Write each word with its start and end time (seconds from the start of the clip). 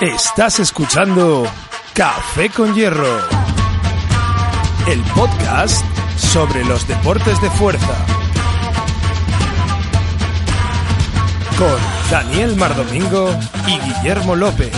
Estás 0.00 0.60
escuchando 0.60 1.46
Café 1.94 2.50
con 2.50 2.74
Hierro, 2.74 3.18
el 4.86 5.00
podcast 5.14 5.82
sobre 6.18 6.62
los 6.66 6.86
deportes 6.86 7.40
de 7.40 7.48
fuerza. 7.48 7.96
Con 11.58 12.10
Daniel 12.10 12.56
Mardomingo 12.56 13.34
y 13.66 13.78
Guillermo 13.78 14.36
López. 14.36 14.70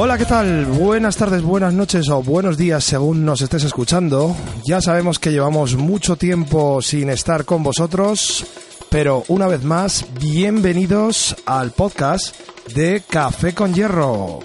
Hola, 0.00 0.16
¿qué 0.16 0.26
tal? 0.26 0.64
Buenas 0.64 1.16
tardes, 1.16 1.42
buenas 1.42 1.74
noches 1.74 2.08
o 2.08 2.22
buenos 2.22 2.56
días 2.56 2.84
según 2.84 3.24
nos 3.24 3.40
estés 3.40 3.64
escuchando. 3.64 4.36
Ya 4.64 4.80
sabemos 4.80 5.18
que 5.18 5.32
llevamos 5.32 5.74
mucho 5.74 6.14
tiempo 6.14 6.80
sin 6.80 7.10
estar 7.10 7.44
con 7.44 7.64
vosotros, 7.64 8.46
pero 8.90 9.24
una 9.26 9.48
vez 9.48 9.64
más, 9.64 10.06
bienvenidos 10.20 11.34
al 11.46 11.72
podcast 11.72 12.32
de 12.76 13.02
Café 13.10 13.54
con 13.54 13.74
Hierro. 13.74 14.38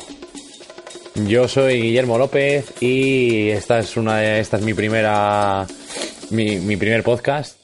Yo 1.28 1.48
soy 1.48 1.84
Guillermo 1.84 2.17
López 2.17 2.73
y 2.81 3.50
esta 3.50 3.78
es 3.78 3.95
una 3.95 4.23
esta 4.23 4.58
es 4.58 4.64
mi 4.64 4.73
primera 4.73 5.67
mi, 6.31 6.58
mi 6.58 6.78
primer 6.78 7.04
podcast 7.04 7.59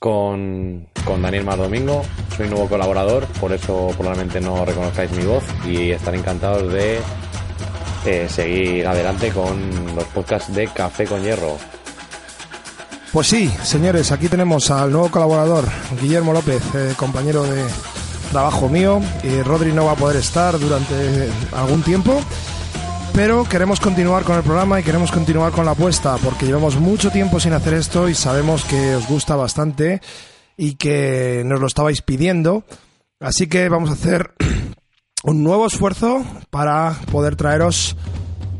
con, 0.00 0.88
con 1.04 1.22
Daniel 1.22 1.44
Mar 1.44 1.58
Domingo. 1.58 2.02
Soy 2.36 2.48
nuevo 2.48 2.68
colaborador, 2.68 3.26
por 3.40 3.52
eso 3.52 3.90
probablemente 3.96 4.40
no 4.40 4.64
reconozcáis 4.64 5.12
mi 5.12 5.24
voz 5.24 5.44
y 5.66 5.90
estaré 5.90 6.18
encantados 6.18 6.72
de 6.72 6.98
eh, 8.08 8.28
seguir 8.28 8.86
adelante 8.86 9.30
con 9.30 9.94
los 9.94 10.04
podcasts 10.04 10.54
de 10.54 10.66
Café 10.68 11.04
con 11.04 11.22
Hierro. 11.22 11.58
Pues 13.12 13.26
sí, 13.26 13.50
señores, 13.62 14.12
aquí 14.12 14.28
tenemos 14.28 14.70
al 14.70 14.90
nuevo 14.92 15.10
colaborador, 15.10 15.64
Guillermo 16.00 16.32
López, 16.32 16.62
eh, 16.74 16.94
compañero 16.96 17.42
de 17.44 17.64
trabajo 18.32 18.68
mío. 18.68 19.00
Y 19.22 19.42
Rodri 19.42 19.72
no 19.72 19.84
va 19.84 19.92
a 19.92 19.96
poder 19.96 20.16
estar 20.16 20.58
durante 20.58 21.28
algún 21.52 21.82
tiempo, 21.82 22.18
pero 23.12 23.44
queremos 23.44 23.78
continuar 23.78 24.24
con 24.24 24.36
el 24.36 24.42
programa 24.42 24.80
y 24.80 24.82
queremos 24.82 25.12
continuar 25.12 25.52
con 25.52 25.66
la 25.66 25.72
apuesta, 25.72 26.16
porque 26.16 26.46
llevamos 26.46 26.76
mucho 26.76 27.10
tiempo 27.10 27.40
sin 27.40 27.52
hacer 27.52 27.74
esto 27.74 28.08
y 28.08 28.14
sabemos 28.14 28.64
que 28.64 28.96
os 28.96 29.06
gusta 29.06 29.36
bastante 29.36 30.00
y 30.56 30.76
que 30.76 31.42
nos 31.44 31.60
lo 31.60 31.66
estabais 31.66 32.00
pidiendo. 32.00 32.64
Así 33.20 33.48
que 33.48 33.68
vamos 33.68 33.90
a 33.90 33.94
hacer 33.94 34.32
un 35.24 35.42
nuevo 35.42 35.66
esfuerzo 35.66 36.24
para 36.50 36.96
poder 37.10 37.36
traeros 37.36 37.96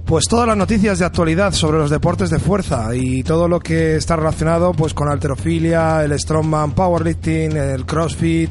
pues 0.05 0.25
todas 0.25 0.47
las 0.47 0.57
noticias 0.57 0.99
de 0.99 1.05
actualidad 1.05 1.53
sobre 1.53 1.79
los 1.79 1.91
deportes 1.91 2.31
de 2.31 2.39
fuerza 2.39 2.95
y 2.95 3.23
todo 3.23 3.47
lo 3.47 3.61
que 3.61 3.97
está 3.97 4.17
relacionado 4.17 4.73
pues 4.73 4.95
con 4.95 5.11
alterofilia, 5.11 6.03
el 6.03 6.19
strongman, 6.19 6.73
powerlifting, 6.73 7.55
el 7.55 7.85
crossfit 7.85 8.51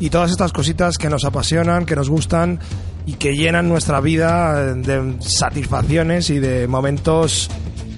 y 0.00 0.08
todas 0.08 0.30
estas 0.30 0.52
cositas 0.52 0.96
que 0.96 1.10
nos 1.10 1.24
apasionan, 1.24 1.84
que 1.84 1.94
nos 1.94 2.08
gustan 2.08 2.58
y 3.06 3.14
que 3.14 3.34
llenan 3.34 3.68
nuestra 3.68 4.00
vida 4.00 4.74
de 4.74 5.16
satisfacciones 5.20 6.30
y 6.30 6.38
de 6.38 6.66
momentos 6.66 7.50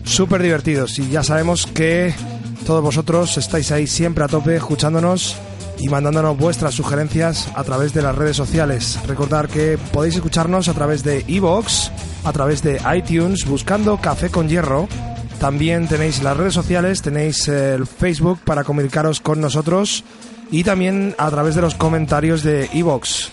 súper 0.03 0.43
divertidos. 0.43 0.99
Y 0.99 1.09
ya 1.09 1.23
sabemos 1.23 1.67
que 1.67 2.12
todos 2.67 2.83
vosotros 2.83 3.39
estáis 3.39 3.71
ahí 3.71 3.87
siempre 3.87 4.25
a 4.25 4.29
tope 4.29 4.57
escuchándonos 4.57 5.37
y 5.79 5.89
mandándonos 5.89 6.37
vuestras 6.37 6.75
sugerencias 6.75 7.49
a 7.55 7.65
través 7.65 7.93
de 7.93 8.03
las 8.03 8.15
redes 8.15 8.37
sociales. 8.37 8.99
Recordar 9.07 9.49
que 9.49 9.79
podéis 9.93 10.17
escucharnos 10.17 10.69
a 10.69 10.75
través 10.75 11.03
de 11.03 11.25
iVoox, 11.27 11.91
a 12.25 12.33
través 12.33 12.63
de 12.63 12.81
iTunes, 12.95 13.45
buscando 13.47 13.99
Café 13.99 14.31
con 14.31 14.49
Hierro. 14.49 14.89
También 15.41 15.87
tenéis 15.87 16.23
las 16.23 16.37
redes 16.37 16.55
sociales, 16.55 17.03
tenéis 17.03 17.47
el 17.49 17.87
Facebook 17.87 18.41
para 18.45 18.65
comunicaros 18.65 19.21
con 19.21 19.41
nosotros 19.41 20.03
y 20.51 20.65
también 20.65 21.15
a 21.19 21.31
través 21.31 21.55
de 21.55 21.62
los 21.62 21.75
comentarios 21.75 22.43
de 22.43 22.69
iVoox. 22.73 23.29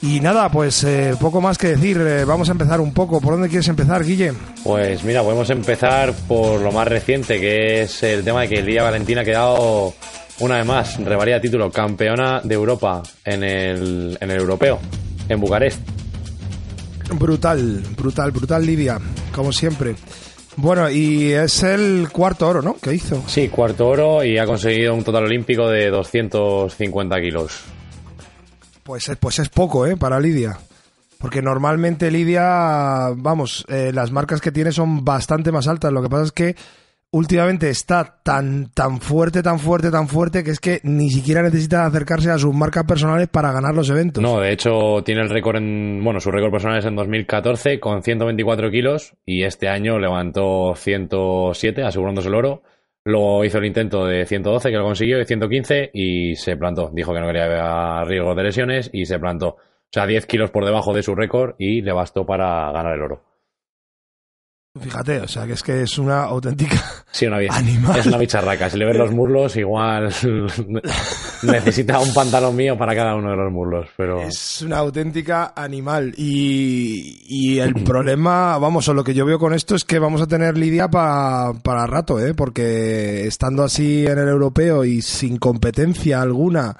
Y 0.00 0.20
nada, 0.20 0.48
pues 0.48 0.84
eh, 0.84 1.14
poco 1.20 1.40
más 1.40 1.58
que 1.58 1.68
decir, 1.68 1.98
eh, 1.98 2.24
vamos 2.24 2.48
a 2.48 2.52
empezar 2.52 2.80
un 2.80 2.92
poco. 2.92 3.20
¿Por 3.20 3.32
dónde 3.32 3.48
quieres 3.48 3.66
empezar, 3.66 4.04
Guille? 4.04 4.32
Pues 4.62 5.02
mira, 5.02 5.22
podemos 5.22 5.50
empezar 5.50 6.12
por 6.28 6.60
lo 6.60 6.70
más 6.70 6.86
reciente, 6.86 7.40
que 7.40 7.82
es 7.82 8.02
el 8.04 8.22
tema 8.22 8.42
de 8.42 8.48
que 8.48 8.62
Lidia 8.62 8.84
Valentina 8.84 9.22
ha 9.22 9.24
quedado 9.24 9.94
una 10.40 10.56
vez 10.56 10.66
más, 10.66 11.04
revalida 11.04 11.40
título, 11.40 11.70
campeona 11.70 12.40
de 12.42 12.54
Europa 12.54 13.02
en 13.24 13.42
el, 13.42 14.18
en 14.20 14.30
el 14.30 14.40
europeo, 14.40 14.78
en 15.28 15.40
Bucarest. 15.40 15.80
Brutal, 17.14 17.82
brutal, 17.96 18.30
brutal 18.32 18.64
Lidia, 18.66 18.98
como 19.34 19.52
siempre. 19.52 19.94
Bueno, 20.56 20.90
y 20.90 21.32
es 21.32 21.62
el 21.62 22.08
cuarto 22.10 22.48
oro, 22.48 22.62
¿no? 22.62 22.76
Que 22.76 22.92
hizo. 22.94 23.22
Sí, 23.26 23.48
cuarto 23.48 23.86
oro 23.88 24.24
y 24.24 24.38
ha 24.38 24.44
conseguido 24.46 24.94
un 24.94 25.04
total 25.04 25.24
olímpico 25.24 25.68
de 25.68 25.88
250 25.90 27.20
kilos. 27.20 27.60
Pues, 28.82 29.08
es- 29.08 29.16
pues 29.16 29.38
es 29.38 29.48
poco, 29.48 29.86
¿eh? 29.86 29.96
Para 29.96 30.18
Lidia. 30.20 30.58
Porque 31.18 31.42
normalmente 31.42 32.10
Lidia, 32.10 33.08
vamos, 33.16 33.64
eh, 33.68 33.90
las 33.94 34.10
marcas 34.12 34.40
que 34.40 34.52
tiene 34.52 34.72
son 34.72 35.04
bastante 35.04 35.50
más 35.52 35.66
altas. 35.68 35.92
Lo 35.92 36.02
que 36.02 36.08
pasa 36.08 36.24
es 36.24 36.32
que 36.32 36.56
últimamente 37.10 37.70
está 37.70 38.20
tan, 38.22 38.70
tan 38.72 39.00
fuerte, 39.00 39.42
tan 39.42 39.58
fuerte, 39.58 39.90
tan 39.90 40.08
fuerte 40.08 40.44
que 40.44 40.50
es 40.50 40.60
que 40.60 40.80
ni 40.82 41.10
siquiera 41.10 41.42
necesita 41.42 41.86
acercarse 41.86 42.30
a 42.30 42.38
sus 42.38 42.54
marcas 42.54 42.84
personales 42.84 43.28
para 43.28 43.52
ganar 43.52 43.74
los 43.74 43.88
eventos. 43.90 44.22
No, 44.22 44.40
de 44.40 44.52
hecho 44.52 45.02
tiene 45.04 45.22
el 45.22 45.30
récord 45.30 45.56
en, 45.56 46.02
bueno, 46.02 46.20
su 46.20 46.30
récord 46.30 46.50
personal 46.50 46.78
es 46.78 46.84
en 46.84 46.96
2014 46.96 47.80
con 47.80 48.02
124 48.02 48.70
kilos 48.70 49.14
y 49.24 49.44
este 49.44 49.68
año 49.68 49.98
levantó 49.98 50.74
107 50.74 51.82
asegurándose 51.82 52.28
el 52.28 52.34
oro. 52.34 52.62
Luego 53.04 53.44
hizo 53.44 53.58
el 53.58 53.64
intento 53.64 54.04
de 54.04 54.26
112 54.26 54.70
que 54.70 54.76
lo 54.76 54.84
consiguió, 54.84 55.16
de 55.16 55.24
115 55.24 55.90
y 55.94 56.34
se 56.34 56.56
plantó. 56.56 56.90
Dijo 56.92 57.14
que 57.14 57.20
no 57.20 57.26
quería 57.26 58.04
riesgo 58.04 58.34
de 58.34 58.42
lesiones 58.42 58.90
y 58.92 59.06
se 59.06 59.18
plantó. 59.18 59.48
O 59.48 59.90
sea, 59.90 60.06
10 60.06 60.26
kilos 60.26 60.50
por 60.50 60.66
debajo 60.66 60.92
de 60.92 61.02
su 61.02 61.14
récord 61.14 61.54
y 61.58 61.80
le 61.80 61.92
bastó 61.92 62.26
para 62.26 62.70
ganar 62.70 62.92
el 62.94 63.02
oro. 63.02 63.27
Fíjate, 64.80 65.20
o 65.20 65.28
sea, 65.28 65.46
que 65.46 65.54
es 65.54 65.62
que 65.62 65.82
es 65.82 65.98
una 65.98 66.22
auténtica... 66.24 66.76
Sí, 67.10 67.26
una 67.26 67.38
bicha. 67.38 67.56
Animal. 67.56 67.98
Es 67.98 68.06
una 68.06 68.18
bicharraca. 68.18 68.70
Si 68.70 68.76
le 68.78 68.84
ves 68.84 68.96
los 68.96 69.10
muslos, 69.10 69.56
igual 69.56 70.12
necesita 71.42 71.98
un 71.98 72.12
pantalón 72.14 72.54
mío 72.54 72.76
para 72.76 72.94
cada 72.94 73.14
uno 73.16 73.30
de 73.30 73.36
los 73.36 73.52
muslos. 73.52 73.88
Pero 73.96 74.20
Es 74.22 74.62
una 74.62 74.78
auténtica 74.78 75.52
animal. 75.56 76.14
Y, 76.16 77.22
y 77.26 77.58
el 77.58 77.74
problema, 77.84 78.58
vamos, 78.58 78.88
o 78.88 78.94
lo 78.94 79.02
que 79.04 79.14
yo 79.14 79.24
veo 79.24 79.38
con 79.38 79.54
esto 79.54 79.74
es 79.74 79.84
que 79.84 79.98
vamos 79.98 80.20
a 80.20 80.26
tener 80.26 80.56
Lidia 80.56 80.88
pa- 80.88 81.54
para 81.62 81.86
rato, 81.86 82.20
¿eh? 82.20 82.34
Porque 82.34 83.26
estando 83.26 83.64
así 83.64 84.06
en 84.06 84.18
el 84.18 84.28
europeo 84.28 84.84
y 84.84 85.02
sin 85.02 85.38
competencia 85.38 86.20
alguna. 86.20 86.76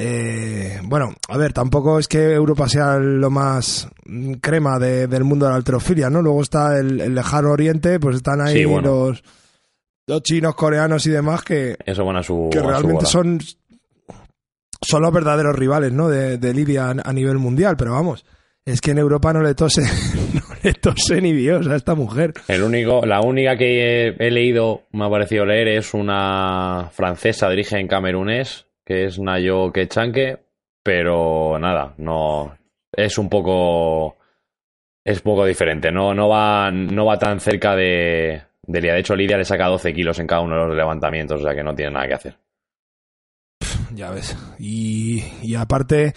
Eh, 0.00 0.78
bueno, 0.84 1.12
a 1.28 1.36
ver, 1.36 1.52
tampoco 1.52 1.98
es 1.98 2.06
que 2.06 2.32
Europa 2.32 2.68
sea 2.68 2.98
lo 2.98 3.30
más 3.30 3.88
mm, 4.06 4.34
crema 4.34 4.78
de- 4.78 5.08
del 5.08 5.24
mundo 5.24 5.46
de 5.46 5.50
la 5.50 5.56
alterofilia, 5.56 6.08
¿no? 6.08 6.22
Luego 6.22 6.40
está 6.42 6.78
el, 6.78 7.00
el 7.00 7.14
lejano 7.16 7.50
oriente, 7.50 7.98
pues 7.98 8.14
están 8.16 8.40
ahí 8.40 8.58
Sí, 8.58 8.64
bueno. 8.64 9.08
los, 9.08 9.24
los 10.06 10.22
chinos, 10.22 10.54
coreanos 10.54 11.04
y 11.06 11.10
demás 11.10 11.42
que, 11.42 11.76
eso 11.84 12.04
van 12.04 12.16
a 12.16 12.22
su. 12.22 12.48
que 12.52 12.60
a 12.60 12.62
realmente 12.62 13.06
son 13.06 13.40
son 14.80 15.02
los 15.02 15.12
verdaderos 15.12 15.56
rivales 15.56 15.92
¿no? 15.92 16.08
de, 16.08 16.38
de 16.38 16.54
Lidia 16.54 16.86
a, 16.90 16.90
a 17.04 17.12
nivel 17.12 17.38
mundial 17.38 17.76
pero 17.76 17.92
vamos 17.94 18.24
es 18.64 18.80
que 18.80 18.92
en 18.92 18.98
Europa 18.98 19.32
no 19.32 19.42
le 19.42 19.54
tose 19.56 19.82
no 20.34 20.40
le 20.62 20.72
tose 20.74 21.20
ni 21.20 21.32
Dios 21.32 21.66
a 21.66 21.74
esta 21.74 21.96
mujer 21.96 22.32
El 22.46 22.62
único, 22.62 23.04
la 23.04 23.20
única 23.20 23.56
que 23.56 24.06
he, 24.06 24.16
he 24.18 24.30
leído, 24.30 24.82
me 24.92 25.04
ha 25.06 25.10
parecido 25.10 25.44
leer, 25.44 25.66
es 25.68 25.92
una 25.94 26.88
francesa 26.92 27.48
de 27.48 27.54
origen 27.54 27.88
camerunés, 27.88 28.66
que 28.88 29.04
es 29.04 29.18
Nayo 29.18 29.70
Kechanke, 29.70 30.38
pero 30.82 31.58
nada, 31.58 31.92
no. 31.98 32.56
Es 32.90 33.18
un 33.18 33.28
poco. 33.28 34.16
Es 35.04 35.20
poco 35.20 35.44
diferente. 35.44 35.92
No, 35.92 36.14
no, 36.14 36.30
va, 36.30 36.70
no 36.70 37.04
va 37.04 37.18
tan 37.18 37.38
cerca 37.38 37.76
de, 37.76 38.40
de. 38.62 38.80
De 38.80 38.98
hecho, 38.98 39.14
Lidia 39.14 39.36
le 39.36 39.44
saca 39.44 39.66
12 39.66 39.92
kilos 39.92 40.18
en 40.20 40.26
cada 40.26 40.40
uno 40.40 40.54
de 40.54 40.68
los 40.68 40.76
levantamientos, 40.76 41.38
o 41.38 41.44
sea 41.44 41.54
que 41.54 41.62
no 41.62 41.74
tiene 41.74 41.92
nada 41.92 42.08
que 42.08 42.14
hacer. 42.14 42.36
ya 43.94 44.10
ves 44.10 44.34
y, 44.58 45.22
y 45.42 45.54
aparte 45.54 46.14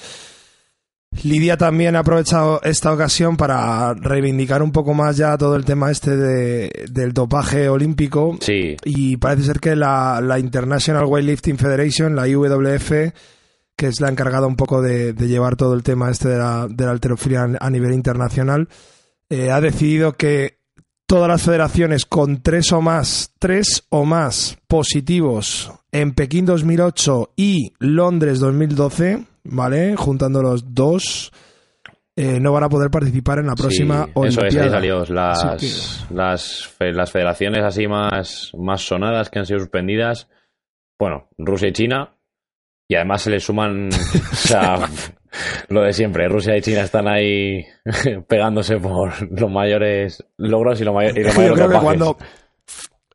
Lidia 1.24 1.58
también 1.58 1.96
ha 1.96 2.00
aprovechado 2.00 2.62
esta 2.64 2.92
ocasión 2.92 3.38
para 3.38 3.94
reivindicar 3.94 4.64
un 4.64 4.72
poco 4.72 4.94
más 4.94 5.18
ya 5.18 5.38
todo 5.38 5.56
el 5.56 5.66
tema 5.66 5.92
este 5.92 6.16
de, 6.16 6.86
del 6.90 7.14
dopaje 7.14 7.70
olímpico. 7.70 8.38
Sí, 8.40 8.78
y 8.86 9.18
parece 9.18 9.48
ser 9.48 9.60
que 9.60 9.76
la, 9.76 10.20
la 10.22 10.40
International 10.40 11.06
Weightlifting 11.06 11.58
Federation, 11.58 12.16
la 12.16 12.28
IWF, 12.28 12.92
que 13.76 13.88
es 13.88 14.00
la 14.00 14.10
encargada 14.10 14.48
un 14.48 14.56
poco 14.56 14.82
de, 14.82 15.14
de 15.14 15.28
llevar 15.28 15.56
todo 15.58 15.74
el 15.74 15.84
tema 15.84 16.10
este 16.10 16.30
de 16.30 16.38
la, 16.38 16.68
de 16.70 16.86
la 16.86 16.92
halterofilia 16.92 17.50
a 17.60 17.70
nivel 17.70 17.94
internacional, 17.94 18.70
eh, 19.30 19.52
ha 19.52 19.62
decidido 19.62 20.14
que 20.14 20.60
todas 21.06 21.28
las 21.28 21.42
federaciones 21.42 22.06
con 22.06 22.42
tres 22.42 22.72
o 22.72 22.82
más, 22.82 23.34
tres 23.38 23.84
o 23.90 24.06
más 24.06 24.58
positivos 24.68 25.72
en 25.92 26.14
Pekín 26.14 26.46
2008 26.46 27.34
y 27.36 27.74
Londres 27.80 28.40
2012, 28.40 29.26
¿vale? 29.44 29.96
Juntando 29.96 30.42
los 30.42 30.74
dos, 30.74 31.32
eh, 32.16 32.40
no 32.40 32.52
van 32.52 32.64
a 32.64 32.70
poder 32.70 32.92
participar 32.92 33.40
en 33.40 33.48
la 33.48 33.56
próxima 33.56 34.06
Sí, 34.06 34.12
eso 34.28 34.46
es, 34.46 34.56
ahí 34.58 34.70
salió. 34.70 35.06
Las, 35.06 36.06
las, 36.12 36.76
las 36.80 37.12
federaciones 37.12 37.64
así 37.64 37.88
más, 37.88 38.52
más 38.58 38.82
sonadas 38.82 39.30
que 39.30 39.40
han 39.40 39.46
sido 39.46 39.60
suspendidas. 39.60 40.28
bueno, 41.00 41.30
Rusia 41.38 41.70
y 41.70 41.74
China. 41.74 42.16
Y 42.88 42.96
además 42.96 43.22
se 43.22 43.30
le 43.30 43.40
suman, 43.40 43.88
o 44.32 44.36
sea, 44.36 44.90
lo 45.70 45.82
de 45.82 45.94
siempre. 45.94 46.28
Rusia 46.28 46.58
y 46.58 46.62
China 46.62 46.82
están 46.82 47.08
ahí 47.08 47.66
pegándose 48.28 48.78
por 48.78 49.14
los 49.32 49.50
mayores 49.50 50.26
logros 50.38 50.82
y, 50.82 50.84
los 50.84 50.94
mayores 50.94 51.16
yo 51.34 51.34
creo 51.34 51.56
que 51.56 51.62
dopajes. 51.62 51.84
cuando 51.84 52.18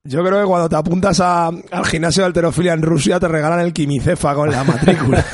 yo 0.07 0.25
creo 0.25 0.41
que 0.41 0.47
cuando 0.47 0.69
te 0.69 0.77
apuntas 0.77 1.21
a- 1.21 1.49
al 1.49 1.85
gimnasio 1.87 2.23
de 2.23 2.27
alterofilia 2.29 2.73
en 2.73 2.83
Rusia 2.83 3.19
te 3.21 3.29
regalan 3.29 3.61
el 3.61 3.73
quimicefa 3.73 4.35
con 4.35 4.51
la 4.51 4.65
matrícula 4.65 5.25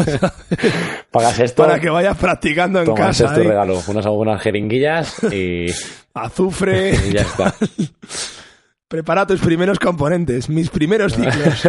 Pagas 1.11 1.39
esto, 1.41 1.63
para 1.65 1.79
que 1.79 1.91
vayas 1.91 2.17
practicando 2.17 2.79
en 2.81 2.87
tomas 2.87 3.19
casa. 3.19 3.27
esto 3.27 3.41
¿eh? 3.41 3.45
regalo. 3.45 3.81
Unas 3.87 4.07
algunas 4.07 4.43
jeringuillas 4.43 5.17
y, 5.33 5.67
Azufre, 6.15 6.91
y 7.09 7.13
ya 7.13 7.23
está. 7.23 7.55
prepara 8.89 9.27
tus 9.27 9.41
primeros 9.41 9.79
componentes, 9.79 10.49
mis 10.51 10.69
primeros 10.71 11.15
ciclos. 11.15 11.67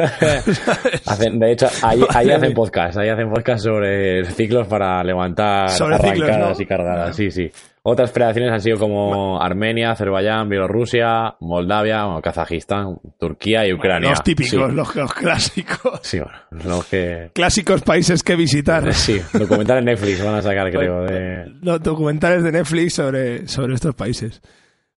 Hacen, 1.05 1.39
de 1.39 1.51
hecho, 1.53 1.67
ahí, 1.81 2.01
ahí 2.09 2.31
hacen 2.31 2.53
podcast, 2.53 2.97
ahí 2.97 3.09
hacen 3.09 3.29
podcast 3.29 3.63
sobre 3.63 4.25
ciclos 4.25 4.67
para 4.67 5.01
levantar 5.03 5.69
Sobre 5.69 5.97
ciclos, 5.97 6.29
arrancadas 6.29 6.57
¿no? 6.57 6.63
y 6.63 6.65
cargadas, 6.65 7.15
sí, 7.15 7.31
sí. 7.31 7.51
Otras 7.85 8.13
federaciones 8.13 8.49
han 8.51 8.61
sido 8.61 8.77
como 8.79 9.41
Armenia, 9.41 9.91
Azerbaiyán, 9.91 10.47
Bielorrusia, 10.47 11.35
Moldavia, 11.41 12.05
bueno, 12.05 12.21
Kazajistán, 12.21 12.97
Turquía 13.19 13.67
y 13.67 13.73
Ucrania. 13.73 14.11
los 14.11 14.23
típicos, 14.23 14.51
Sí, 14.51 14.57
los, 14.73 14.95
los 14.95 15.13
clásicos. 15.13 15.99
sí, 16.01 16.19
bueno, 16.19 16.37
los 16.75 16.85
que... 16.85 17.31
Clásicos 17.33 17.81
países 17.81 18.23
que 18.23 18.37
visitar. 18.37 18.93
Sí, 18.93 19.19
documental 19.33 19.79
en 19.79 19.85
Netflix 19.85 20.23
van 20.23 20.35
a 20.35 20.41
sacar, 20.41 20.71
creo, 20.71 21.01
de... 21.03 21.45
Los 21.61 21.83
documentales 21.83 22.41
de 22.43 22.53
Netflix 22.53 22.93
sobre, 22.93 23.47
sobre 23.49 23.73
estos 23.75 23.93
países. 23.95 24.41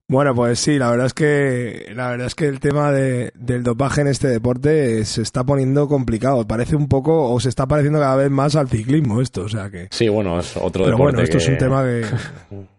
Bueno, 0.08 0.32
pues 0.36 0.60
sí, 0.60 0.78
la 0.78 0.88
verdad 0.88 1.06
es 1.06 1.14
que 1.14 1.86
la 1.92 2.10
verdad 2.10 2.28
es 2.28 2.36
que 2.36 2.46
el 2.46 2.60
tema 2.60 2.92
de- 2.92 3.32
del 3.34 3.64
dopaje 3.64 4.02
en 4.02 4.06
este 4.06 4.28
deporte 4.28 5.04
se 5.04 5.22
está 5.22 5.42
poniendo 5.42 5.88
complicado. 5.88 6.46
Parece 6.46 6.76
un 6.76 6.86
poco, 6.86 7.32
o 7.32 7.40
se 7.40 7.48
está 7.48 7.66
pareciendo 7.66 7.98
cada 7.98 8.14
vez 8.14 8.30
más 8.30 8.54
al 8.54 8.68
ciclismo 8.68 9.20
esto, 9.20 9.42
o 9.42 9.48
sea 9.48 9.68
que. 9.68 9.88
Sí, 9.90 10.08
bueno, 10.08 10.38
es 10.38 10.56
otro 10.56 10.84
Pero 10.84 10.96
deporte 10.96 11.16
bueno, 11.16 11.20
esto 11.22 11.38
que- 11.38 11.42
es 11.42 11.48
un 11.48 11.58
tema 11.58 11.82
que. 11.82 12.04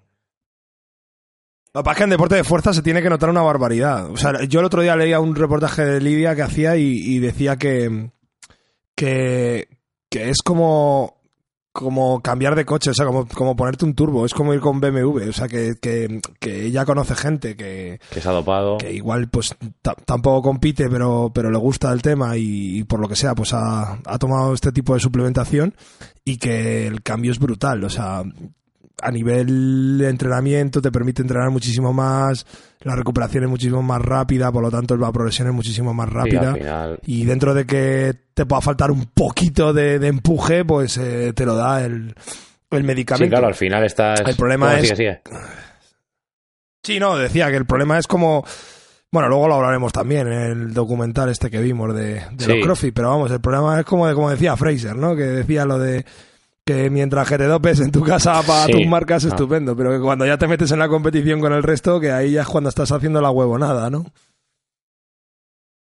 Lo 1.78 1.84
que 1.84 1.86
pasa 1.86 1.92
es 1.94 1.98
que 2.00 2.04
en 2.06 2.10
deporte 2.10 2.36
de 2.36 2.44
fuerza 2.44 2.74
se 2.74 2.82
tiene 2.82 3.02
que 3.04 3.10
notar 3.10 3.30
una 3.30 3.42
barbaridad. 3.44 4.10
O 4.10 4.18
sea, 4.18 4.44
yo 4.46 4.60
el 4.62 4.66
otro 4.66 4.82
día 4.82 4.96
leía 4.96 5.20
un 5.20 5.36
reportaje 5.36 5.86
de 5.86 6.02
Lidia 6.02 6.36
que 6.36 6.42
hacía 6.42 6.76
y, 6.78 6.88
y 6.88 7.20
decía 7.20 7.58
que, 7.58 8.10
que, 8.96 9.68
que 10.10 10.30
es 10.30 10.42
como, 10.42 11.18
como 11.72 12.22
cambiar 12.22 12.56
de 12.56 12.66
coche, 12.66 12.90
o 12.90 12.94
sea, 12.94 13.06
como, 13.06 13.28
como 13.28 13.56
ponerte 13.56 13.86
un 13.86 13.94
turbo, 13.94 14.26
es 14.26 14.34
como 14.34 14.54
ir 14.54 14.60
con 14.60 14.80
BMW, 14.80 15.30
o 15.30 15.34
sea, 15.34 15.48
que, 15.48 15.76
que, 15.80 16.20
que 16.40 16.66
ella 16.66 16.86
conoce 16.86 17.16
gente 17.16 17.56
que, 17.56 18.00
que 18.10 18.22
se 18.22 18.28
ha 18.28 18.32
dopado. 18.32 18.78
que 18.80 18.92
igual 18.94 19.28
pues 19.30 19.56
ta- 19.84 19.94
tampoco 20.06 20.42
compite, 20.42 20.90
pero, 20.90 21.32
pero 21.34 21.52
le 21.52 21.58
gusta 21.60 21.92
el 21.94 22.02
tema 22.02 22.38
y, 22.38 22.80
y 22.80 22.84
por 22.86 23.00
lo 23.00 23.08
que 23.08 23.16
sea, 23.16 23.36
pues 23.36 23.54
ha, 23.54 24.00
ha 24.04 24.18
tomado 24.18 24.54
este 24.54 24.72
tipo 24.72 24.94
de 24.96 25.00
suplementación 25.00 25.76
y 26.26 26.38
que 26.38 26.88
el 26.88 27.04
cambio 27.04 27.32
es 27.32 27.40
brutal. 27.40 27.84
O 27.84 27.90
sea, 27.90 28.24
a 29.02 29.12
nivel 29.12 29.98
de 30.00 30.10
entrenamiento 30.10 30.82
te 30.82 30.92
permite 30.92 31.22
entrenar 31.22 31.50
muchísimo 31.52 31.94
más, 31.94 32.46
la 32.82 32.96
recuperación 32.96 33.44
es 33.44 33.50
muchísimo 33.50 33.82
más 33.84 34.02
rápida, 34.02 34.52
por 34.52 34.64
lo 34.64 34.72
tanto 34.72 34.98
la 34.98 35.12
progresión 35.12 35.48
es 35.48 35.54
muchísimo 35.54 35.94
más 35.94 36.10
rápida. 36.10 36.54
final. 36.56 37.00
Y 37.06 37.26
dentro 37.26 37.54
de 37.54 37.66
que 37.66 38.14
te 38.34 38.46
pueda 38.46 38.62
faltar 38.62 38.90
un 38.92 39.06
poquito 39.14 39.74
de, 39.74 40.00
de 40.00 40.08
empuje, 40.08 40.66
pues 40.66 40.98
eh, 40.98 41.34
te 41.34 41.46
lo 41.46 41.56
da 41.56 41.86
el, 41.86 42.16
el 42.72 42.84
medicamento. 42.84 43.26
Sí, 43.26 43.30
claro, 43.30 43.48
al 43.48 43.56
final 43.56 43.84
estás... 43.86 44.22
El 44.26 44.36
problema 44.36 44.72
No, 44.72 44.78
es- 44.78 44.82
sigue, 44.84 44.96
sigue. 44.96 45.22
Sí, 46.84 47.00
no, 47.00 47.18
decía 47.18 47.50
que 47.50 47.58
el 47.58 47.66
problema 47.66 47.98
es 47.98 48.08
como. 48.08 48.46
Bueno, 49.12 49.30
luego 49.30 49.48
lo 49.48 49.56
hablaremos 49.56 49.92
también 49.94 50.28
en 50.28 50.34
el 50.52 50.74
documental 50.74 51.30
este 51.30 51.50
que 51.50 51.60
vimos 51.62 51.94
de, 51.96 52.22
de 52.32 52.46
Sí. 52.46 52.48
los 52.54 52.66
CrossFit, 52.66 52.94
pero 52.94 53.10
vamos, 53.10 53.32
el 53.32 53.40
problema 53.42 53.80
es 53.80 53.86
como, 53.86 54.12
como 54.14 54.30
decía 54.30 54.56
Fraser, 54.58 54.96
¿no? 54.96 55.16
Que 55.16 55.24
decía 55.24 55.66
lo 55.66 55.80
de 55.80 56.06
que 56.68 56.90
mientras 56.92 57.28
que 57.28 57.38
te 57.40 57.46
dopes 57.46 57.80
en 57.80 57.92
tu 57.92 58.04
casa 58.04 58.34
para 58.46 58.66
Sí. 58.66 58.74
tus 58.74 58.86
marcas, 58.86 59.26
Ah. 59.26 59.30
estupendo, 59.30 59.76
pero 59.76 59.92
que 59.92 60.00
cuando 60.00 60.26
ya 60.28 60.38
te 60.38 60.48
metes 60.48 60.72
en 60.72 60.78
la 60.80 60.88
competición 60.90 61.40
con 61.40 61.54
el 61.54 61.64
resto, 61.64 62.00
que 62.00 62.12
ahí 62.12 62.34
ya 62.34 62.42
es 62.42 62.48
cuando 62.48 62.70
estás 62.70 62.92
haciendo 62.92 63.22
la 63.22 63.32
huevonada, 63.32 63.90
¿no? 63.90 64.06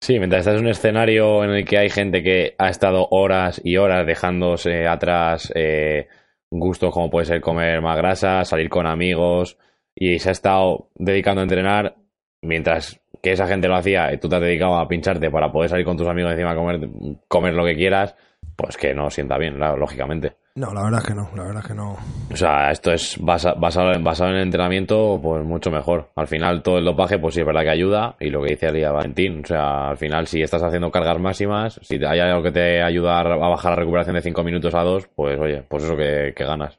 Sí, 0.00 0.18
mientras 0.18 0.40
estás 0.40 0.54
en 0.56 0.62
un 0.64 0.70
escenario 0.70 1.44
en 1.44 1.50
el 1.50 1.64
que 1.64 1.78
hay 1.78 1.88
gente 1.88 2.22
que 2.24 2.54
ha 2.58 2.68
estado 2.70 3.06
horas 3.12 3.60
y 3.62 3.76
horas 3.76 4.04
dejándose 4.04 4.88
atrás 4.88 5.52
eh, 5.54 6.08
gustos 6.50 6.92
como 6.92 7.08
puede 7.08 7.26
ser 7.26 7.40
comer 7.40 7.80
más 7.80 7.96
grasa, 7.96 8.44
salir 8.44 8.68
con 8.68 8.86
amigos 8.86 9.58
y 9.94 10.18
se 10.18 10.30
ha 10.30 10.32
estado 10.32 10.88
dedicando 10.96 11.40
a 11.40 11.44
entrenar, 11.44 11.94
mientras 12.42 13.00
que 13.22 13.30
esa 13.32 13.46
gente 13.46 13.68
lo 13.68 13.76
hacía 13.76 14.12
y 14.12 14.18
tú 14.18 14.28
te 14.28 14.36
has 14.36 14.42
dedicado 14.42 14.76
a 14.76 14.88
pincharte 14.88 15.30
para 15.30 15.52
poder 15.52 15.70
salir 15.70 15.84
con 15.84 15.96
tus 15.96 16.08
amigos 16.08 16.32
encima 16.32 16.56
comer, 16.56 16.80
comer 17.28 17.54
lo 17.54 17.64
que 17.64 17.76
quieras, 17.76 18.16
pues 18.56 18.76
que 18.76 18.94
no 18.94 19.08
sienta 19.08 19.38
bien, 19.38 19.56
lógicamente. 19.60 20.32
No, 20.54 20.70
la 20.74 20.82
verdad 20.82 21.00
es 21.00 21.06
que 21.06 21.14
no, 21.14 21.30
la 21.34 21.44
verdad 21.44 21.62
es 21.62 21.68
que 21.68 21.74
no. 21.74 21.96
O 22.30 22.36
sea, 22.36 22.70
esto 22.70 22.92
es 22.92 23.16
basa- 23.18 23.54
basado, 23.54 23.92
en, 23.94 24.04
basado 24.04 24.30
en 24.30 24.36
el 24.36 24.42
entrenamiento, 24.42 25.18
pues 25.22 25.42
mucho 25.42 25.70
mejor. 25.70 26.10
Al 26.14 26.26
final, 26.28 26.62
todo 26.62 26.76
el 26.76 26.84
dopaje, 26.84 27.18
pues 27.18 27.34
sí 27.34 27.40
es 27.40 27.46
verdad 27.46 27.62
que 27.62 27.70
ayuda. 27.70 28.16
Y 28.20 28.28
lo 28.28 28.42
que 28.42 28.50
dice 28.50 28.66
Alía 28.66 28.92
Valentín, 28.92 29.40
o 29.42 29.46
sea, 29.46 29.88
al 29.88 29.96
final, 29.96 30.26
si 30.26 30.42
estás 30.42 30.62
haciendo 30.62 30.90
cargas 30.90 31.18
máximas, 31.18 31.80
si 31.82 31.96
hay 32.04 32.20
algo 32.20 32.42
que 32.42 32.52
te 32.52 32.82
ayuda 32.82 33.20
a 33.20 33.24
bajar 33.48 33.70
la 33.72 33.76
recuperación 33.76 34.14
de 34.16 34.20
5 34.20 34.44
minutos 34.44 34.74
a 34.74 34.82
2, 34.82 35.08
pues 35.16 35.40
oye, 35.40 35.62
pues 35.62 35.84
eso 35.84 35.96
que, 35.96 36.34
que 36.36 36.44
ganas. 36.44 36.78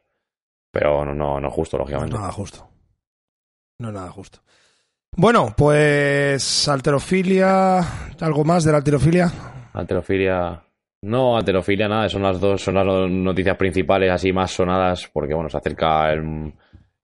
Pero 0.72 1.04
no, 1.04 1.16
no, 1.16 1.40
no 1.40 1.48
es 1.48 1.54
justo, 1.54 1.78
No 1.78 1.84
es 1.86 1.90
lógicamente. 1.90 2.16
nada 2.18 2.32
justo. 2.32 2.70
No 3.80 3.88
es 3.88 3.94
nada 3.96 4.12
justo. 4.12 4.40
Bueno, 5.18 5.52
pues 5.58 6.68
alterofilia, 6.68 7.80
algo 8.22 8.44
más 8.44 8.64
de 8.66 8.72
la 8.72 8.78
alterofilia. 8.78 9.32
Alterofilia. 9.74 10.62
No, 11.04 11.36
alterofilia, 11.36 11.90
nada, 11.90 12.08
son 12.08 12.24
las 12.24 12.40
dos, 12.40 12.62
son 12.62 12.76
las 12.76 12.86
dos 12.86 13.12
noticias 13.12 13.58
principales 13.58 14.10
así 14.10 14.32
más 14.32 14.52
sonadas, 14.52 15.10
porque 15.12 15.34
bueno, 15.34 15.50
se 15.50 15.58
acerca 15.58 16.12
el, 16.14 16.54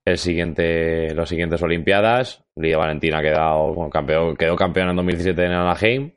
el 0.06 0.16
siguiente, 0.16 1.14
los 1.14 1.28
siguientes 1.28 1.62
Olimpiadas. 1.62 2.42
Lidia 2.56 2.78
Valentina 2.78 3.18
ha 3.18 3.22
quedado, 3.22 3.74
bueno, 3.74 3.90
campeón, 3.90 4.36
quedó 4.36 4.56
campeona 4.56 4.90
en 4.90 4.96
2017 4.96 5.44
en 5.44 5.52
Anaheim. 5.52 6.12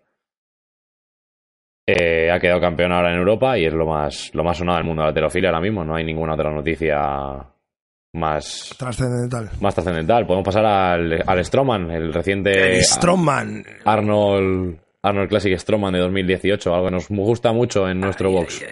Eh, 1.86 2.32
ha 2.32 2.40
quedado 2.40 2.62
campeón 2.62 2.94
ahora 2.94 3.12
en 3.12 3.20
Europa 3.20 3.58
y 3.58 3.66
es 3.66 3.74
lo 3.74 3.86
más, 3.86 4.34
lo 4.34 4.46
más 4.46 4.58
sonado 4.58 4.78
del 4.78 4.88
mundo 4.88 5.12
de 5.12 5.20
la 5.22 5.28
ahora 5.28 5.60
mismo. 5.60 5.84
No 5.84 5.96
hay 5.96 6.06
ninguna 6.06 6.36
otra 6.36 6.50
noticia 6.52 7.46
más, 8.14 8.74
Trascendental. 8.78 9.50
más 9.60 9.76
trascendental. 9.76 10.26
Podemos 10.26 10.46
pasar 10.46 10.66
al, 10.66 11.22
al 11.28 11.44
Stroman, 11.46 11.92
el 11.92 12.14
reciente 12.14 12.78
El 12.78 12.84
Strongman. 12.84 13.66
Arnold, 13.84 14.80
Arnold 15.04 15.30
Classic 15.30 15.58
Stroman 15.60 15.94
de 15.94 16.00
2018, 16.00 16.74
algo 16.74 16.86
que 16.88 16.92
nos 16.92 17.08
gusta 17.10 17.52
mucho 17.52 17.88
en 17.90 18.00
nuestro 18.00 18.30
Ay, 18.30 18.34
box. 18.36 18.64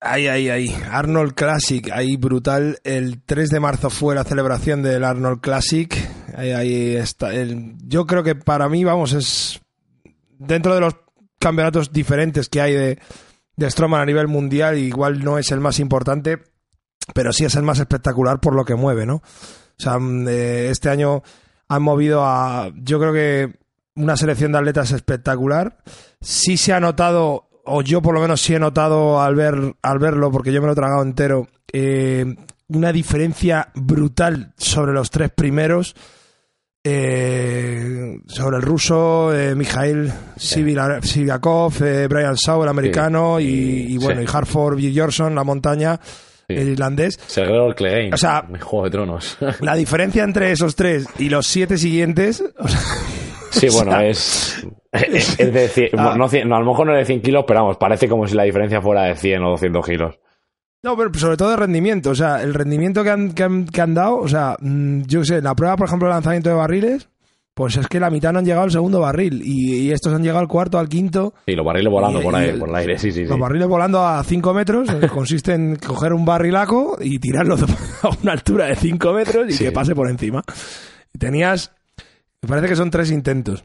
ay, 0.00 0.26
ay, 0.28 0.48
ay. 0.48 0.74
Arnold 0.90 1.34
Classic, 1.34 1.90
ahí 1.92 2.16
brutal. 2.16 2.78
El 2.82 3.22
3 3.22 3.50
de 3.50 3.60
marzo 3.60 3.90
fue 3.90 4.14
la 4.14 4.24
celebración 4.24 4.82
del 4.82 5.04
Arnold 5.04 5.40
Classic. 5.40 5.94
Ahí, 6.36 6.52
ahí 6.52 6.96
está. 6.96 7.34
El- 7.34 7.74
yo 7.86 8.06
creo 8.06 8.22
que 8.22 8.34
para 8.34 8.68
mí, 8.68 8.84
vamos, 8.84 9.12
es 9.12 9.60
dentro 10.38 10.74
de 10.74 10.80
los 10.80 10.96
campeonatos 11.38 11.92
diferentes 11.92 12.48
que 12.48 12.60
hay 12.60 12.72
de, 12.74 12.98
de 13.56 13.70
Strongman 13.70 14.00
a 14.00 14.06
nivel 14.06 14.28
mundial, 14.28 14.78
igual 14.78 15.22
no 15.22 15.38
es 15.38 15.50
el 15.52 15.60
más 15.60 15.78
importante, 15.78 16.38
pero 17.14 17.32
sí 17.32 17.44
es 17.44 17.54
el 17.54 17.62
más 17.64 17.78
espectacular 17.80 18.40
por 18.40 18.54
lo 18.54 18.64
que 18.64 18.74
mueve, 18.76 19.04
¿no? 19.04 19.16
O 19.16 19.22
sea, 19.80 19.98
mm, 19.98 20.26
eh, 20.28 20.68
este 20.70 20.88
año 20.88 21.22
han 21.68 21.82
movido 21.82 22.24
a, 22.24 22.70
yo 22.76 22.98
creo 22.98 23.12
que 23.12 23.57
una 23.98 24.16
selección 24.16 24.52
de 24.52 24.58
atletas 24.58 24.92
espectacular. 24.92 25.76
Sí 26.20 26.56
se 26.56 26.72
ha 26.72 26.80
notado, 26.80 27.48
o 27.64 27.82
yo 27.82 28.00
por 28.00 28.14
lo 28.14 28.20
menos 28.20 28.40
sí 28.40 28.54
he 28.54 28.58
notado 28.58 29.20
al, 29.20 29.34
ver, 29.34 29.74
al 29.82 29.98
verlo, 29.98 30.30
porque 30.30 30.52
yo 30.52 30.60
me 30.60 30.66
lo 30.66 30.72
he 30.72 30.76
tragado 30.76 31.02
entero, 31.02 31.46
eh, 31.72 32.24
una 32.68 32.92
diferencia 32.92 33.68
brutal 33.74 34.52
sobre 34.56 34.92
los 34.92 35.10
tres 35.10 35.30
primeros. 35.30 35.94
eh, 36.84 38.20
sobre 38.28 38.56
el 38.56 38.62
ruso, 38.62 39.34
eh, 39.36 39.54
Mikhail 39.54 40.10
Siviakov, 40.36 41.82
eh, 41.82 42.06
Brian 42.08 42.34
Shaw, 42.34 42.62
el 42.62 42.68
americano, 42.68 43.38
y, 43.40 43.44
y 43.92 43.98
bueno, 43.98 44.20
Sí. 44.22 44.26
y 44.26 44.36
Hartford 44.36 44.76
Bjornsson, 44.76 45.34
la 45.34 45.44
montaña, 45.44 46.00
Sí. 46.02 46.54
el 46.54 46.68
irlandés. 46.70 47.18
Sergio 47.26 47.74
Clegane, 47.74 48.14
O 48.14 48.16
sea- 48.16 48.46
Juego 48.60 48.84
de 48.84 48.90
Tronos. 48.90 49.36
La 49.60 49.74
diferencia 49.74 50.24
entre 50.24 50.50
esos 50.52 50.74
tres 50.76 51.06
y 51.18 51.28
los 51.28 51.46
siete 51.46 51.76
siguientes, 51.76 52.42
o 52.58 52.68
sea, 52.68 52.80
sí, 53.50 53.68
o 53.70 53.72
bueno, 53.72 53.90
sea, 53.92 54.06
es, 54.06 54.66
es, 54.92 55.40
es 55.40 55.74
de 55.74 55.90
Ah. 55.96 56.14
no, 56.16 56.24
a 56.24 56.60
lo 56.60 56.64
mejor 56.66 56.86
no 56.86 56.92
es 56.94 57.00
de 57.00 57.04
100 57.06 57.22
kilos, 57.22 57.44
pero 57.46 57.60
vamos, 57.60 57.76
parece 57.78 58.08
como 58.08 58.26
si 58.26 58.34
la 58.34 58.44
diferencia 58.44 58.80
fuera 58.80 59.02
de 59.04 59.14
100 59.16 59.42
o 59.44 59.50
200 59.50 59.86
kilos. 59.86 60.18
No, 60.82 60.96
pero 60.96 61.12
sobre 61.14 61.36
todo 61.36 61.50
de 61.50 61.56
rendimiento. 61.56 62.10
O 62.10 62.14
sea, 62.14 62.40
el 62.42 62.54
rendimiento 62.54 63.02
que 63.02 63.10
han, 63.10 63.32
que 63.32 63.42
han, 63.42 63.66
que 63.66 63.80
han 63.80 63.94
dado, 63.94 64.16
o 64.18 64.28
sea, 64.28 64.56
mm, 64.60 65.02
yo 65.06 65.24
sé, 65.24 65.42
la 65.42 65.54
prueba, 65.54 65.76
por 65.76 65.88
ejemplo, 65.88 66.06
de 66.08 66.14
lanzamiento 66.14 66.50
de 66.50 66.54
barriles, 66.54 67.08
pues 67.52 67.76
es 67.76 67.88
que 67.88 67.98
la 67.98 68.10
mitad 68.10 68.32
no 68.32 68.38
han 68.38 68.44
llegado 68.44 68.62
al 68.62 68.70
segundo 68.70 69.00
barril 69.00 69.42
y, 69.44 69.74
y 69.88 69.90
estos 69.90 70.14
han 70.14 70.22
llegado 70.22 70.38
al 70.38 70.46
cuarto, 70.46 70.78
al 70.78 70.88
quinto. 70.88 71.34
Y 71.46 71.56
los 71.56 71.66
barriles 71.66 71.90
volando 71.92 72.20
Y- 72.20 72.22
por 72.22 72.32
y 72.32 72.36
ahí, 72.36 72.48
el- 72.50 72.58
por 72.60 72.68
el 72.68 72.74
aire, 72.76 72.96
sí, 72.96 73.10
sí, 73.10 73.22
sí. 73.24 73.28
Los 73.28 73.40
barriles 73.40 73.66
volando 73.66 74.06
a 74.06 74.22
5 74.22 74.54
metros, 74.54 74.88
consiste 75.12 75.54
en 75.54 75.74
coger 75.74 76.12
un 76.12 76.24
barrilaco 76.24 76.96
y 77.00 77.18
tirarlo 77.18 77.56
a 78.02 78.08
una 78.22 78.32
altura 78.32 78.66
de 78.66 78.76
5 78.76 79.12
metros 79.12 79.48
y 79.48 79.52
Sí. 79.54 79.64
que 79.64 79.72
pase 79.72 79.96
por 79.96 80.08
encima. 80.08 80.44
Tenías, 81.18 81.72
me 82.42 82.48
parece 82.48 82.68
que 82.68 82.76
son 82.76 82.90
tres 82.90 83.10
intentos 83.10 83.64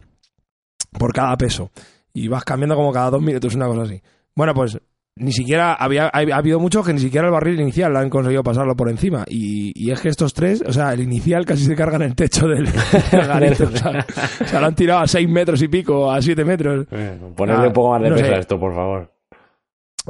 por 0.97 1.13
cada 1.13 1.35
peso. 1.37 1.71
y 2.13 2.27
vas 2.27 2.43
cambiando 2.43 2.75
como 2.75 2.91
cada 2.91 3.09
dos 3.09 3.21
minutos, 3.21 3.55
una 3.55 3.67
cosa 3.67 3.83
así. 3.83 4.01
Bueno, 4.35 4.53
pues 4.53 4.79
ni 5.15 5.31
siquiera 5.31 5.73
había 5.73 6.05
ha, 6.05 6.37
habido 6.37 6.59
muchos 6.59 6.85
que 6.85 6.93
ni 6.93 6.99
siquiera 6.99 7.27
el 7.27 7.33
barril 7.33 7.59
inicial 7.59 7.95
han 7.95 8.09
conseguido 8.09 8.43
pasarlo 8.43 8.75
por 8.75 8.89
encima 8.89 9.23
y, 9.27 9.71
y, 9.75 9.91
es 9.91 10.01
que 10.01 10.09
estos 10.09 10.33
tres 10.33 10.63
o 10.65 10.73
sea 10.73 10.93
el 10.93 11.01
inicial 11.01 11.45
casi 11.45 11.65
se 11.65 11.75
carga 11.75 11.97
en 11.97 12.01
el 12.03 12.15
techo 12.15 12.47
del, 12.47 12.65
del 13.11 13.27
garito 13.27 13.65
o, 13.65 13.77
sea, 13.77 14.05
o 14.41 14.47
sea, 14.47 14.59
lo 14.59 14.65
han 14.65 14.75
tirado 14.75 15.01
a 15.01 15.07
6 15.07 15.29
metros 15.29 15.61
y 15.61 15.67
pico 15.67 16.11
a 16.11 16.19
7 16.19 16.43
metros 16.43 16.87
bueno, 16.89 17.31
ponerle 17.35 17.65
ah, 17.65 17.67
un 17.67 17.73
poco 17.73 17.91
más 17.91 18.01
de 18.01 18.09
no 18.09 18.15
peso 18.15 18.27
sé. 18.27 18.33
a 18.33 18.39
esto 18.39 18.59
por 18.59 18.73
favor 18.73 19.13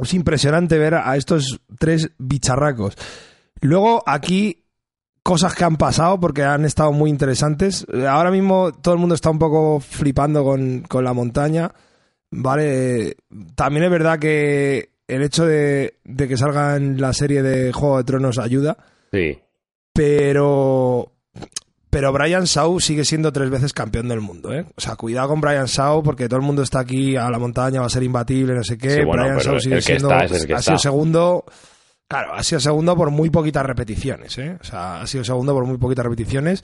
es 0.02 0.14
impresionante 0.14 0.78
ver 0.78 0.94
a 0.94 1.16
estos 1.16 1.60
tres 1.78 2.10
bicharracos 2.16 2.96
luego 3.60 4.02
aquí 4.06 4.63
cosas 5.24 5.54
que 5.54 5.64
han 5.64 5.76
pasado 5.76 6.20
porque 6.20 6.44
han 6.44 6.64
estado 6.64 6.92
muy 6.92 7.10
interesantes 7.10 7.84
ahora 8.08 8.30
mismo 8.30 8.70
todo 8.70 8.94
el 8.94 9.00
mundo 9.00 9.16
está 9.16 9.30
un 9.30 9.40
poco 9.40 9.80
flipando 9.80 10.44
con, 10.44 10.82
con 10.82 11.02
la 11.02 11.12
montaña 11.12 11.72
Vale, 12.36 13.16
también 13.54 13.84
es 13.84 13.90
verdad 13.90 14.18
que 14.18 14.90
el 15.06 15.22
hecho 15.22 15.46
de, 15.46 15.94
de, 16.04 16.28
que 16.28 16.36
salga 16.36 16.76
en 16.76 17.00
la 17.00 17.12
serie 17.12 17.42
de 17.42 17.72
Juego 17.72 17.98
de 17.98 18.04
Tronos 18.04 18.38
ayuda. 18.38 18.76
Sí. 19.12 19.38
Pero. 19.92 21.12
Pero 21.90 22.12
Brian 22.12 22.42
Shaw 22.42 22.80
sigue 22.80 23.04
siendo 23.04 23.32
tres 23.32 23.50
veces 23.50 23.72
campeón 23.72 24.08
del 24.08 24.20
mundo, 24.20 24.52
¿eh? 24.52 24.66
O 24.76 24.80
sea, 24.80 24.96
cuidado 24.96 25.28
con 25.28 25.40
Brian 25.40 25.66
Shaw 25.66 26.02
porque 26.02 26.28
todo 26.28 26.40
el 26.40 26.46
mundo 26.46 26.62
está 26.62 26.80
aquí 26.80 27.14
a 27.14 27.30
la 27.30 27.38
montaña, 27.38 27.78
va 27.78 27.86
a 27.86 27.90
ser 27.90 28.02
imbatible, 28.02 28.52
no 28.52 28.64
sé 28.64 28.76
qué. 28.76 28.90
Sí, 28.90 29.04
bueno, 29.04 29.22
Brian 29.22 29.38
Shaw 29.38 29.60
sigue 29.60 29.80
siendo. 29.80 30.10
Está, 30.10 30.24
es 30.24 30.50
ha 30.50 30.62
sido 30.62 30.78
segundo. 30.78 31.44
Claro, 32.08 32.34
ha 32.34 32.42
sido 32.42 32.60
segundo 32.60 32.96
por 32.96 33.10
muy 33.10 33.30
poquitas 33.30 33.64
repeticiones, 33.64 34.36
¿eh? 34.38 34.56
O 34.60 34.64
sea, 34.64 35.00
ha 35.00 35.06
sido 35.06 35.24
segundo 35.24 35.52
por 35.54 35.64
muy 35.64 35.78
poquitas 35.78 36.04
repeticiones. 36.04 36.62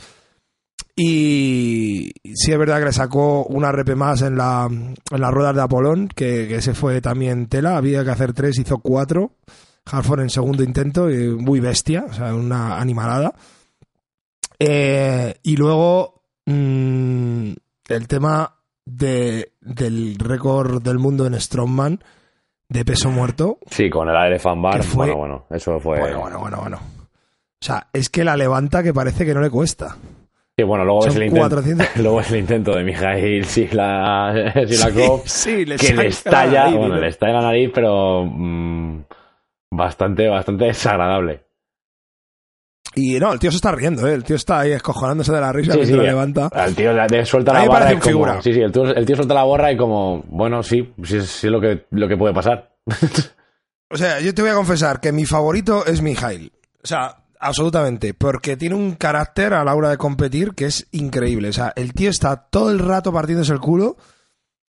Y 0.94 2.12
sí 2.35 2.52
es 2.52 2.59
verdad 2.59 2.78
que 2.78 2.87
le 2.87 2.92
sacó 2.92 3.44
una 3.44 3.73
repe 3.73 3.94
más 3.94 4.23
en, 4.23 4.37
la, 4.37 4.68
en 4.70 5.20
las 5.20 5.30
ruedas 5.30 5.54
de 5.54 5.62
Apolón, 5.62 6.09
que, 6.09 6.47
que 6.47 6.56
ese 6.56 6.75
fue 6.75 7.00
también 7.00 7.47
tela. 7.47 7.76
Había 7.76 8.04
que 8.04 8.11
hacer 8.11 8.32
tres, 8.32 8.59
hizo 8.59 8.78
cuatro. 8.78 9.37
Harford 9.87 10.20
en 10.20 10.30
segundo 10.30 10.62
intento, 10.62 11.11
y 11.11 11.30
muy 11.30 11.59
bestia, 11.59 12.04
o 12.09 12.12
sea, 12.12 12.35
una 12.35 12.78
animalada. 12.78 13.35
Eh, 14.59 15.35
y 15.42 15.56
luego 15.56 16.23
mmm, 16.44 17.52
el 17.88 18.09
tema 18.09 18.56
de, 18.85 19.54
del 19.61 20.16
récord 20.18 20.82
del 20.82 20.99
mundo 20.99 21.26
en 21.26 21.40
Strongman 21.40 22.04
de 22.70 22.84
peso 22.84 23.10
muerto. 23.10 23.58
Sí, 23.68 23.90
con 23.90 24.08
el 24.08 24.16
Elephant 24.16 24.62
Bar. 24.62 24.82
Fue, 24.82 25.06
bueno, 25.06 25.16
bueno, 25.16 25.46
eso 25.50 25.78
fue. 25.80 25.98
Bueno, 25.98 26.20
bueno, 26.20 26.38
bueno, 26.38 26.58
bueno. 26.62 26.76
O 26.76 27.64
sea, 27.64 27.88
es 27.92 28.08
que 28.08 28.24
la 28.24 28.36
levanta 28.36 28.82
que 28.82 28.94
parece 28.94 29.26
que 29.26 29.34
no 29.34 29.40
le 29.40 29.50
cuesta. 29.50 29.96
Sí, 30.56 30.64
bueno, 30.64 30.84
luego 30.84 31.06
es, 31.06 31.16
el 31.16 31.24
intento, 31.24 31.62
luego 31.96 32.20
es 32.20 32.30
el 32.30 32.38
intento 32.38 32.74
de 32.74 32.84
Mijail 32.84 33.44
si 33.44 33.68
la, 33.68 34.52
si 34.66 34.76
la 34.76 34.90
Cop, 34.92 35.26
sí, 35.26 35.64
le 35.64 35.76
que 35.76 35.94
le 35.94 36.06
estalla, 36.06 36.64
nariz, 36.64 36.78
bueno, 36.78 36.96
le 36.96 37.08
estalla 37.08 37.32
la 37.34 37.42
nariz, 37.42 37.70
pero 37.74 38.24
mmm, 38.24 39.00
bastante, 39.70 40.28
bastante 40.28 40.66
desagradable. 40.66 41.44
Y 42.94 43.18
no, 43.20 43.32
el 43.32 43.38
tío 43.38 43.50
se 43.50 43.56
está 43.56 43.70
riendo, 43.73 44.06
¿eh? 44.09 44.14
el 44.14 44.25
tío 44.25 44.37
está 44.37 44.61
ahí 44.61 44.73
escojonándose 44.73 45.32
de 45.32 45.40
la 45.40 45.52
risa 45.52 45.75
sí, 45.75 45.87
sí, 45.87 45.92
lo 45.92 46.02
levanta. 46.02 46.50
El 46.54 46.75
tío 46.75 46.92
le 46.92 47.25
suelta 47.25 47.52
la 47.52 47.66
borra. 47.66 47.88
Como, 47.90 48.02
figura. 48.02 48.42
Sí, 48.42 48.52
sí, 48.52 48.61
el 48.61 48.73
tío, 48.73 48.85
el 48.85 49.06
tío 49.06 49.16
suelta 49.16 49.35
la 49.35 49.44
borra 49.44 49.70
y 49.73 49.76
como, 49.76 50.25
bueno, 50.28 50.62
sí, 50.62 50.92
sí, 51.04 51.20
sí 51.20 51.47
es 51.47 51.52
lo 51.52 51.61
que, 51.61 51.87
lo 51.90 52.09
que 52.09 52.16
puede 52.16 52.35
pasar. 52.35 52.75
o 53.90 53.97
sea, 53.97 54.20
yo 54.20 54.35
te 54.35 54.42
voy 54.42 54.50
a 54.50 54.54
confesar 54.54 55.00
que 55.00 55.12
mi 55.12 55.25
favorito 55.25 55.87
es 55.87 56.02
Mijail. 56.02 56.52
O 56.82 56.87
sea, 56.87 57.20
Absolutamente, 57.42 58.12
porque 58.12 58.59
tiene 58.59 58.75
un 58.75 58.97
carácter 58.97 59.54
a 59.54 59.64
la 59.64 59.75
hora 59.75 59.88
de 59.88 59.97
competir 59.97 60.52
que 60.54 60.66
es 60.66 60.87
increíble. 60.90 61.49
O 61.49 61.52
sea, 61.54 61.73
el 61.75 61.94
tío 61.94 62.11
está 62.11 62.37
todo 62.37 62.70
el 62.70 62.78
rato 62.78 63.14
partiéndose 63.14 63.54
el 63.54 63.61
culo, 63.61 63.97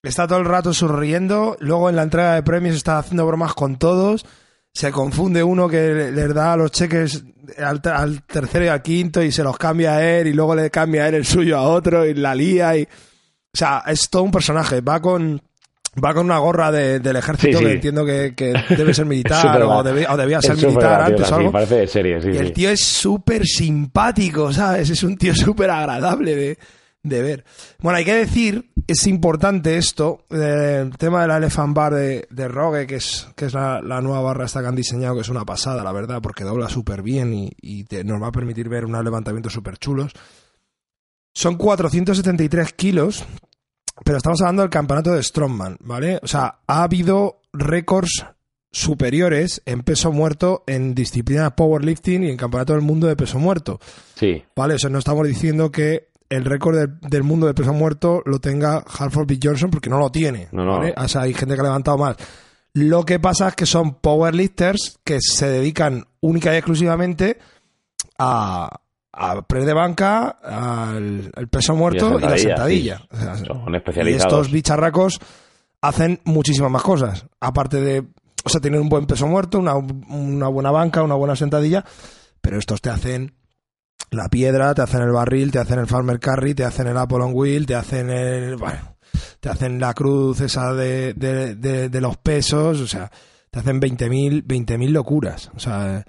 está 0.01 0.25
todo 0.25 0.39
el 0.39 0.45
rato 0.45 0.73
sonriendo, 0.73 1.57
luego 1.59 1.89
en 1.89 1.97
la 1.97 2.03
entrega 2.03 2.35
de 2.35 2.43
premios 2.43 2.77
está 2.77 2.97
haciendo 2.97 3.27
bromas 3.27 3.53
con 3.55 3.77
todos, 3.77 4.25
se 4.73 4.91
confunde 4.91 5.43
uno 5.43 5.67
que 5.67 6.11
les 6.11 6.33
da 6.33 6.55
los 6.55 6.71
cheques 6.71 7.23
al, 7.57 7.81
al 7.83 8.23
tercero 8.23 8.65
y 8.65 8.67
al 8.69 8.81
quinto 8.81 9.21
y 9.21 9.31
se 9.31 9.43
los 9.43 9.57
cambia 9.57 9.97
a 9.97 10.19
él 10.19 10.27
y 10.27 10.33
luego 10.33 10.55
le 10.55 10.69
cambia 10.69 11.03
a 11.03 11.09
él 11.09 11.15
el 11.15 11.25
suyo 11.25 11.57
a 11.57 11.63
otro 11.63 12.05
y 12.05 12.13
la 12.13 12.35
lía 12.35 12.77
y... 12.77 12.83
O 13.53 13.57
sea, 13.57 13.83
es 13.85 14.09
todo 14.09 14.23
un 14.23 14.31
personaje, 14.31 14.79
va 14.79 15.01
con 15.01 15.41
Va 16.03 16.13
con 16.13 16.25
una 16.25 16.37
gorra 16.37 16.71
de, 16.71 17.01
del 17.01 17.17
ejército 17.17 17.57
sí, 17.57 17.63
sí. 17.63 17.65
que 17.65 17.75
entiendo 17.75 18.05
que, 18.05 18.33
que, 18.33 18.53
debe 18.77 18.93
ser 18.93 19.05
militar 19.05 19.61
o, 19.61 19.83
debe, 19.83 20.07
o, 20.07 20.15
debía 20.15 20.41
ser 20.41 20.55
militar 20.55 21.01
antes 21.01 21.29
o 21.29 21.35
algo. 21.35 21.51
parece 21.51 21.75
de 21.75 21.87
serie, 21.87 22.21
sí, 22.21 22.29
y 22.29 22.37
el 22.37 22.53
tío 22.53 22.69
es 22.69 22.81
súper 22.81 23.45
simpático, 23.45 24.53
¿sabes? 24.53 24.89
Es 24.89 25.03
un 25.03 25.17
tío 25.17 25.35
súper 25.35 25.69
agradable 25.69 26.33
de, 26.33 26.57
de, 27.03 27.21
ver. 27.21 27.43
Bueno, 27.79 27.97
hay 27.97 28.05
que 28.05 28.15
decir, 28.15 28.70
es 28.87 29.07
importante 29.07 29.77
esto, 29.77 30.25
eh, 30.29 30.79
el 30.81 30.97
tema 30.97 31.21
de 31.21 31.27
la 31.27 31.37
Elephant 31.37 31.75
Bar 31.75 31.93
de, 31.93 32.27
de 32.29 32.47
Rogue, 32.47 32.87
que 32.87 32.95
es, 32.95 33.27
que 33.35 33.45
es 33.45 33.53
la, 33.53 33.81
la, 33.81 34.01
nueva 34.01 34.21
barra 34.21 34.45
esta 34.45 34.61
que 34.61 34.67
han 34.67 34.75
diseñado, 34.75 35.15
que 35.15 35.21
es 35.21 35.29
una 35.29 35.45
pasada, 35.45 35.83
la 35.83 35.91
verdad, 35.91 36.21
porque 36.21 36.43
dobla 36.43 36.69
súper 36.69 37.01
bien 37.01 37.33
y, 37.33 37.51
y 37.61 37.83
te, 37.83 38.03
nos 38.03 38.21
va 38.21 38.27
a 38.27 38.31
permitir 38.31 38.69
ver 38.69 38.85
unos 38.85 39.03
levantamientos 39.03 39.53
súper 39.53 39.77
chulos. 39.77 40.13
Son 41.33 41.55
473 41.55 42.73
kilos, 42.73 43.25
pero 44.03 44.17
estamos 44.17 44.41
hablando 44.41 44.63
del 44.63 44.71
campeonato 44.71 45.13
de 45.13 45.23
Strongman, 45.23 45.77
¿vale? 45.81 46.19
O 46.21 46.27
sea, 46.27 46.59
ha 46.67 46.83
habido 46.83 47.41
récords 47.53 48.25
superiores 48.71 49.61
en 49.65 49.83
peso 49.83 50.11
muerto 50.11 50.63
en 50.65 50.95
disciplina 50.95 51.55
powerlifting 51.55 52.23
y 52.23 52.29
en 52.29 52.37
campeonato 52.37 52.73
del 52.73 52.81
mundo 52.81 53.07
de 53.07 53.15
peso 53.15 53.37
muerto. 53.37 53.79
Sí. 54.15 54.43
¿Vale? 54.55 54.75
O 54.75 54.79
sea, 54.79 54.89
no 54.89 54.99
estamos 54.99 55.27
diciendo 55.27 55.71
que 55.71 56.10
el 56.31 56.45
récord 56.45 56.75
de, 56.77 56.87
del 57.07 57.23
mundo 57.23 57.45
de 57.45 57.53
peso 57.53 57.73
muerto 57.73 58.23
lo 58.25 58.39
tenga 58.39 58.77
Hartford 58.77 59.27
B. 59.27 59.39
Johnson 59.43 59.69
porque 59.69 59.89
no 59.89 59.99
lo 59.99 60.09
tiene. 60.11 60.47
No, 60.51 60.63
no. 60.65 60.77
¿vale? 60.79 60.93
O 60.97 61.07
sea, 61.07 61.21
hay 61.21 61.33
gente 61.33 61.53
que 61.55 61.61
ha 61.61 61.65
levantado 61.65 61.97
más. 61.97 62.15
Lo 62.73 63.03
que 63.05 63.19
pasa 63.19 63.49
es 63.49 63.55
que 63.55 63.65
son 63.65 63.95
powerlifters 63.95 64.99
que 65.03 65.19
se 65.21 65.49
dedican 65.49 66.05
única 66.21 66.53
y 66.53 66.57
exclusivamente 66.57 67.37
a, 68.17 68.79
a 69.11 69.41
pre 69.41 69.65
de 69.65 69.73
banca, 69.73 70.29
al, 70.29 71.31
al 71.35 71.47
peso 71.49 71.75
muerto 71.75 72.13
y, 72.19 72.23
y 72.23 72.27
la 72.27 72.37
sentadilla. 72.37 72.97
Sí. 72.99 73.07
O 73.11 73.17
sea, 73.17 73.35
Son 73.35 73.73
y 73.73 73.75
especializados. 73.77 74.25
estos 74.33 74.51
bicharracos 74.51 75.19
hacen 75.81 76.21
muchísimas 76.23 76.71
más 76.71 76.81
cosas. 76.83 77.25
Aparte 77.41 77.81
de, 77.81 78.05
o 78.45 78.49
sea, 78.49 78.61
tener 78.61 78.79
un 78.79 78.87
buen 78.87 79.05
peso 79.05 79.27
muerto, 79.27 79.59
una, 79.59 79.75
una 79.75 80.47
buena 80.47 80.71
banca, 80.71 81.03
una 81.03 81.15
buena 81.15 81.35
sentadilla, 81.35 81.83
pero 82.39 82.57
estos 82.57 82.79
te 82.81 82.89
hacen 82.89 83.33
la 84.09 84.27
piedra, 84.29 84.73
te 84.73 84.81
hacen 84.81 85.01
el 85.01 85.11
barril, 85.11 85.51
te 85.51 85.59
hacen 85.59 85.79
el 85.79 85.87
farmer 85.87 86.19
carry, 86.19 86.53
te 86.53 86.65
hacen 86.65 86.87
el 86.87 86.97
Apollon 86.97 87.31
wheel, 87.33 87.65
te 87.65 87.75
hacen 87.75 88.09
el, 88.09 88.55
bueno, 88.55 88.97
te 89.39 89.49
hacen 89.49 89.79
la 89.79 89.93
cruz 89.93 90.41
esa 90.41 90.73
de, 90.73 91.13
de, 91.13 91.55
de, 91.55 91.89
de 91.89 92.01
los 92.01 92.17
pesos, 92.17 92.81
o 92.81 92.87
sea, 92.87 93.11
te 93.49 93.59
hacen 93.59 93.79
20.000 93.79 94.43
20 94.45 94.77
locuras. 94.89 95.51
O 95.55 95.59
sea, 95.59 96.05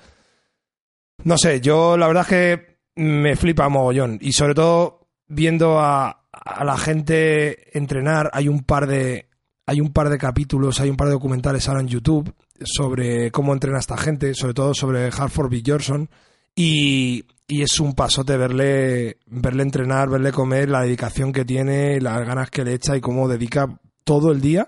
no 1.25 1.37
sé, 1.37 1.61
yo 1.61 1.97
la 1.97 2.07
verdad 2.07 2.23
es 2.23 2.29
que 2.29 2.79
me 2.97 3.37
flipa 3.37 3.69
mogollón. 3.69 4.19
Y 4.21 4.33
sobre 4.33 4.55
todo 4.55 5.09
viendo 5.27 5.81
a, 5.81 6.27
a, 6.33 6.65
la 6.65 6.77
gente 6.77 7.77
entrenar, 7.77 8.31
hay 8.33 8.49
un 8.49 8.63
par 8.63 8.87
de. 8.87 9.29
Hay 9.65 9.81
un 9.81 9.93
par 9.93 10.11
de 10.11 10.19
capítulos, 10.19 10.81
hay 10.81 10.91
un 10.91 10.97
par 10.97 11.07
de 11.07 11.15
documentales 11.15 11.69
ahora 11.69 11.81
en 11.81 11.87
YouTube 11.87 12.35
sobre 12.65 13.31
cómo 13.31 13.53
entrena 13.53 13.79
esta 13.79 13.97
gente, 13.97 14.35
sobre 14.35 14.55
todo 14.55 14.75
sobre 14.75 15.07
Hartford 15.07 15.51
B. 15.51 15.63
Johnson. 15.65 16.11
Y, 16.57 17.25
y, 17.57 17.63
es 17.63 17.81
un 17.81 17.95
pasote 17.95 18.37
verle, 18.37 19.17
verle 19.27 19.63
entrenar, 19.63 20.09
verle 20.09 20.33
comer, 20.33 20.69
la 20.69 20.83
dedicación 20.83 21.33
que 21.33 21.45
tiene, 21.45 22.01
las 22.01 22.27
ganas 22.27 22.51
que 22.51 22.65
le 22.65 22.75
echa 22.75 22.97
y 22.97 23.01
cómo 23.01 23.29
dedica 23.29 23.67
todo 24.05 24.33
el 24.33 24.41
día 24.41 24.67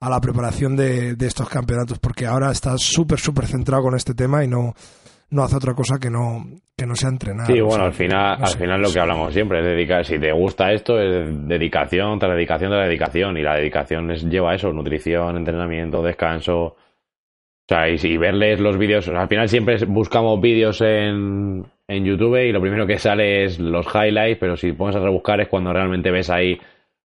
a 0.00 0.08
la 0.08 0.20
preparación 0.20 0.76
de, 0.76 1.14
de 1.14 1.26
estos 1.26 1.48
campeonatos, 1.48 1.98
porque 1.98 2.26
ahora 2.26 2.50
está 2.50 2.76
súper, 2.78 3.18
súper 3.18 3.46
centrado 3.46 3.82
con 3.82 3.94
este 3.94 4.14
tema 4.14 4.42
y 4.44 4.48
no, 4.48 4.74
no 5.30 5.44
hace 5.44 5.56
otra 5.56 5.74
cosa 5.74 5.98
que 6.00 6.10
no, 6.10 6.44
que 6.76 6.86
no 6.86 6.94
sea 6.94 7.08
entrenar. 7.08 7.46
Sí, 7.46 7.60
bueno, 7.60 7.84
al 7.84 7.92
final, 7.92 8.40
no 8.40 8.46
sé, 8.46 8.54
al 8.54 8.58
final 8.58 8.80
lo 8.80 8.92
que 8.92 9.00
hablamos 9.00 9.32
siempre 9.32 9.60
es 9.60 9.64
dedicar, 9.64 10.04
si 10.04 10.18
te 10.18 10.32
gusta 10.32 10.72
esto, 10.72 11.00
es 11.00 11.28
dedicación 11.46 12.18
tras 12.18 12.32
dedicación 12.32 12.70
tras 12.70 12.86
dedicación, 12.86 13.36
y 13.36 13.42
la 13.42 13.56
dedicación 13.56 14.10
es, 14.10 14.24
lleva 14.24 14.54
eso, 14.54 14.72
nutrición, 14.72 15.36
entrenamiento, 15.36 16.02
descanso. 16.02 16.56
O 16.58 16.76
sea, 17.68 17.88
y, 17.88 18.16
verles 18.16 18.58
los 18.58 18.76
vídeos, 18.76 19.06
o 19.06 19.12
sea, 19.12 19.22
al 19.22 19.28
final 19.28 19.48
siempre 19.48 19.76
buscamos 19.86 20.40
vídeos 20.40 20.80
en, 20.80 21.64
en 21.90 22.04
YouTube 22.04 22.36
y 22.36 22.52
lo 22.52 22.60
primero 22.60 22.86
que 22.86 22.98
sale 22.98 23.44
es 23.44 23.58
los 23.58 23.84
highlights, 23.92 24.38
pero 24.38 24.56
si 24.56 24.72
pones 24.72 24.94
a 24.94 25.00
rebuscar 25.00 25.40
es 25.40 25.48
cuando 25.48 25.72
realmente 25.72 26.12
ves 26.12 26.30
ahí 26.30 26.56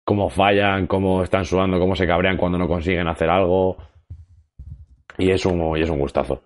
cómo 0.05 0.29
fallan, 0.29 0.87
cómo 0.87 1.23
están 1.23 1.47
sudando, 1.47 1.79
cómo 1.79 1.97
se 1.97 2.07
cabrean 2.07 2.37
cuando 2.37 2.59
no 2.59 2.69
consiguen 2.69 3.09
hacer 3.09 3.31
algo. 3.31 3.79
Y 5.17 5.31
es 5.31 5.47
un, 5.47 5.79
y 5.79 5.83
es 5.83 5.89
un 5.89 5.99
gustazo. 5.99 6.43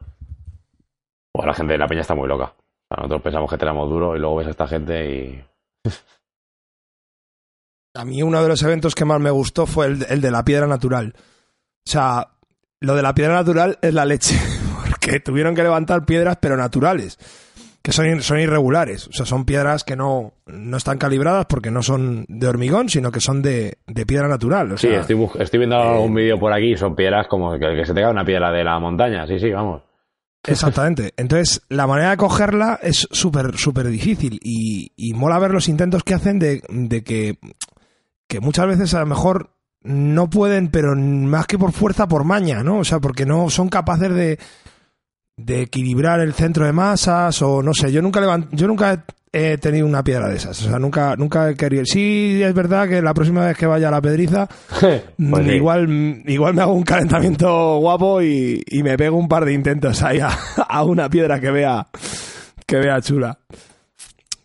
Pues 1.33 1.47
la 1.47 1.54
gente 1.54 1.73
de 1.73 1.80
la 1.80 1.88
peña 1.88 2.02
está 2.02 2.14
muy 2.14 2.28
loca. 2.28 2.54
Nosotros 2.90 3.23
pensamos 3.23 3.50
que 3.50 3.59
tenemos 3.59 3.90
duro 3.90 4.14
y 4.14 4.21
luego 4.21 4.37
ves 4.37 4.47
a 4.47 4.50
esta 4.50 4.68
gente 4.68 5.12
y. 5.12 5.45
a 7.95 8.04
mí 8.04 8.23
uno 8.23 8.40
de 8.40 8.49
los 8.49 8.62
eventos 8.62 8.95
que 8.95 9.04
más 9.04 9.21
me 9.21 9.30
gustó 9.30 9.66
fue 9.66 9.87
el, 9.87 10.07
el, 10.09 10.21
de 10.21 10.30
la 10.30 10.45
piedra 10.45 10.68
natural. 10.68 11.12
O 11.16 11.90
sea, 11.90 12.28
lo 12.80 12.95
de 12.95 13.02
la 13.02 13.14
piedra 13.14 13.35
natural 13.35 13.80
es 13.83 13.92
la 13.92 14.04
leche. 14.04 14.37
Porque 14.88 15.18
tuvieron 15.18 15.57
que 15.57 15.64
levantar 15.64 16.07
piedras, 16.07 16.38
pero 16.40 16.57
naturales. 16.57 17.18
Que 17.88 17.92
son, 17.95 18.21
son 18.21 18.38
irregulares. 18.38 19.09
O 19.09 19.12
sea, 19.12 19.25
son 19.25 19.47
piedras 19.47 19.83
que 19.83 19.97
no, 19.97 20.35
no 20.47 20.76
están 20.76 20.99
calibradas 20.99 21.47
porque 21.47 21.71
no 21.71 21.83
son 21.83 22.26
de 22.28 22.47
hormigón, 22.47 22.90
sino 22.90 23.11
que 23.11 23.21
son 23.21 23.40
de, 23.40 23.78
de 23.87 24.04
piedra 24.04 24.28
natural. 24.28 24.73
O 24.73 24.76
Sí, 24.76 24.88
sea, 24.88 25.00
estoy, 25.00 25.26
estoy 25.38 25.59
viendo 25.59 25.76
algún 25.76 26.14
vídeo 26.14 26.38
por 26.38 26.52
aquí, 26.52 26.76
son 26.76 26.95
piedras 26.95 27.26
como 27.28 27.52
que, 27.52 27.61
que 27.76 27.87
se 27.87 27.95
te 27.95 28.02
cae 28.02 28.11
una 28.11 28.26
piedra 28.26 28.52
de 28.52 28.62
la 28.62 28.78
montaña. 28.78 29.26
Sí, 29.26 29.38
sí, 29.38 29.50
vamos. 29.50 29.80
Exactamente. 30.47 31.14
Entonces, 31.16 31.62
la 31.71 31.87
manera 31.87 32.11
de 32.11 32.16
cogerla 32.18 32.78
es 32.83 33.09
súper, 33.11 33.57
súper 33.57 33.87
difícil. 33.88 34.38
Y, 34.42 34.92
y 34.95 35.14
mola 35.14 35.38
ver 35.38 35.52
los 35.52 35.68
intentos 35.71 36.02
que 36.04 36.12
hacen 36.12 36.38
de, 36.38 36.62
de 36.68 37.02
que, 37.02 37.38
que 38.26 38.40
muchas 38.40 38.66
veces 38.66 38.92
a 38.92 39.00
lo 39.00 39.07
mejor 39.07 39.54
no 39.83 40.28
pueden, 40.28 40.68
pero 40.68 40.95
más 40.95 41.47
que 41.47 41.57
por 41.57 41.73
fuerza, 41.73 42.07
por 42.07 42.25
maña, 42.25 42.62
¿no? 42.62 42.80
O 42.80 42.85
sea, 42.85 42.99
porque 43.00 43.25
no 43.25 43.49
son 43.49 43.71
capaces 43.71 44.12
de, 44.12 44.38
de 45.38 45.62
equilibrar 45.62 46.21
el 46.21 46.35
centro 46.35 46.66
de 46.66 46.73
masas 46.73 47.40
o 47.40 47.62
no 47.62 47.73
sé. 47.73 47.90
Yo 47.90 48.02
nunca 48.02 48.21
levant- 48.21 48.49
yo 48.50 48.66
nunca 48.66 49.04
he 49.33 49.57
tenido 49.59 49.87
una 49.87 50.02
piedra 50.02 50.28
de 50.28 50.37
esas. 50.37 50.61
O 50.66 50.68
sea, 50.68 50.78
nunca, 50.78 51.14
nunca 51.16 51.49
he 51.50 51.54
querido. 51.54 51.85
Sí, 51.87 52.40
es 52.42 52.52
verdad 52.54 52.88
que 52.88 53.00
la 53.00 53.14
próxima 53.14 53.47
vez 53.47 53.57
que 53.57 53.66
vaya 53.66 53.88
a 53.88 53.90
la 53.92 54.00
pedriza, 54.02 54.47
Pues 54.80 55.02
Mm, 55.16 55.35
sí. 55.45 55.50
igual, 55.52 56.23
igual 56.26 56.54
me 56.54 56.62
hago 56.62 56.73
un 56.75 56.83
calentamiento 56.83 57.76
guapo 57.78 58.21
y, 58.21 58.62
y 58.66 58.83
me 58.83 58.97
pego 58.99 59.16
un 59.16 59.28
par 59.28 59.45
de 59.45 59.52
intentos 59.54 60.02
ahí 60.02 60.18
a, 60.21 60.28
a 60.68 60.83
una 60.83 61.09
piedra 61.09 61.38
que 61.40 61.50
vea 61.50 61.87
que 62.66 62.76
vea 62.78 63.00
chula. 63.00 63.38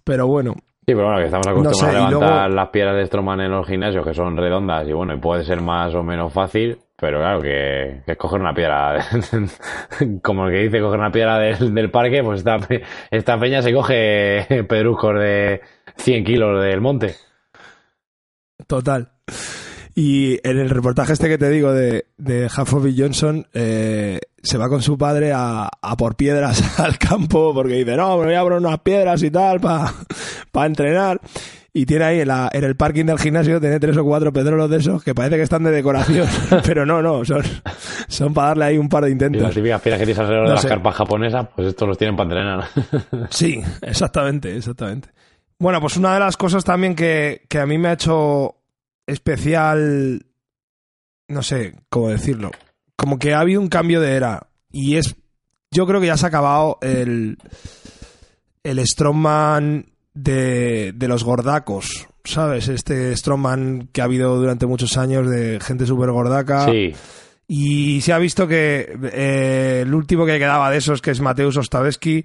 Pero 0.04 0.28
bueno, 0.28 0.54
Sí, 0.86 0.92
pero 0.94 1.06
bueno, 1.06 1.20
que 1.20 1.26
estamos 1.26 1.48
acostumbrados 1.48 1.80
sé, 1.80 1.86
a 1.86 1.92
levantar 1.94 2.20
luego- 2.42 2.56
las 2.56 2.70
piedras 2.70 2.96
de 2.98 3.06
Stroman 3.06 3.40
en 3.40 3.52
los 3.52 3.66
gimnasios 3.66 4.06
que 4.06 4.14
son 4.14 4.36
redondas 4.36 4.86
y 4.86 4.92
bueno, 4.92 5.14
y 5.14 5.18
puede 5.18 5.46
ser 5.46 5.62
más 5.62 5.96
o 5.96 6.04
menos 6.04 6.34
fácil, 6.34 6.78
pero 7.04 7.20
claro, 7.20 7.42
que, 7.42 8.02
que 8.06 8.16
coger 8.16 8.40
una 8.40 8.54
piedra, 8.54 9.06
como 10.24 10.48
el 10.48 10.54
que 10.54 10.60
dice 10.62 10.80
coger 10.80 11.00
una 11.00 11.12
piedra 11.12 11.38
del, 11.38 11.74
del 11.74 11.92
parque, 11.92 12.24
pues 12.24 12.40
esta, 12.40 12.58
esta 13.12 13.38
peña 13.38 13.62
se 13.62 13.74
coge 13.74 14.64
pedruscos 14.70 15.20
de 15.20 15.60
100 15.98 16.24
kilos 16.24 16.64
del 16.64 16.80
monte. 16.80 17.16
total. 18.68 19.12
Y 19.96 20.40
en 20.48 20.60
el 20.60 20.70
reportaje 20.70 21.12
este 21.12 21.28
que 21.28 21.38
te 21.38 21.50
digo 21.50 21.74
de, 21.74 22.06
de 22.18 22.46
Hufflepuff 22.46 22.98
Johnson, 22.98 23.48
eh, 23.54 24.22
se 24.42 24.58
va 24.58 24.70
con 24.70 24.82
su 24.82 24.98
padre 24.98 25.34
a, 25.34 25.70
a 25.82 25.98
por 25.98 26.16
piedras 26.16 26.80
al 26.80 26.98
campo 26.98 27.54
porque 27.54 27.74
dice, 27.74 27.98
no, 27.98 28.18
me 28.18 28.28
voy 28.28 28.36
a 28.36 28.44
poner 28.44 28.60
unas 28.60 28.80
piedras 28.80 29.22
y 29.24 29.30
tal 29.30 29.60
para 29.60 30.66
entrenar. 30.66 31.20
Y 31.76 31.88
tiene 31.88 32.06
ahí 32.06 32.20
en, 32.20 32.28
la- 32.28 32.50
en 32.54 32.64
el 32.64 32.76
parking 32.76 33.06
del 33.06 33.18
gimnasio, 33.18 33.60
tiene 33.60 33.80
tres 33.80 33.98
o 33.98 34.04
cuatro 34.04 34.32
pedrolos 34.32 34.70
de 34.70 34.78
esos 34.78 35.04
que 35.04 35.16
parece 35.16 35.38
que 35.38 35.42
están 35.42 35.64
de 35.64 35.72
decoración, 35.72 36.28
pero 36.66 36.86
no, 36.86 37.02
no, 37.02 37.26
son, 37.26 37.42
son 38.08 38.32
para 38.34 38.50
darle 38.50 38.66
ahí 38.66 38.78
un 38.78 38.88
par 38.90 39.04
de 39.06 39.10
Y 39.10 39.14
las 39.16 39.24
intentos. 39.24 39.54
típicas 39.56 39.82
piedras 39.82 40.00
que 40.00 40.06
tienes 40.06 40.20
alrededor 40.20 40.44
No 40.44 40.50
de 40.50 40.54
las 40.56 40.62
sé. 40.62 40.68
carpas 40.68 40.96
japonesas, 40.96 41.48
pues 41.56 41.70
estos 41.70 41.88
los 41.88 41.98
tienen 41.98 42.16
para 42.16 42.30
entrenar. 42.30 43.28
Sí, 43.32 43.60
exactamente, 43.82 44.56
exactamente. 44.56 45.10
Bueno, 45.58 45.82
pues 45.82 45.98
una 45.98 46.14
de 46.14 46.20
las 46.20 46.38
cosas 46.38 46.64
también 46.64 46.94
que, 46.96 47.42
que 47.50 47.58
a 47.60 47.66
mí 47.66 47.78
me 47.80 47.88
ha 47.88 47.94
hecho 47.94 48.56
especial, 49.08 50.26
no 51.28 51.42
sé 51.42 51.74
cómo 51.90 52.10
decirlo, 52.10 52.52
como 52.96 53.18
que 53.18 53.34
ha 53.34 53.40
habido 53.40 53.62
un 53.62 53.70
cambio 53.70 54.00
de 54.00 54.14
era 54.16 54.48
y 54.72 54.98
es, 54.98 55.16
yo 55.72 55.88
creo 55.88 56.00
que 56.02 56.08
ya 56.08 56.18
se 56.18 56.26
ha 56.26 56.30
acabado 56.30 56.78
el, 56.82 57.38
el 58.64 58.86
Strongman 58.86 59.88
de, 60.14 60.94
de 60.94 61.08
los 61.08 61.24
gordacos, 61.24 62.08
¿sabes? 62.24 62.68
Este 62.68 63.16
Strongman 63.16 63.90
que 63.92 64.02
ha 64.02 64.06
habido 64.06 64.36
durante 64.38 64.66
muchos 64.66 64.98
años 64.98 65.30
de 65.30 65.60
gente 65.60 65.86
súper 65.86 66.12
gordaca. 66.12 66.66
Sí, 66.66 66.94
Y 67.48 68.02
se 68.02 68.14
ha 68.14 68.18
visto 68.20 68.48
que 68.48 68.96
eh, 69.12 69.80
el 69.86 69.94
último 69.94 70.26
que 70.26 70.38
quedaba 70.40 70.70
de 70.72 70.78
esos, 70.78 71.02
que 71.02 71.12
es 71.12 71.20
Mateusz 71.22 71.58
Ostaweski, 71.58 72.24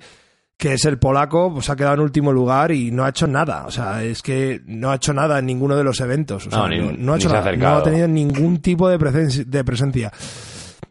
que 0.56 0.72
es 0.74 0.84
el 0.86 0.98
polaco, 0.98 1.52
pues 1.54 1.70
ha 1.70 1.76
quedado 1.76 1.94
en 1.94 2.00
último 2.00 2.32
lugar 2.32 2.72
y 2.72 2.90
no 2.90 3.04
ha 3.04 3.10
hecho 3.10 3.26
nada. 3.28 3.64
O 3.66 3.70
sea, 3.70 4.02
es 4.02 4.22
que 4.22 4.60
no 4.66 4.90
ha 4.90 4.96
hecho 4.96 5.12
nada 5.14 5.38
en 5.38 5.46
ninguno 5.46 5.76
de 5.76 5.84
los 5.84 6.00
eventos. 6.00 6.46
O 6.48 6.50
sea, 6.50 6.58
No, 6.60 6.68
ni- 6.68 6.78
no, 6.78 6.92
no 6.98 7.12
ha 7.12 7.16
hecho 7.16 7.28
nada. 7.28 7.52
No 7.56 7.76
ha 7.76 7.82
tenido 7.84 8.08
ningún 8.08 8.58
tipo 8.60 8.88
de, 8.88 8.98
presen- 8.98 9.44
de 9.44 9.64
presencia. 9.64 10.12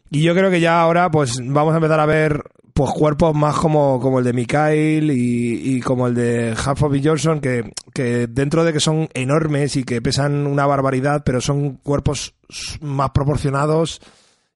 Y 0.09 0.21
yo 0.23 0.33
creo 0.33 0.49
que 0.49 0.61
ya 0.61 0.79
ahora, 0.81 1.11
pues 1.11 1.33
vamos 1.43 1.73
a 1.73 1.77
empezar 1.77 1.99
a 1.99 2.05
ver 2.05 2.41
pues 2.77 2.91
cuerpos 2.91 3.33
más 3.35 3.55
como, 3.55 3.99
como 3.99 4.19
el 4.19 4.25
de 4.25 4.33
Mikhail 4.33 5.09
y, 5.11 5.77
y 5.77 5.81
como 5.81 6.05
el 6.07 6.13
de 6.13 6.51
Hufflepuff 6.53 6.95
y 6.95 7.03
Johnson, 7.03 7.39
que, 7.41 7.71
que 7.93 8.27
dentro 8.27 8.63
de 8.63 8.71
que 8.71 8.79
son 8.79 9.09
enormes 9.15 9.75
y 9.75 9.83
que 9.83 9.99
pesan 10.01 10.45
una 10.45 10.67
barbaridad, 10.67 11.23
pero 11.25 11.41
son 11.41 11.77
cuerpos 11.77 12.35
más 12.81 13.09
proporcionados 13.09 13.99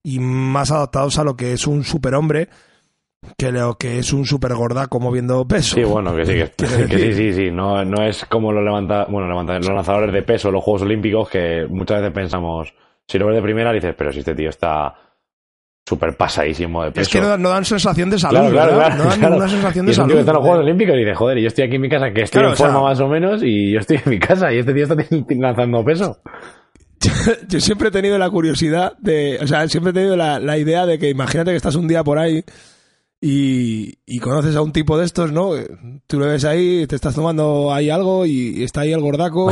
y 0.03 0.19
más 0.19 0.71
adaptados 0.71 1.17
a 1.17 1.23
lo 1.23 1.35
que 1.35 1.53
es 1.53 1.65
un 1.65 1.83
superhombre 1.83 2.47
que 3.37 3.51
lo 3.51 3.75
que 3.77 3.99
es 3.99 4.13
un 4.13 4.25
super 4.25 4.53
gordaco 4.55 4.99
moviendo 4.99 5.47
peso. 5.47 5.75
sí, 5.75 5.83
bueno, 5.83 6.15
que 6.15 6.25
sí, 6.25 6.33
que, 6.57 6.67
sí, 6.97 7.13
sí, 7.13 7.33
sí. 7.33 7.51
No, 7.51 7.83
no 7.85 8.03
es 8.03 8.25
como 8.25 8.51
los 8.51 8.63
levanta, 8.63 9.05
bueno, 9.09 9.27
levanta- 9.27 9.57
los 9.59 9.67
lanzadores 9.75 10.13
de 10.13 10.21
peso, 10.23 10.51
los 10.51 10.63
Juegos 10.63 10.83
Olímpicos, 10.83 11.29
que 11.29 11.65
muchas 11.69 12.01
veces 12.01 12.13
pensamos, 12.13 12.73
si 13.07 13.17
lo 13.19 13.27
ves 13.27 13.35
de 13.35 13.41
primera, 13.41 13.71
dices, 13.73 13.93
pero 13.97 14.11
si 14.11 14.19
este 14.19 14.33
tío 14.35 14.49
está 14.49 14.93
súper 15.85 16.15
pasadísimo 16.15 16.83
de 16.83 16.91
peso. 16.91 17.01
Es 17.01 17.09
que 17.09 17.19
no, 17.21 17.27
dan- 17.29 17.41
no 17.41 17.49
dan 17.49 17.65
sensación 17.65 18.09
de 18.09 18.19
salud, 18.19 18.37
Claro, 18.39 18.51
claro, 18.51 18.77
¿verdad? 18.77 18.85
claro, 18.97 19.03
no 19.03 19.09
dan 19.09 19.19
ninguna 19.31 19.49
sensación 19.49 19.85
Y 19.85 19.87
de 19.87 19.91
es 19.91 19.97
un 19.97 20.03
tío 20.05 20.13
salud. 20.13 20.13
que 20.15 20.19
está 20.19 20.31
en 20.31 20.35
los 20.35 20.43
Juegos. 20.45 20.59
Olímpicos 20.63 20.95
y 20.95 20.99
dice, 20.99 21.15
joder, 21.15 21.37
y 21.37 21.41
yo 21.41 21.47
estoy 21.47 21.63
aquí 21.65 21.75
en 21.75 21.81
mi 21.81 21.89
casa, 21.89 22.11
que 22.13 22.21
estoy 22.21 22.43
en 22.43 22.47
o 22.49 22.55
sea- 22.55 22.65
forma 22.67 22.81
más 22.83 22.99
o 22.99 23.07
menos, 23.07 23.41
y 23.43 23.71
yo 23.73 23.79
estoy 23.79 23.97
en 24.05 24.09
mi 24.09 24.19
casa, 24.19 24.53
y 24.53 24.59
este 24.59 24.73
tío 24.73 24.83
está 24.83 24.95
lanzando 25.35 25.83
peso. 25.83 26.17
Yo 27.49 27.59
siempre 27.59 27.87
he 27.87 27.91
tenido 27.91 28.19
la 28.19 28.29
curiosidad 28.29 28.93
de, 28.99 29.39
o 29.41 29.47
sea, 29.47 29.67
siempre 29.67 29.89
he 29.89 29.93
tenido 29.93 30.15
la, 30.15 30.39
la 30.39 30.59
idea 30.59 30.85
de 30.85 30.99
que 30.99 31.09
imagínate 31.09 31.49
que 31.49 31.57
estás 31.57 31.73
un 31.73 31.87
día 31.87 32.03
por 32.03 32.19
ahí 32.19 32.43
y, 33.19 33.95
y 34.05 34.19
conoces 34.19 34.55
a 34.55 34.61
un 34.61 34.71
tipo 34.71 34.99
de 34.99 35.05
estos, 35.05 35.31
¿no? 35.31 35.49
Tú 36.05 36.19
lo 36.19 36.27
ves 36.27 36.45
ahí, 36.45 36.85
te 36.85 36.95
estás 36.95 37.15
tomando 37.15 37.73
ahí 37.73 37.89
algo 37.89 38.27
y 38.27 38.63
está 38.63 38.81
ahí 38.81 38.93
el 38.93 39.01
gordaco 39.01 39.51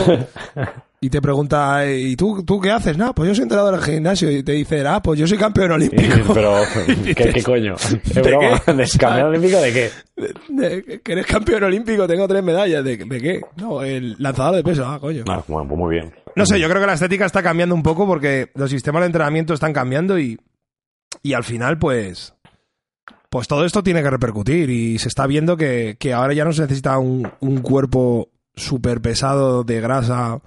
y 1.02 1.10
te 1.10 1.22
pregunta, 1.22 1.90
¿y 1.90 2.16
tú, 2.16 2.44
tú 2.44 2.60
qué 2.60 2.72
haces? 2.72 2.98
No, 2.98 3.14
pues 3.16 3.30
yo 3.30 3.36
soy 3.36 3.44
entrenador 3.44 3.76
del 3.76 3.84
gimnasio 3.84 4.30
y 4.32 4.44
te 4.44 4.52
dice, 4.52 4.86
ah, 4.86 5.02
pues 5.02 5.18
yo 5.20 5.28
soy 5.28 5.38
campeón 5.38 5.72
olímpico. 5.72 6.34
Pero, 6.34 6.58
¿qué, 7.16 7.42
coño? 7.44 7.76
¿Es 8.04 8.14
¿de 8.16 8.22
broma? 8.22 8.62
qué? 8.66 8.74
¿De 8.74 8.88
campeón 8.98 9.28
olímpico 9.28 9.58
de 9.62 9.72
qué? 9.74 9.92
De- 10.50 11.02
que 11.02 11.12
eres 11.14 11.26
campeón 11.26 11.64
olímpico, 11.64 12.06
tengo 12.08 12.28
tres 12.28 12.44
medallas. 12.44 12.84
¿De, 12.84 12.98
de 12.98 13.22
qué? 13.22 13.42
No, 13.56 13.82
el 13.82 14.16
lanzador 14.20 14.56
de 14.56 14.64
peso, 14.64 14.86
ah, 14.86 15.00
coño. 15.00 15.24
Ah, 15.30 15.42
bueno, 15.48 15.68
pues 15.70 15.80
muy 15.80 15.96
bien. 15.96 16.14
No 16.36 16.46
sé, 16.46 16.60
yo 16.60 16.68
creo 16.68 16.82
que 16.82 16.88
la 16.88 16.94
estética 16.94 17.26
está 17.26 17.42
cambiando 17.42 17.74
un 17.76 17.84
poco 17.84 18.06
porque 18.06 18.52
los 18.56 18.70
sistemas 18.70 19.02
de 19.02 19.08
entrenamiento 19.08 19.54
están 19.54 19.72
cambiando 19.74 20.20
y, 20.20 20.38
y 21.24 21.34
al 21.34 21.44
final, 21.46 21.80
pues, 21.80 22.34
pues 23.30 23.48
todo 23.48 23.64
esto 23.66 23.84
tiene 23.84 24.04
que 24.04 24.10
repercutir 24.10 24.70
y 24.70 25.00
se 25.00 25.08
está 25.08 25.26
viendo 25.28 25.56
que, 25.56 25.96
que 26.00 26.14
ahora 26.14 26.34
ya 26.34 26.44
no 26.46 26.52
se 26.52 26.64
necesita 26.64 26.98
un, 27.00 27.32
un 27.40 27.62
cuerpo 27.62 28.30
súper 28.56 29.00
pesado 29.02 29.64
de 29.64 29.80
grasa 29.80 30.42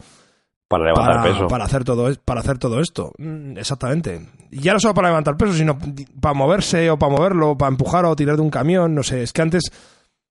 Para 0.73 0.87
levantar 0.87 1.17
para, 1.17 1.23
peso. 1.23 1.49
para 1.49 1.65
hacer 1.67 1.85
todo 1.85 2.11
para 2.25 2.41
hacer 2.41 2.59
todo 2.59 2.81
esto. 2.81 3.13
Mm, 3.19 3.59
Exactamente. 3.59 4.27
Y 4.51 4.61
ya 4.61 4.73
no 4.73 4.81
solo 4.81 4.95
para 4.95 5.09
levantar 5.09 5.37
peso, 5.37 5.53
sino 5.53 5.79
para 6.21 6.35
moverse 6.35 6.91
o 6.91 6.99
para 6.99 7.13
moverlo, 7.13 7.59
para 7.59 7.71
empujar 7.71 8.07
o 8.07 8.17
tirar 8.17 8.37
de 8.37 8.43
un 8.43 8.51
camión, 8.51 8.95
no 8.95 9.03
sé. 9.03 9.23
Es 9.23 9.35
que 9.35 9.43
antes 9.43 9.71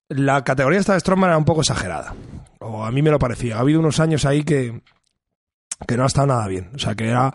la 0.10 0.44
categoría 0.44 0.80
esta 0.80 0.94
de 0.94 1.00
Strongman 1.00 1.30
era 1.30 1.38
un 1.38 1.46
poco 1.46 1.62
exagerada. 1.62 2.16
O 2.60 2.84
a 2.84 2.92
mí 2.92 3.04
me 3.04 3.12
lo 3.12 3.20
parecía. 3.20 3.58
Ha 3.58 3.60
habido 3.60 3.80
unos 3.80 4.00
años 4.00 4.26
ahí 4.26 4.44
que, 4.44 4.82
que 5.88 5.98
no 5.98 6.04
ha 6.04 6.08
estado 6.08 6.28
nada 6.28 6.48
bien. 6.48 6.72
O 6.76 6.80
sea, 6.80 6.96
que 6.96 7.08
era 7.08 7.34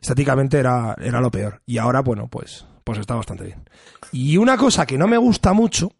estéticamente 0.00 0.58
era, 0.58 0.96
era 1.00 1.20
lo 1.20 1.30
peor. 1.30 1.62
Y 1.64 1.78
ahora, 1.78 2.00
bueno, 2.00 2.26
pues, 2.26 2.66
pues 2.82 2.98
está 2.98 3.14
bastante 3.14 3.44
bien. 3.44 3.64
Y 4.10 4.36
una 4.36 4.56
cosa 4.56 4.84
que 4.84 4.98
no 4.98 5.06
me 5.06 5.16
gusta 5.16 5.52
mucho 5.52 5.92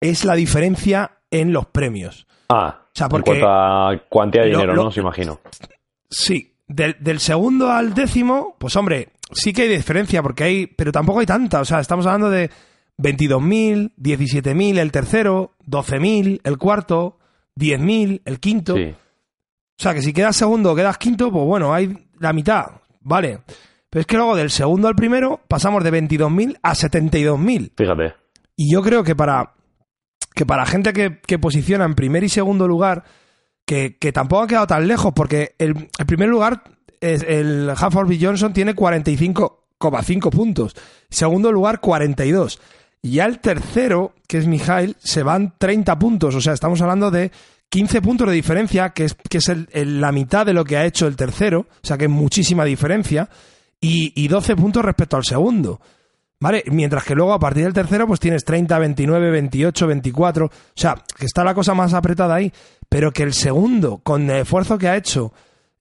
es 0.00 0.24
la 0.24 0.34
diferencia 0.34 1.18
en 1.30 1.52
los 1.52 1.66
premios. 1.66 2.26
Ah, 2.48 2.85
O 2.96 2.98
sea, 2.98 3.04
en 3.06 3.10
porque 3.10 3.30
cuanto 3.40 3.46
a 3.50 4.02
cuantía 4.08 4.42
de 4.42 4.48
dinero, 4.48 4.74
lo- 4.74 4.84
¿no? 4.84 4.88
Os 4.88 4.96
imagino. 4.96 5.40
Sí, 6.08 6.54
del, 6.66 6.96
del 6.98 7.20
segundo 7.20 7.70
al 7.70 7.92
décimo, 7.92 8.56
pues 8.58 8.74
hombre, 8.76 9.10
sí 9.32 9.52
que 9.52 9.62
hay 9.62 9.68
diferencia, 9.68 10.22
porque 10.22 10.44
hay, 10.44 10.66
pero 10.66 10.92
tampoco 10.92 11.20
hay 11.20 11.26
tanta. 11.26 11.60
O 11.60 11.64
sea, 11.66 11.80
estamos 11.80 12.06
hablando 12.06 12.30
de 12.30 12.50
22.000, 12.98 13.92
17.000 13.98 14.78
el 14.78 14.90
tercero, 14.92 15.52
12.000 15.68 16.40
el 16.42 16.58
cuarto, 16.58 17.18
10.000 17.58 18.22
el 18.24 18.40
quinto. 18.40 18.74
Sí. 18.76 18.94
O 19.78 19.82
sea, 19.82 19.92
que 19.92 20.00
si 20.00 20.14
quedas 20.14 20.34
segundo 20.36 20.72
o 20.72 20.74
quedas 20.74 20.96
quinto, 20.96 21.30
pues 21.30 21.44
bueno, 21.44 21.74
hay 21.74 22.08
la 22.18 22.32
mitad, 22.32 22.64
¿vale? 23.02 23.40
Pero 23.90 24.00
es 24.00 24.06
que 24.06 24.16
luego 24.16 24.34
del 24.36 24.50
segundo 24.50 24.88
al 24.88 24.94
primero 24.94 25.40
pasamos 25.48 25.84
de 25.84 25.92
22.000 25.92 26.58
a 26.62 26.72
72.000. 26.74 27.72
Fíjate. 27.76 28.14
Y 28.56 28.72
yo 28.72 28.80
creo 28.80 29.04
que 29.04 29.14
para, 29.14 29.52
que 30.36 30.46
para 30.46 30.66
gente 30.66 30.92
que, 30.92 31.18
que 31.26 31.38
posiciona 31.40 31.84
en 31.86 31.94
primer 31.96 32.22
y 32.22 32.28
segundo 32.28 32.68
lugar, 32.68 33.02
que, 33.64 33.96
que 33.98 34.12
tampoco 34.12 34.42
ha 34.42 34.46
quedado 34.46 34.66
tan 34.68 34.86
lejos, 34.86 35.12
porque 35.16 35.56
el, 35.58 35.88
primer 36.06 36.28
lugar, 36.28 36.62
es 37.00 37.24
el 37.26 37.70
Hufflepuff 37.70 38.16
Johnson 38.22 38.52
tiene 38.52 38.76
45,5 38.76 40.30
puntos. 40.30 40.74
Segundo 41.10 41.50
lugar, 41.52 41.80
42. 41.80 42.60
Y 43.02 43.12
ya 43.12 43.24
el 43.26 43.38
tercero, 43.38 44.14
que 44.28 44.38
es 44.38 44.46
Mijail, 44.46 44.96
se 44.98 45.22
van 45.22 45.54
30 45.58 45.98
puntos. 45.98 46.34
O 46.34 46.40
sea, 46.40 46.52
estamos 46.52 46.80
hablando 46.82 47.10
de 47.10 47.30
15 47.68 48.02
puntos 48.02 48.28
de 48.28 48.34
diferencia, 48.34 48.90
que 48.90 49.04
es, 49.06 49.14
que 49.28 49.38
es 49.38 49.48
el- 49.48 49.68
el- 49.72 50.00
la 50.00 50.12
mitad 50.12 50.44
de 50.46 50.52
lo 50.52 50.64
que 50.64 50.76
ha 50.76 50.84
hecho 50.84 51.06
el 51.06 51.16
tercero. 51.16 51.60
O 51.82 51.86
sea, 51.86 51.96
que 51.98 52.04
es 52.04 52.10
muchísima 52.10 52.64
diferencia. 52.64 53.28
Y, 53.80 54.12
y 54.22 54.28
12 54.28 54.56
puntos 54.56 54.84
respecto 54.84 55.16
al 55.16 55.24
segundo. 55.24 55.80
¿Vale? 56.38 56.62
Mientras 56.66 57.04
que 57.04 57.14
luego 57.14 57.32
a 57.32 57.38
partir 57.38 57.64
del 57.64 57.72
tercero 57.72 58.06
pues 58.06 58.20
tienes 58.20 58.44
30, 58.44 58.78
29, 58.78 59.30
28, 59.30 59.86
24. 59.86 60.46
O 60.46 60.50
sea, 60.74 60.94
que 61.18 61.26
está 61.26 61.42
la 61.42 61.54
cosa 61.54 61.74
más 61.74 61.94
apretada 61.94 62.34
ahí. 62.34 62.52
Pero 62.88 63.10
que 63.10 63.22
el 63.22 63.32
segundo, 63.32 63.98
con 63.98 64.28
el 64.30 64.42
esfuerzo 64.42 64.76
que 64.78 64.88
ha 64.88 64.96
hecho, 64.96 65.32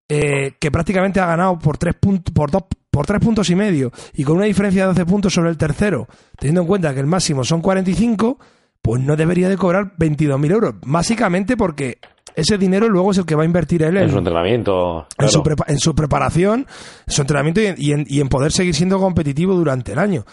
eh, 0.08 0.54
que 0.60 0.72
prácticamente 0.72 1.20
ha 1.20 1.26
ganado 1.26 1.60
por 1.60 1.78
tres, 1.78 1.96
puntos, 1.96 2.34
por, 2.34 2.52
dos, 2.52 2.64
por 2.90 3.06
tres 3.06 3.20
puntos 3.20 3.50
y 3.50 3.56
medio 3.56 3.92
y 4.14 4.24
con 4.24 4.38
una 4.38 4.46
diferencia 4.46 4.84
de 4.84 4.88
12 4.90 5.06
puntos 5.06 5.34
sobre 5.34 5.50
el 5.50 5.58
tercero, 5.58 6.08
teniendo 6.38 6.62
en 6.62 6.68
cuenta 6.68 6.94
que 6.94 7.00
el 7.00 7.08
máximo 7.08 7.44
son 7.44 7.62
45, 7.62 8.40
pues 8.82 9.02
no 9.02 9.16
debería 9.16 9.50
de 9.50 9.58
cobrar 9.58 9.96
22.000 9.98 10.52
euros. 10.52 10.76
Básicamente 10.86 11.58
porque 11.58 12.00
ese 12.36 12.58
dinero 12.58 12.90
luego 12.90 13.12
es 13.12 13.18
el 13.18 13.26
que 13.26 13.36
va 13.36 13.44
a 13.44 13.46
invertir 13.46 13.84
él 13.84 13.98
en, 13.98 14.10
su 14.10 14.18
entrenamiento, 14.18 15.08
en, 15.18 15.30
su 15.30 15.44
en, 15.68 15.80
su 15.80 15.96
preparación, 15.96 16.68
en 17.08 17.14
su 17.14 17.22
entrenamiento 17.22 17.62
y 17.62 17.92
en, 17.92 18.06
y 18.08 18.22
en, 18.22 18.30
poder 18.30 18.52
seguir 18.52 18.76
siendo 18.76 19.00
competitivo 19.00 19.54
durante 19.54 19.94
el 19.94 20.00
año. 20.00 20.26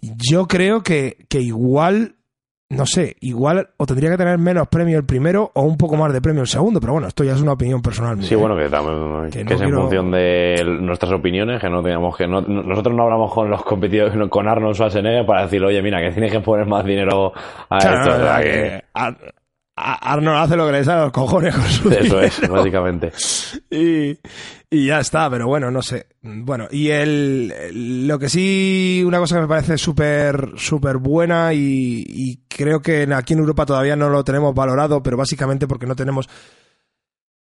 Yo 0.00 0.46
creo 0.46 0.82
que, 0.82 1.18
que 1.28 1.40
igual 1.40 2.16
no 2.70 2.86
sé, 2.86 3.16
igual 3.20 3.70
o 3.78 3.84
tendría 3.84 4.10
que 4.10 4.16
tener 4.16 4.38
menos 4.38 4.68
premio 4.68 4.96
el 4.96 5.04
primero 5.04 5.50
o 5.54 5.62
un 5.62 5.76
poco 5.76 5.96
más 5.96 6.12
de 6.12 6.20
premio 6.20 6.42
el 6.42 6.46
segundo, 6.46 6.78
pero 6.80 6.92
bueno, 6.92 7.08
esto 7.08 7.24
ya 7.24 7.32
es 7.32 7.42
una 7.42 7.54
opinión 7.54 7.82
personal. 7.82 8.22
Sí, 8.22 8.36
bueno, 8.36 8.54
que, 8.56 9.44
que, 9.44 9.54
es 9.54 9.60
en 9.60 9.74
función 9.74 10.12
de 10.12 10.78
nuestras 10.80 11.12
opiniones, 11.12 11.60
que 11.60 11.68
no 11.68 11.82
teníamos 11.82 12.16
que 12.16 12.28
nosotros 12.28 12.94
no 12.94 13.02
hablamos 13.02 13.34
con 13.34 13.50
los 13.50 13.64
competidores, 13.64 14.14
con 14.28 14.48
Arnold 14.48 14.76
Schwarzenegger 14.76 15.26
para 15.26 15.42
decir, 15.42 15.62
oye, 15.64 15.82
mira, 15.82 16.00
que 16.00 16.12
tienes 16.12 16.30
que 16.30 16.40
poner 16.40 16.66
más 16.66 16.84
dinero 16.84 17.32
a 17.68 17.78
esto. 17.78 19.39
Arnold 19.80 20.38
hace 20.38 20.56
lo 20.56 20.66
que 20.66 20.72
le 20.72 20.84
sale 20.84 21.00
a 21.00 21.04
los 21.04 21.12
cojones 21.12 21.54
con 21.54 21.64
su 21.64 21.90
Eso 21.90 22.20
es, 22.20 22.48
básicamente. 22.48 23.12
Y, 23.70 24.18
y, 24.70 24.86
ya 24.86 25.00
está, 25.00 25.28
pero 25.30 25.46
bueno, 25.46 25.70
no 25.70 25.82
sé. 25.82 26.06
Bueno, 26.22 26.68
y 26.70 26.88
el, 26.88 28.06
lo 28.06 28.18
que 28.18 28.28
sí, 28.28 29.02
una 29.06 29.18
cosa 29.18 29.36
que 29.36 29.42
me 29.42 29.48
parece 29.48 29.78
súper, 29.78 30.52
súper 30.56 30.98
buena 30.98 31.52
y, 31.52 32.04
y, 32.06 32.40
creo 32.48 32.80
que 32.80 33.08
aquí 33.14 33.32
en 33.32 33.40
Europa 33.40 33.66
todavía 33.66 33.96
no 33.96 34.08
lo 34.08 34.24
tenemos 34.24 34.54
valorado, 34.54 35.02
pero 35.02 35.16
básicamente 35.16 35.66
porque 35.66 35.86
no 35.86 35.96
tenemos 35.96 36.28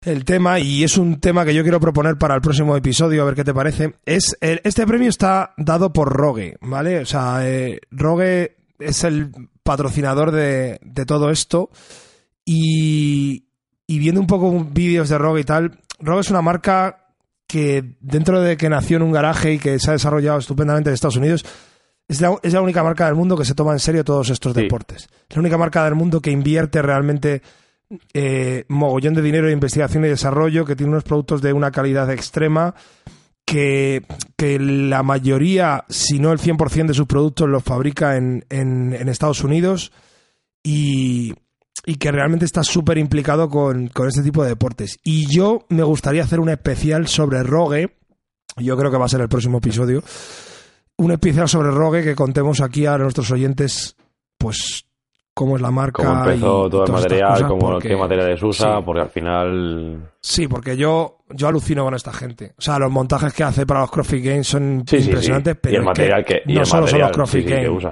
el 0.06 0.26
tema, 0.26 0.60
y 0.60 0.84
es 0.84 0.98
un 0.98 1.19
tema 1.19 1.46
que 1.46 1.54
yo 1.54 1.63
quiero 1.63 1.80
proponer 1.80 2.17
para 2.17 2.36
el 2.36 2.41
próximo 2.41 2.76
episodio, 2.76 3.22
a 3.22 3.26
ver 3.26 3.36
qué 3.36 3.43
te 3.43 3.54
parece, 3.54 3.96
es, 4.06 4.38
este 4.41 4.86
premio 4.86 5.10
está 5.10 5.54
dado 5.58 5.93
por 5.93 6.12
Rogue, 6.12 6.58
¿vale? 6.62 7.00
O 7.00 7.06
sea, 7.06 7.48
eh, 7.48 7.80
Rogue 7.89 8.58
es 8.80 9.04
el 9.04 9.32
patrocinador 9.63 10.32
de, 10.32 10.80
de 10.82 11.06
todo 11.06 11.30
esto. 11.30 11.69
Y, 12.45 13.45
viendo 13.88 14.19
un 14.19 14.27
poco 14.27 14.65
vídeos 14.71 15.10
de 15.10 15.17
Rogue 15.17 15.41
y 15.41 15.43
tal, 15.43 15.79
Rogue 15.99 16.21
es 16.21 16.29
una 16.29 16.41
marca 16.41 17.08
que 17.47 17.95
dentro 17.99 18.41
de 18.41 18.58
que 18.58 18.69
nació 18.69 18.97
en 18.97 19.03
un 19.03 19.12
garaje 19.12 19.53
y 19.53 19.60
que 19.60 19.79
se 19.79 19.89
ha 19.89 19.93
desarrollado 19.93 20.39
estupendamente 20.39 20.89
en 20.89 20.95
Estados 20.95 21.17
Unidos, 21.17 21.45
es 22.08 22.21
la, 22.21 22.62
única 22.62 22.84
marca 22.84 23.06
del 23.06 23.15
mundo 23.15 23.38
que 23.38 23.45
se 23.45 23.56
toma 23.56 23.71
en 23.71 23.79
serio 23.79 24.03
todos 24.03 24.29
estos 24.29 24.53
deportes. 24.53 25.10
Es 25.29 25.36
la 25.36 25.39
única 25.39 25.58
marca 25.58 25.86
del 25.86 25.95
mundo 25.95 26.21
que 26.21 26.32
invierte 26.32 26.82
realmente 26.82 27.41
eh, 28.13 28.65
mogollón 28.67 29.13
de 29.13 29.21
dinero 29.21 29.47
en 29.47 29.53
investigación 29.53 30.03
y 30.06 30.10
desarrollo, 30.10 30.65
que 30.65 30.75
tiene 30.75 30.91
unos 30.91 31.03
productos 31.03 31.41
de 31.41 31.53
una 31.53 31.71
calidad 31.71 32.12
extrema, 32.12 32.75
que, 33.45 34.06
que 34.36 34.60
la 34.60 35.01
mayoría, 35.01 35.86
si 35.89 36.19
no 36.19 36.32
el 36.32 36.39
100% 36.39 36.88
de 36.88 36.93
sus 36.93 37.08
productos 37.08 37.49
los 37.49 37.63
fabrica 37.63 38.17
en, 38.17 38.45
en, 38.49 38.93
en 38.93 39.10
Estados 39.10 39.43
Unidos. 39.43 39.91
Y, 40.62 41.34
y 41.86 41.95
que 41.95 42.12
realmente 42.12 42.45
está 42.45 42.63
súper 42.63 42.97
implicado 42.97 43.49
con, 43.49 43.91
este 44.07 44.23
tipo 44.23 44.43
de 44.43 44.49
deportes. 44.49 44.99
Y 45.03 45.27
yo 45.33 45.65
me 45.69 45.83
gustaría 45.83 46.23
hacer 46.23 46.39
un 46.39 46.49
especial 46.49 47.07
sobre 47.07 47.43
Rogue, 47.43 47.97
yo 48.57 48.77
creo 48.77 48.91
que 48.91 48.97
va 48.97 49.05
a 49.05 49.09
ser 49.09 49.21
el 49.21 49.29
próximo 49.29 49.57
episodio, 49.57 50.03
un 50.97 51.12
especial 51.12 51.49
sobre 51.49 51.71
Rogue 51.71 52.03
que 52.03 52.15
contemos 52.15 52.62
aquí 52.62 52.86
a 52.86 52.97
nuestros 52.97 53.31
oyentes, 53.31 53.95
pues 54.38 54.86
cómo 55.33 55.55
es 55.55 55.62
la 55.62 55.71
marca. 55.71 56.03
Cómo 56.03 56.23
empezó 56.23 56.69
todo 56.69 56.86
el 56.86 56.91
material, 56.91 57.47
cómo, 57.47 57.79
qué 57.79 57.95
materiales 57.95 58.43
usa, 58.43 58.81
porque 58.81 59.01
al 59.01 59.09
final. 59.09 60.12
Sí, 60.21 60.47
porque 60.47 60.77
yo, 60.77 61.23
yo 61.29 61.47
alucino 61.47 61.83
con 61.83 61.95
esta 61.95 62.13
gente. 62.13 62.53
O 62.57 62.62
sea, 62.62 62.79
los 62.79 62.91
montajes 62.91 63.33
que 63.33 63.43
hace 63.43 63.65
para 63.65 63.81
los 63.81 63.91
CrossFit 63.91 64.23
Games 64.23 64.47
son 64.47 64.83
impresionantes, 64.89 65.57
pero. 65.62 65.79
el 65.79 65.83
material 65.83 66.23
que, 66.23 66.43
no 66.45 66.65
solo 66.65 66.88
son 66.88 66.99
los 66.99 67.12
CrossFit 67.12 67.49
Games. 67.49 67.83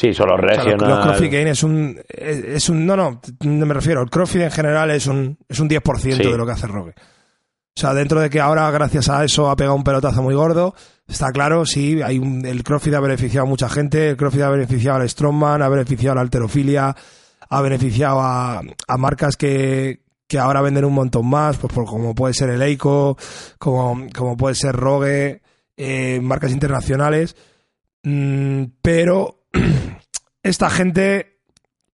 Sí, 0.00 0.14
solo 0.14 0.34
regional. 0.38 0.78
los, 0.78 1.04
CrossFit 1.04 1.30
Games 1.30 1.50
es 1.50 1.62
un, 1.62 2.00
es, 2.08 2.70
un. 2.70 2.86
No, 2.86 2.96
no, 2.96 3.20
no 3.40 3.66
me 3.66 3.74
refiero. 3.74 4.00
El 4.00 4.08
CrossFit 4.08 4.40
en 4.40 4.50
general 4.50 4.90
es 4.92 5.06
un, 5.06 5.36
es 5.46 5.60
un 5.60 5.68
10% 5.68 6.16
de 6.16 6.38
lo 6.38 6.46
que 6.46 6.52
hace 6.52 6.66
Rogue. 6.66 6.94
O 6.96 7.80
sea, 7.80 7.92
dentro 7.92 8.18
de 8.18 8.30
que 8.30 8.40
ahora, 8.40 8.70
gracias 8.70 9.10
a 9.10 9.22
eso, 9.22 9.50
ha 9.50 9.56
pegado 9.56 9.76
un 9.76 9.84
pelotazo 9.84 10.22
muy 10.22 10.34
gordo, 10.34 10.74
está 11.06 11.30
claro, 11.32 11.66
sí, 11.66 12.00
hay 12.00 12.18
un, 12.18 12.46
el 12.46 12.64
CrossFit 12.64 12.94
ha 12.94 13.00
beneficiado 13.00 13.46
a 13.46 13.48
mucha 13.50 13.68
gente, 13.68 14.08
el 14.08 14.16
CrossFit 14.16 14.40
ha 14.40 14.48
beneficiado 14.48 15.02
al 15.02 15.08
Strongman, 15.08 15.60
ha 15.60 15.68
beneficiado 15.68 16.12
a 16.12 16.14
la 16.14 16.20
alterofilia, 16.22 16.96
ha 17.50 17.60
beneficiado 17.60 18.20
a, 18.22 18.62
a 18.88 18.96
marcas 18.96 19.36
que, 19.36 20.00
que 20.26 20.38
ahora 20.38 20.62
venden 20.62 20.86
un 20.86 20.94
montón 20.94 21.28
más, 21.28 21.58
pues 21.58 21.74
por, 21.74 21.84
como 21.84 22.14
puede 22.14 22.32
ser 22.32 22.48
el 22.48 22.62
Eiko, 22.62 23.18
como, 23.58 24.06
como 24.16 24.34
puede 24.38 24.54
ser 24.54 24.74
Rogue, 24.74 25.42
eh, 25.76 26.20
marcas 26.22 26.52
internacionales, 26.52 27.36
mm, 28.02 28.64
pero 28.80 29.39
esta 30.42 30.70
gente 30.70 31.40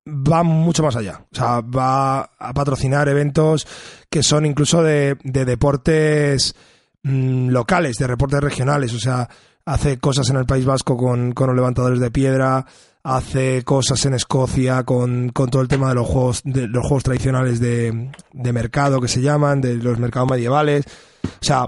va 0.06 0.42
mucho 0.42 0.82
más 0.82 0.96
allá. 0.96 1.26
O 1.32 1.34
sea, 1.34 1.60
va 1.60 2.20
a 2.38 2.54
patrocinar 2.54 3.08
eventos 3.08 3.66
que 4.08 4.22
son 4.22 4.46
incluso 4.46 4.82
de, 4.82 5.16
deportes 5.22 6.54
mm, 7.02 7.48
locales, 7.48 7.96
de 7.96 8.06
deportes 8.06 8.40
regionales. 8.40 8.94
O 8.94 8.98
sea, 8.98 9.28
hace 9.64 9.98
cosas 9.98 10.30
en 10.30 10.36
el 10.36 10.46
País 10.46 10.64
Vasco 10.64 10.96
con, 10.96 11.32
con 11.32 11.48
los 11.48 11.56
levantadores 11.56 12.00
de 12.00 12.10
piedra, 12.10 12.64
hace 13.02 13.62
cosas 13.64 14.04
en 14.06 14.14
Escocia 14.14 14.84
con, 14.84 15.30
con, 15.30 15.50
todo 15.50 15.62
el 15.62 15.68
tema 15.68 15.88
de 15.88 15.96
los 15.96 16.06
juegos, 16.06 16.42
de 16.44 16.68
los 16.68 16.82
juegos 16.82 17.04
tradicionales 17.04 17.60
de, 17.60 18.10
mercado 18.32 19.00
que 19.00 19.08
se 19.08 19.22
llaman, 19.22 19.60
de 19.60 19.74
los 19.74 19.98
mercados 19.98 20.30
medievales. 20.30 20.84
O 21.24 21.44
sea, 21.44 21.66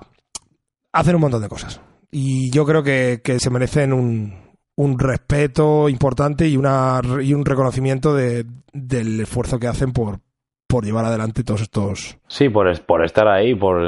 hacen 0.92 1.14
un 1.16 1.20
montón 1.20 1.42
de 1.42 1.48
cosas. 1.48 1.80
Y 2.10 2.50
yo 2.50 2.64
creo 2.64 2.82
que, 2.82 3.20
que 3.22 3.38
se 3.38 3.50
merecen 3.50 3.92
un, 3.92 4.47
un 4.78 4.96
respeto 4.96 5.88
importante 5.88 6.46
y, 6.46 6.56
una, 6.56 7.00
y 7.20 7.34
un 7.34 7.44
reconocimiento 7.44 8.14
de, 8.14 8.44
del 8.72 9.20
esfuerzo 9.20 9.58
que 9.58 9.66
hacen 9.66 9.92
por, 9.92 10.20
por 10.68 10.84
llevar 10.84 11.04
adelante 11.04 11.42
todos 11.42 11.62
estos. 11.62 12.16
Sí, 12.28 12.48
por, 12.48 12.80
por 12.82 13.04
estar 13.04 13.26
ahí, 13.26 13.56
por 13.56 13.82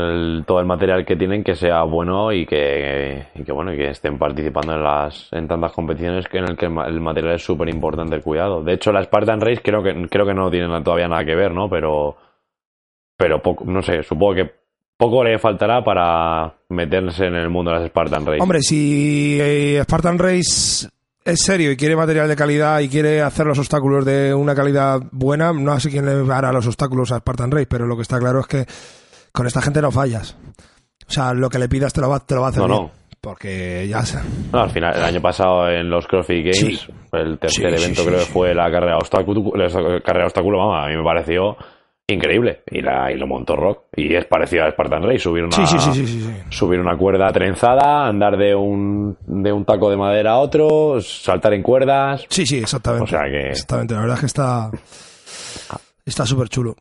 todo 0.47 0.59
el 0.59 0.67
material 0.67 1.07
que 1.07 1.15
tienen 1.15 1.45
que 1.45 1.55
sea 1.55 1.85
bueno 1.85 2.33
y 2.33 2.45
que, 2.45 3.29
y 3.37 3.45
que 3.45 3.53
bueno 3.53 3.73
y 3.73 3.77
que 3.77 3.91
estén 3.91 4.19
participando 4.19 4.75
en 4.75 4.83
las 4.83 5.33
en 5.33 5.47
tantas 5.47 5.71
competiciones 5.73 6.27
que 6.27 6.39
en 6.39 6.49
el 6.51 6.57
que 6.57 6.67
el 6.67 7.01
material 7.01 7.37
es 7.37 7.45
súper 7.45 7.69
importante 7.69 8.17
el 8.17 8.23
cuidado. 8.23 8.65
De 8.65 8.73
hecho, 8.73 8.91
la 8.91 9.05
Spartan 9.05 9.41
Race 9.41 9.63
creo 9.63 9.85
que 9.85 9.95
creo 10.11 10.27
que 10.27 10.35
no 10.35 10.51
tienen 10.51 10.83
todavía 10.83 11.07
nada 11.07 11.25
que 11.25 11.37
ver, 11.37 11.55
¿no? 11.55 11.71
Pero 11.71 12.17
pero 13.17 13.41
poco, 13.41 13.65
no 13.65 13.81
sé, 13.81 14.03
supongo 14.03 14.35
que 14.35 14.60
poco 15.01 15.25
le 15.25 15.39
faltará 15.39 15.83
para 15.83 16.55
meterse 16.69 17.25
en 17.25 17.35
el 17.35 17.49
mundo 17.49 17.73
de 17.73 17.79
las 17.79 17.89
Spartan 17.89 18.27
Race. 18.27 18.43
Hombre, 18.43 18.61
si 18.61 19.39
eh, 19.41 19.81
Spartan 19.83 20.19
Race 20.19 20.87
es 21.25 21.41
serio 21.41 21.73
y 21.73 21.77
quiere 21.77 21.97
material 21.97 22.29
de 22.29 22.37
calidad 22.37 22.81
y 22.81 22.89
quiere 22.91 23.23
hacer 23.23 23.47
los 23.47 23.59
obstáculos 23.59 24.05
de 24.05 24.35
una 24.35 24.55
calidad 24.55 25.01
buena, 25.11 25.55
no 25.55 25.81
sé 25.81 25.91
quién 25.91 26.05
le 26.05 26.33
hará 26.33 26.53
los 26.53 26.67
obstáculos 26.67 27.13
a 27.13 27.19
Spartan 27.19 27.51
Race, 27.51 27.67
pero 27.67 27.87
lo 27.87 27.97
que 27.97 28.03
está 28.03 28.19
claro 28.19 28.41
es 28.41 28.47
que 28.47 28.67
con 29.33 29.47
esta 29.47 29.63
gente 29.63 29.81
no 29.81 29.91
fallas. 29.91 30.37
O 31.09 31.11
sea, 31.11 31.33
lo 31.33 31.49
que 31.49 31.59
le 31.59 31.69
pidas 31.69 31.95
te 31.95 32.03
lo 32.03 32.11
va, 32.11 32.21
te 32.21 32.35
lo 32.35 32.43
va 32.43 32.49
a 32.49 32.51
hacer. 32.51 32.63
No, 32.63 32.69
no. 32.69 32.91
Porque 33.23 33.89
ya 33.89 34.03
sé. 34.03 34.19
No, 34.53 34.61
al 34.61 34.71
final, 34.71 34.97
el 34.97 35.03
año 35.03 35.21
pasado 35.21 35.69
en 35.69 35.89
los 35.89 36.07
CrossFit 36.07 36.45
Games, 36.45 36.89
el 37.13 37.39
tercer 37.39 37.75
evento 37.75 38.05
creo 38.05 38.19
que 38.19 38.25
fue 38.27 38.55
la 38.55 38.71
carrera 38.71 38.97
obstáculo, 38.97 39.53
la 39.55 39.69
carrera 40.03 40.27
obstáculo, 40.27 40.59
vamos, 40.59 40.85
a 40.85 40.89
mí 40.89 40.97
me 40.97 41.05
pareció 41.05 41.57
increíble. 42.13 42.63
Y, 42.71 42.81
la, 42.81 43.11
y 43.13 43.17
lo 43.17 43.27
montó 43.27 43.57
Rock. 43.57 43.85
Y 43.97 44.15
es 44.15 44.25
parecido 44.27 44.65
a 44.65 44.71
Spartan 44.71 45.03
Race, 45.03 45.19
subir 45.21 45.45
una, 45.45 45.57
subir 46.51 46.81
una 46.81 46.97
cuerda 46.97 47.33
trenzada, 47.33 48.07
andar 48.07 48.37
de 48.37 48.55
un, 48.55 49.17
de 49.27 49.53
un 49.53 49.65
taco 49.65 49.91
de 49.91 49.97
madera 49.97 50.33
a 50.33 50.39
otro, 50.39 51.01
saltar 51.01 51.55
en 51.55 51.63
cuerdas. 51.63 52.27
Sí, 52.29 52.47
sí, 52.47 52.59
exactamente. 52.59 53.05
O 53.05 53.19
sea 53.19 53.31
que... 53.31 53.49
Exactamente, 53.51 53.95
la 53.95 54.01
verdad 54.01 54.15
es 54.17 54.21
que 54.21 54.27
está 54.27 54.71
está 56.11 56.27
súper 56.27 56.49
chulo. 56.49 56.77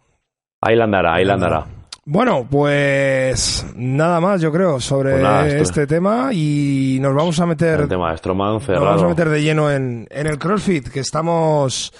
Ahí 0.61 0.75
la 0.75 0.83
andará, 0.83 1.15
ahí 1.15 1.25
la 1.25 1.35
andará. 1.35 1.65
Bueno, 2.05 2.47
pues 2.49 3.65
nada 3.75 4.19
más, 4.19 4.41
yo 4.41 4.51
creo, 4.51 4.79
sobre 4.79 5.19
pues 5.19 5.53
este 5.53 5.85
tema 5.85 6.31
y 6.33 6.97
nos 6.99 7.13
vamos 7.13 7.39
a 7.39 7.45
meter. 7.45 7.81
El 7.81 7.87
tema 7.87 8.11
de 8.11 8.19
Nos 8.27 8.67
vamos 8.67 9.03
a 9.03 9.07
meter 9.07 9.29
de 9.29 9.41
lleno 9.43 9.71
en, 9.71 10.07
en 10.09 10.27
el 10.27 10.39
CrossFit, 10.39 10.89
que 10.89 11.01
estamos 11.01 11.93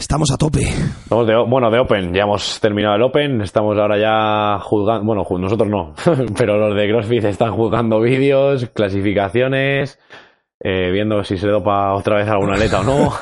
Estamos 0.00 0.32
a 0.32 0.38
tope. 0.38 0.60
bueno, 1.10 1.70
de 1.70 1.78
Open, 1.78 2.14
ya 2.14 2.22
hemos 2.22 2.58
terminado 2.58 2.96
el 2.96 3.02
Open, 3.02 3.42
estamos 3.42 3.76
ahora 3.76 3.98
ya 3.98 4.58
juzgando, 4.58 5.04
bueno, 5.04 5.26
nosotros 5.38 5.68
no, 5.68 5.94
pero 6.38 6.56
los 6.56 6.74
de 6.74 6.88
CrossFit 6.88 7.24
están 7.24 7.52
juzgando 7.52 8.00
vídeos, 8.00 8.70
clasificaciones, 8.72 9.98
eh, 10.58 10.90
viendo 10.90 11.22
si 11.22 11.36
se 11.36 11.48
dopa 11.48 11.92
otra 11.92 12.16
vez 12.16 12.28
alguna 12.28 12.54
aleta 12.54 12.80
o 12.80 12.84
no. 12.84 13.12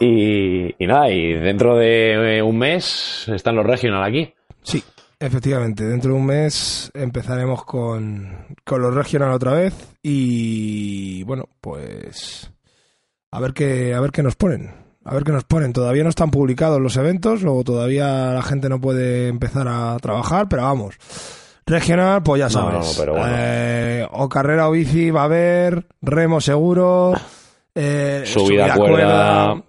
y, 0.00 0.74
nada, 0.80 1.08
y 1.08 1.34
dentro 1.34 1.76
de 1.76 2.42
un 2.44 2.58
mes 2.58 3.28
están 3.28 3.54
los 3.54 3.64
regional 3.64 4.02
aquí. 4.02 4.34
Sí. 4.62 4.82
Efectivamente, 5.20 5.84
dentro 5.84 6.14
de 6.14 6.18
un 6.18 6.26
mes 6.26 6.90
empezaremos 6.94 7.64
con, 7.64 8.56
con 8.64 8.82
los 8.82 8.92
regional 8.92 9.30
otra 9.30 9.52
vez 9.52 9.94
y 10.02 11.22
bueno, 11.22 11.44
pues 11.60 12.50
a 13.36 13.40
ver 13.40 13.52
qué 13.52 13.94
a 13.94 14.00
ver 14.00 14.10
qué 14.12 14.22
nos 14.22 14.36
ponen. 14.36 14.70
A 15.04 15.12
ver 15.14 15.24
qué 15.24 15.32
nos 15.32 15.44
ponen. 15.44 15.72
Todavía 15.72 16.02
no 16.02 16.08
están 16.08 16.30
publicados 16.30 16.80
los 16.80 16.96
eventos, 16.96 17.42
luego 17.42 17.62
todavía 17.64 18.32
la 18.32 18.42
gente 18.42 18.68
no 18.70 18.80
puede 18.80 19.28
empezar 19.28 19.66
a 19.68 19.96
trabajar, 20.00 20.48
pero 20.48 20.62
vamos. 20.62 20.94
Regional, 21.66 22.22
pues 22.22 22.40
ya 22.40 22.48
No, 22.60 22.70
no, 22.70 22.82
sabes. 22.82 22.96
pero 22.98 23.12
bueno. 23.12 23.26
Eh, 23.30 24.06
o 24.12 24.28
carrera 24.28 24.68
o 24.68 24.72
bici 24.72 25.10
va 25.10 25.22
a 25.22 25.24
haber, 25.24 25.86
remo 26.02 26.40
seguro, 26.40 27.14
eh, 27.74 28.22
Subida 28.26 28.72
a 28.72 28.76
cuerda. 28.76 29.62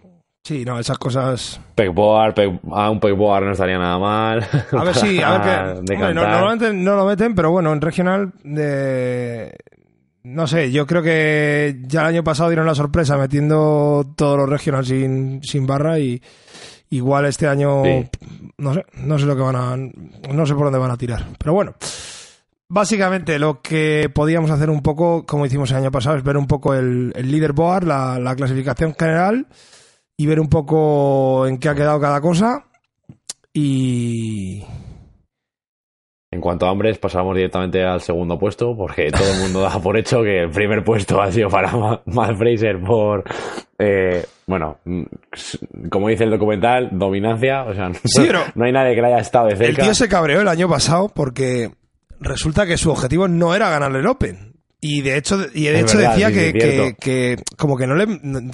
Sí, 0.43 0.63
no, 0.63 0.78
esas 0.80 0.97
cosas. 0.99 1.60
Pegboard, 1.73 2.36
peg- 2.36 2.60
ah, 2.71 2.91
un 2.91 2.99
pegboard 2.99 3.45
no 3.45 3.51
estaría 3.54 3.80
nada 3.80 3.97
mal. 3.97 4.45
A 4.78 4.84
ver 4.84 4.93
si, 4.95 5.19
a 5.21 5.38
ver 5.39 5.78
hombre, 5.80 6.13
no- 6.13 6.21
normalmente 6.28 6.71
no 6.71 6.95
lo 6.95 7.06
meten, 7.06 7.34
pero 7.34 7.49
bueno, 7.51 7.73
en 7.73 7.82
regional 7.82 8.32
de. 8.43 9.56
No 10.25 10.47
sé, 10.47 10.71
yo 10.71 10.88
creo 10.88 11.03
que 11.03 11.81
ya 11.85 12.01
el 12.01 12.07
año 12.07 12.23
pasado 12.23 12.49
dieron 12.49 12.65
la 12.65 12.73
sorpresa 12.73 13.15
metiendo 13.15 14.03
todos 14.15 14.38
los 14.39 14.49
regional 14.49 14.83
sin, 14.83 15.39
sin 15.43 15.67
barra 15.67 15.99
y 15.99 16.19
igual 16.89 17.25
este 17.27 17.47
año 17.47 17.83
Sí. 17.83 18.09
no 18.57 18.73
sé, 18.73 18.85
no 19.03 19.19
sé 19.19 19.25
lo 19.27 19.35
que 19.35 19.41
van 19.43 19.55
a 19.55 19.77
no 20.33 20.45
sé 20.47 20.55
por 20.55 20.63
dónde 20.63 20.79
van 20.79 20.89
a 20.89 20.97
tirar, 20.97 21.27
pero 21.38 21.53
bueno. 21.53 21.75
Básicamente 22.67 23.38
lo 23.38 23.61
que 23.61 24.09
podíamos 24.11 24.49
hacer 24.49 24.71
un 24.71 24.81
poco, 24.81 25.27
como 25.27 25.45
hicimos 25.45 25.69
el 25.69 25.77
año 25.77 25.91
pasado, 25.91 26.17
es 26.17 26.23
ver 26.23 26.38
un 26.38 26.47
poco 26.47 26.73
el, 26.73 27.13
el 27.15 27.29
leaderboard, 27.29 27.83
la, 27.83 28.17
la 28.17 28.35
clasificación 28.35 28.95
general 28.97 29.45
y 30.17 30.25
ver 30.25 30.39
un 30.39 30.49
poco 30.49 31.45
en 31.45 31.59
qué 31.59 31.69
ha 31.69 31.75
quedado 31.75 31.99
cada 31.99 32.19
cosa. 32.19 32.65
Y, 33.53 34.63
En 36.36 36.41
cuanto 36.41 36.65
a 36.65 36.71
hombres, 36.71 36.98
pasamos 36.98 37.34
directamente 37.34 37.82
al 37.82 38.02
segundo 38.02 38.38
puesto, 38.38 38.76
porque 38.76 39.10
todo 39.10 39.32
el 39.32 39.39
mundo 39.39 39.62
da 39.62 39.80
por 39.80 39.98
hecho 39.98 40.21
que 40.21 40.41
el 40.41 40.50
primer 40.50 40.84
puesto 40.84 41.21
ha 41.21 41.32
sido 41.32 41.48
para 41.50 41.71
Ma- 41.71 42.02
Matt 42.06 42.38
Fraser 42.38 42.78
por, 42.82 43.24
eh, 43.80 44.26
bueno, 44.45 44.80
mm, 44.84 45.04
como 45.89 46.10
dice 46.10 46.26
el 46.26 46.32
documental, 46.32 46.89
dominancia. 46.91 47.63
O 47.63 47.74
sea, 47.74 47.88
no, 47.89 47.95
Sí, 48.04 48.24
pero- 48.28 48.41
no 48.56 48.65
hay 48.65 48.74
nadie 48.74 48.95
que 48.95 49.02
le 49.02 49.08
haya 49.08 49.19
estado 49.19 49.48
de 49.48 49.54
El 49.54 49.58
cerca. 49.60 49.84
tío 49.84 49.93
se 49.95 50.10
cabreó 50.10 50.41
el 50.41 50.48
año 50.50 50.67
pasado 50.67 51.08
porque 51.08 51.71
resulta 52.19 52.65
que 52.65 52.78
su 52.78 52.91
objetivo 52.91 53.28
no 53.30 53.56
era 53.56 53.69
ganarle 53.69 54.00
el 54.00 54.08
Open. 54.08 54.54
Y 54.82 55.02
de 55.02 55.17
hecho, 55.17 55.38
y 55.54 55.63
de 55.65 55.76
Es 55.80 55.84
hecho 55.84 55.98
verdad, 55.98 56.12
decía 56.12 56.28
sí, 56.30 56.36
sí, 56.36 56.52
que, 56.54 56.95
que, 57.00 57.38
como 57.58 57.78
que 57.78 57.88
no 57.88 57.95
le, 57.95 58.06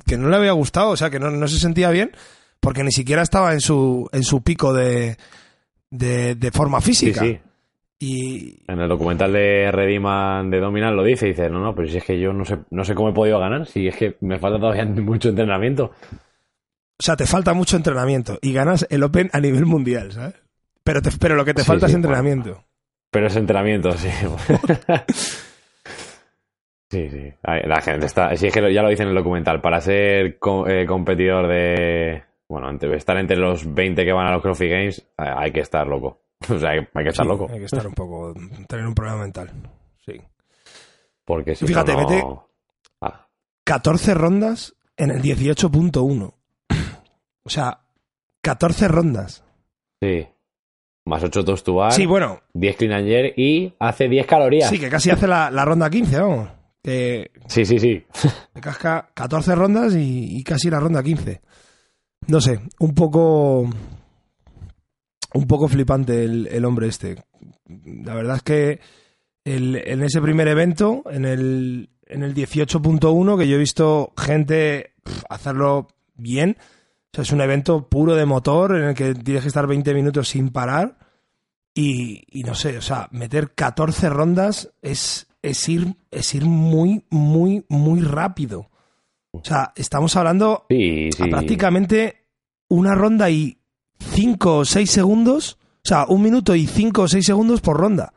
que 0.05 0.17
no 0.17 0.29
le 0.29 0.35
había 0.37 0.51
gustado, 0.53 0.91
o 0.91 0.95
sea, 0.97 1.09
que 1.09 1.19
no, 1.19 1.29
no 1.31 1.47
se 1.47 1.57
sentía 1.59 1.89
bien 1.89 2.11
porque 2.59 2.83
ni 2.83 2.91
siquiera 2.91 3.21
estaba 3.23 3.53
en 3.53 3.59
su, 3.59 4.07
en 4.13 4.23
su 4.23 4.41
pico 4.43 4.71
de, 4.71 5.17
de, 5.89 6.35
de 6.35 6.51
forma 6.51 6.79
Sí, 6.79 6.85
física. 6.87 7.21
sí. 7.21 7.39
Y 8.03 8.57
En 8.67 8.79
el 8.79 8.89
documental 8.89 9.31
de 9.31 9.69
Rediman 9.71 10.49
de 10.49 10.59
Dominant 10.59 10.95
lo 10.95 11.03
dice, 11.03 11.27
dice, 11.27 11.49
no, 11.51 11.59
no, 11.59 11.75
pero 11.75 11.87
si 11.87 11.97
es 11.97 12.03
que 12.03 12.19
yo 12.19 12.33
no 12.33 12.43
sé, 12.45 12.57
no 12.71 12.83
sé 12.83 12.95
cómo 12.95 13.09
he 13.09 13.13
podido 13.13 13.37
ganar, 13.39 13.67
si 13.67 13.87
es 13.87 13.95
que 13.95 14.17
me 14.21 14.39
falta 14.39 14.59
todavía 14.59 14.85
mucho 15.01 15.29
entrenamiento. 15.29 15.91
O 16.99 17.03
sea, 17.03 17.15
te 17.15 17.27
falta 17.27 17.53
mucho 17.53 17.77
entrenamiento 17.77 18.39
y 18.41 18.53
ganas 18.53 18.87
el 18.89 19.03
Open 19.03 19.29
a 19.33 19.39
nivel 19.39 19.67
mundial, 19.67 20.11
¿sabes? 20.11 20.33
Pero, 20.83 21.01
te- 21.03 21.11
pero 21.19 21.35
lo 21.35 21.45
que 21.45 21.53
te 21.53 21.61
Sí, 21.61 21.67
falta 21.67 21.85
sí, 21.87 21.91
es 21.91 21.95
entrenamiento. 21.95 22.63
Pero 23.11 23.27
es 23.27 23.35
entrenamiento, 23.35 23.91
sí. 23.91 24.09
sí, 26.89 27.09
sí. 27.09 27.33
La 27.43 27.81
gente 27.81 28.05
está. 28.07 28.35
Sí, 28.35 28.47
es 28.47 28.53
que 28.53 28.73
ya 28.73 28.81
lo 28.81 28.89
dice 28.89 29.03
en 29.03 29.09
el 29.09 29.15
documental. 29.15 29.61
Para 29.61 29.79
ser 29.81 30.39
co- 30.39 30.67
eh, 30.67 30.85
competidor 30.85 31.47
de. 31.47 32.23
Bueno, 32.49 32.69
estar 32.95 33.17
entre 33.17 33.37
los 33.37 33.71
20 33.73 34.03
que 34.03 34.11
van 34.11 34.27
a 34.27 34.31
los 34.31 34.41
CrossFit 34.41 34.71
Games, 34.71 34.99
eh, 35.19 35.23
hay 35.35 35.51
que 35.51 35.61
estar 35.61 35.87
loco. 35.87 36.19
O 36.49 36.59
sea, 36.59 36.69
hay, 36.71 36.85
que 37.03 37.09
estar 37.09 37.25
Sí, 37.25 37.29
loco. 37.29 37.47
Hay 37.51 37.59
que 37.59 37.65
estar 37.65 37.85
un 37.87 37.93
poco, 37.93 38.33
tener 38.67 38.85
un 38.87 38.95
problema 38.95 39.21
mental. 39.21 39.51
Sí. 40.05 40.13
Porque 41.25 41.55
si 41.55 41.67
Fíjate, 41.67 41.93
no, 41.93 41.99
vete- 42.07 42.41
Ah, 43.01 43.27
14 43.63 44.13
rondas 44.13 44.75
en 44.97 45.11
el 45.11 45.21
18.1. 45.21 46.33
O 47.43 47.49
sea, 47.49 47.81
14 48.41 48.87
rondas. 48.87 49.43
sí. 50.01 50.27
Más 51.03 51.23
8 51.23 51.43
toast 51.43 51.65
to 51.65 51.73
bar, 51.73 51.91
Sí, 51.91 52.05
bueno, 52.05 52.41
10 52.53 52.75
clean 52.77 52.93
and 52.93 53.07
y 53.35 53.73
hace 53.79 54.07
10 54.07 54.27
calorías. 54.27 54.69
sí, 54.69 54.77
que 54.79 54.87
casi 54.87 55.09
hace 55.09 55.27
la, 55.27 55.49
la 55.49 55.65
ronda 55.65 55.89
15, 55.89 56.19
vamos. 56.19 56.49
Sí, 56.83 57.65
sí. 57.65 57.79
sí. 57.79 58.05
me 58.53 58.61
casca 58.61 59.09
14 59.15 59.55
rondas 59.55 59.95
y, 59.95 60.37
y 60.37 60.43
casi 60.43 60.69
la 60.69 60.79
ronda 60.79 61.01
15. 61.01 61.41
No 62.27 62.39
sé, 62.39 62.59
un 62.79 62.93
poco. 62.93 63.67
Un 65.33 65.47
poco 65.47 65.67
flipante 65.67 66.23
el, 66.23 66.47
el 66.47 66.65
hombre 66.65 66.87
este. 66.87 67.23
La 68.03 68.13
verdad 68.13 68.37
es 68.37 68.43
que 68.43 68.79
el- 69.45 69.75
en 69.85 70.03
ese 70.03 70.21
primer 70.21 70.47
evento, 70.47 71.03
en 71.09 71.25
el, 71.25 71.89
en 72.07 72.23
el 72.23 72.33
18.1, 72.33 73.37
que 73.37 73.47
yo 73.47 73.55
he 73.55 73.59
visto 73.59 74.13
gente 74.17 74.93
hacerlo 75.29 75.87
bien. 76.15 76.57
O 76.59 77.15
sea, 77.15 77.21
es 77.23 77.31
un 77.31 77.41
evento 77.41 77.87
puro 77.89 78.15
de 78.15 78.25
motor 78.25 78.75
en 78.75 78.83
el 78.83 78.93
que 78.95 79.13
tienes 79.15 79.43
que 79.43 79.47
estar 79.49 79.67
20 79.67 79.93
minutos 79.93 80.29
sin 80.29 80.49
parar. 80.49 80.97
Y, 81.73 82.23
y 82.29 82.43
no 82.43 82.53
sé, 82.53 82.77
o 82.77 82.81
sea, 82.81 83.07
meter 83.11 83.53
14 83.53 84.09
rondas 84.09 84.71
es, 84.81 85.27
es, 85.41 85.69
ir, 85.69 85.95
es 86.11 86.35
ir 86.35 86.43
muy, 86.45 87.05
muy, 87.09 87.65
muy 87.69 88.01
rápido. 88.01 88.69
O 89.31 89.41
sea, 89.43 89.71
estamos 89.77 90.15
hablando 90.17 90.65
Sí, 90.69 91.09
a 91.19 91.27
prácticamente 91.27 92.25
una 92.67 92.93
ronda 92.95 93.29
y 93.29 93.57
5 94.01 94.57
o 94.57 94.65
6 94.65 94.89
segundos. 94.89 95.57
O 95.83 95.87
sea, 95.87 96.05
un 96.07 96.21
minuto 96.21 96.53
y 96.55 96.65
5 96.67 97.03
o 97.03 97.07
6 97.07 97.25
segundos 97.25 97.61
por 97.61 97.77
ronda. 97.77 98.13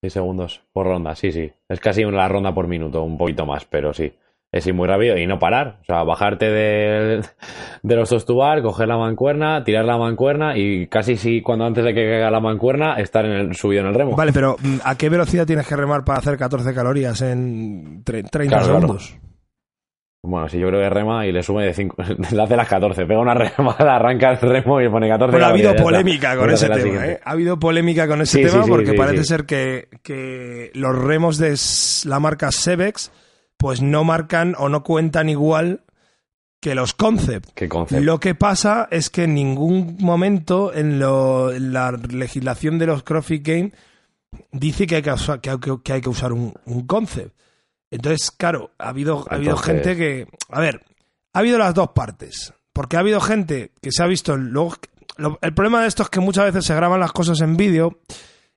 6 0.00 0.12
segundos 0.12 0.62
por 0.72 0.86
ronda, 0.86 1.14
sí, 1.14 1.32
sí. 1.32 1.50
Es 1.68 1.80
casi 1.80 2.04
una 2.04 2.26
ronda 2.28 2.52
por 2.54 2.66
minuto, 2.68 3.02
un 3.02 3.16
poquito 3.18 3.46
más, 3.46 3.64
pero 3.64 3.92
sí. 3.94 4.12
Es 4.52 4.64
ir 4.68 4.74
muy 4.74 4.86
rápido 4.86 5.16
y 5.18 5.26
no 5.26 5.38
parar. 5.40 5.78
O 5.82 5.84
sea, 5.84 6.04
bajarte 6.04 6.48
de, 6.48 7.22
de 7.82 7.96
los 7.96 8.08
dos 8.08 8.24
tubar, 8.24 8.62
coger 8.62 8.86
la 8.86 8.96
mancuerna, 8.96 9.64
tirar 9.64 9.84
la 9.84 9.98
mancuerna 9.98 10.56
y 10.56 10.86
casi 10.86 11.16
sí, 11.16 11.42
cuando 11.42 11.64
antes 11.64 11.84
de 11.84 11.92
que 11.92 12.08
caiga 12.08 12.30
la 12.30 12.38
mancuerna, 12.40 12.94
estar 13.00 13.24
en 13.24 13.32
el, 13.32 13.54
subido 13.56 13.82
en 13.82 13.88
el 13.88 13.94
remo. 13.94 14.14
Vale, 14.14 14.32
pero 14.32 14.56
mm, 14.62 14.76
¿a 14.84 14.94
qué 14.96 15.08
velocidad 15.08 15.44
tienes 15.46 15.66
que 15.66 15.74
remar 15.74 16.04
para 16.04 16.20
hacer 16.20 16.36
14 16.36 16.72
calorías 16.72 17.20
en 17.22 18.04
tre- 18.04 18.28
30 18.30 18.58
Claro, 18.58 18.78
claro. 18.78 18.98
Bueno, 20.26 20.48
si 20.48 20.58
yo 20.58 20.68
creo 20.68 20.80
que 20.80 20.88
rema 20.90 21.26
y 21.26 21.32
le 21.32 21.42
sube 21.42 21.64
de 21.64 21.74
5, 21.74 21.96
le 22.32 22.42
hace 22.42 22.56
las 22.56 22.68
14, 22.68 23.04
pega 23.06 23.20
una 23.20 23.34
remada, 23.34 23.96
arranca 23.96 24.30
el 24.32 24.38
remo 24.38 24.80
y 24.80 24.88
pone 24.88 25.08
14 25.08 25.30
Bueno, 25.32 25.46
ha 25.46 25.50
habido 25.50 25.76
polémica 25.76 26.36
con 26.36 26.50
ese 26.50 26.68
tema. 26.68 27.06
¿eh? 27.06 27.20
Ha 27.24 27.30
habido 27.32 27.58
polémica 27.58 28.08
con 28.08 28.22
ese 28.22 28.38
Sí, 28.38 28.44
tema 28.46 28.62
sí, 28.62 28.64
sí, 28.64 28.70
porque 28.70 28.90
sí, 28.92 28.96
parece 28.96 29.22
sí. 29.22 29.28
ser 29.28 29.44
que, 29.46 29.88
que 30.02 30.70
los 30.74 30.96
remos 30.96 31.38
de 31.38 31.54
la 32.08 32.20
marca 32.20 32.50
Sebex 32.52 33.12
pues 33.56 33.82
no 33.82 34.04
marcan 34.04 34.54
o 34.58 34.68
no 34.68 34.82
cuentan 34.82 35.28
igual 35.28 35.82
que 36.60 36.74
los 36.74 36.94
Concept. 36.94 37.50
Qué 37.54 37.68
concepto. 37.68 38.02
Lo 38.02 38.18
que 38.20 38.34
pasa 38.34 38.88
es 38.90 39.10
que 39.10 39.24
en 39.24 39.34
ningún 39.34 39.98
momento 40.00 40.72
en, 40.74 40.98
lo- 40.98 41.52
en 41.52 41.74
la 41.74 41.92
legislación 41.92 42.78
de 42.78 42.86
los 42.86 43.02
CrossFit 43.02 43.46
Games 43.46 43.72
dice 44.52 44.86
que 44.86 44.96
hay 44.96 45.02
que, 45.02 45.12
usar, 45.12 45.40
que 45.42 45.50
hay 45.50 45.58
que- 45.58 45.76
que 45.84 45.92
hay 45.92 46.00
que 46.00 46.08
usar 46.08 46.32
un, 46.32 46.54
un 46.64 46.86
concept. 46.86 47.36
Entonces, 47.94 48.30
claro, 48.30 48.72
ha 48.78 48.88
habido, 48.88 49.24
ha 49.30 49.34
habido 49.36 49.52
Entonces- 49.52 49.66
gente 49.74 49.96
que... 49.96 50.26
A 50.50 50.60
ver, 50.60 50.84
ha 51.32 51.38
habido 51.38 51.58
las 51.58 51.74
dos 51.74 51.90
partes. 51.94 52.52
Porque 52.72 52.96
ha 52.96 53.00
habido 53.00 53.20
gente 53.20 53.72
que 53.80 53.92
se 53.92 54.02
ha 54.02 54.06
visto... 54.06 54.36
Luego, 54.36 54.74
lo- 55.16 55.38
el 55.42 55.54
problema 55.54 55.80
de 55.82 55.88
esto 55.88 56.02
es 56.02 56.08
que 56.08 56.20
muchas 56.20 56.44
veces 56.46 56.64
se 56.64 56.74
graban 56.74 56.98
las 57.00 57.12
cosas 57.12 57.40
en 57.40 57.56
vídeo 57.56 58.00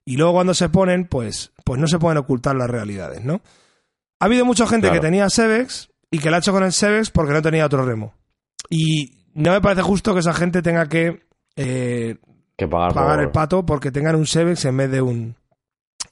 y 0.04 0.16
luego 0.16 0.32
cuando 0.32 0.54
se 0.54 0.68
ponen, 0.68 1.06
pues, 1.06 1.52
pues 1.64 1.80
no 1.80 1.86
se 1.86 1.98
pueden 1.98 2.18
ocultar 2.18 2.56
las 2.56 2.68
realidades, 2.68 3.22
¿no? 3.24 3.40
Ha 4.20 4.24
habido 4.24 4.44
mucha 4.44 4.66
gente 4.66 4.88
Claro. 4.88 5.00
que 5.00 5.06
tenía 5.06 5.30
Sevex 5.30 5.90
y 6.10 6.18
que 6.18 6.30
la 6.30 6.38
ha 6.38 6.40
hecho 6.40 6.52
con 6.52 6.64
el 6.64 6.72
Sevex 6.72 7.10
porque 7.10 7.32
no 7.32 7.42
tenía 7.42 7.66
otro 7.66 7.84
remo. 7.84 8.14
Y 8.70 9.18
no 9.34 9.52
me 9.52 9.60
parece 9.60 9.82
justo 9.82 10.14
que 10.14 10.20
esa 10.20 10.34
gente 10.34 10.62
tenga 10.62 10.88
que 10.88 11.22
eh, 11.54 12.16
que 12.56 12.66
pagar, 12.66 12.92
pagar 12.94 13.16
por- 13.16 13.24
el 13.24 13.30
pato 13.30 13.64
porque 13.64 13.92
tengan 13.92 14.16
un 14.16 14.26
Sevex 14.26 14.64
en 14.64 14.76
vez 14.78 14.90
de 14.90 15.00
un, 15.02 15.36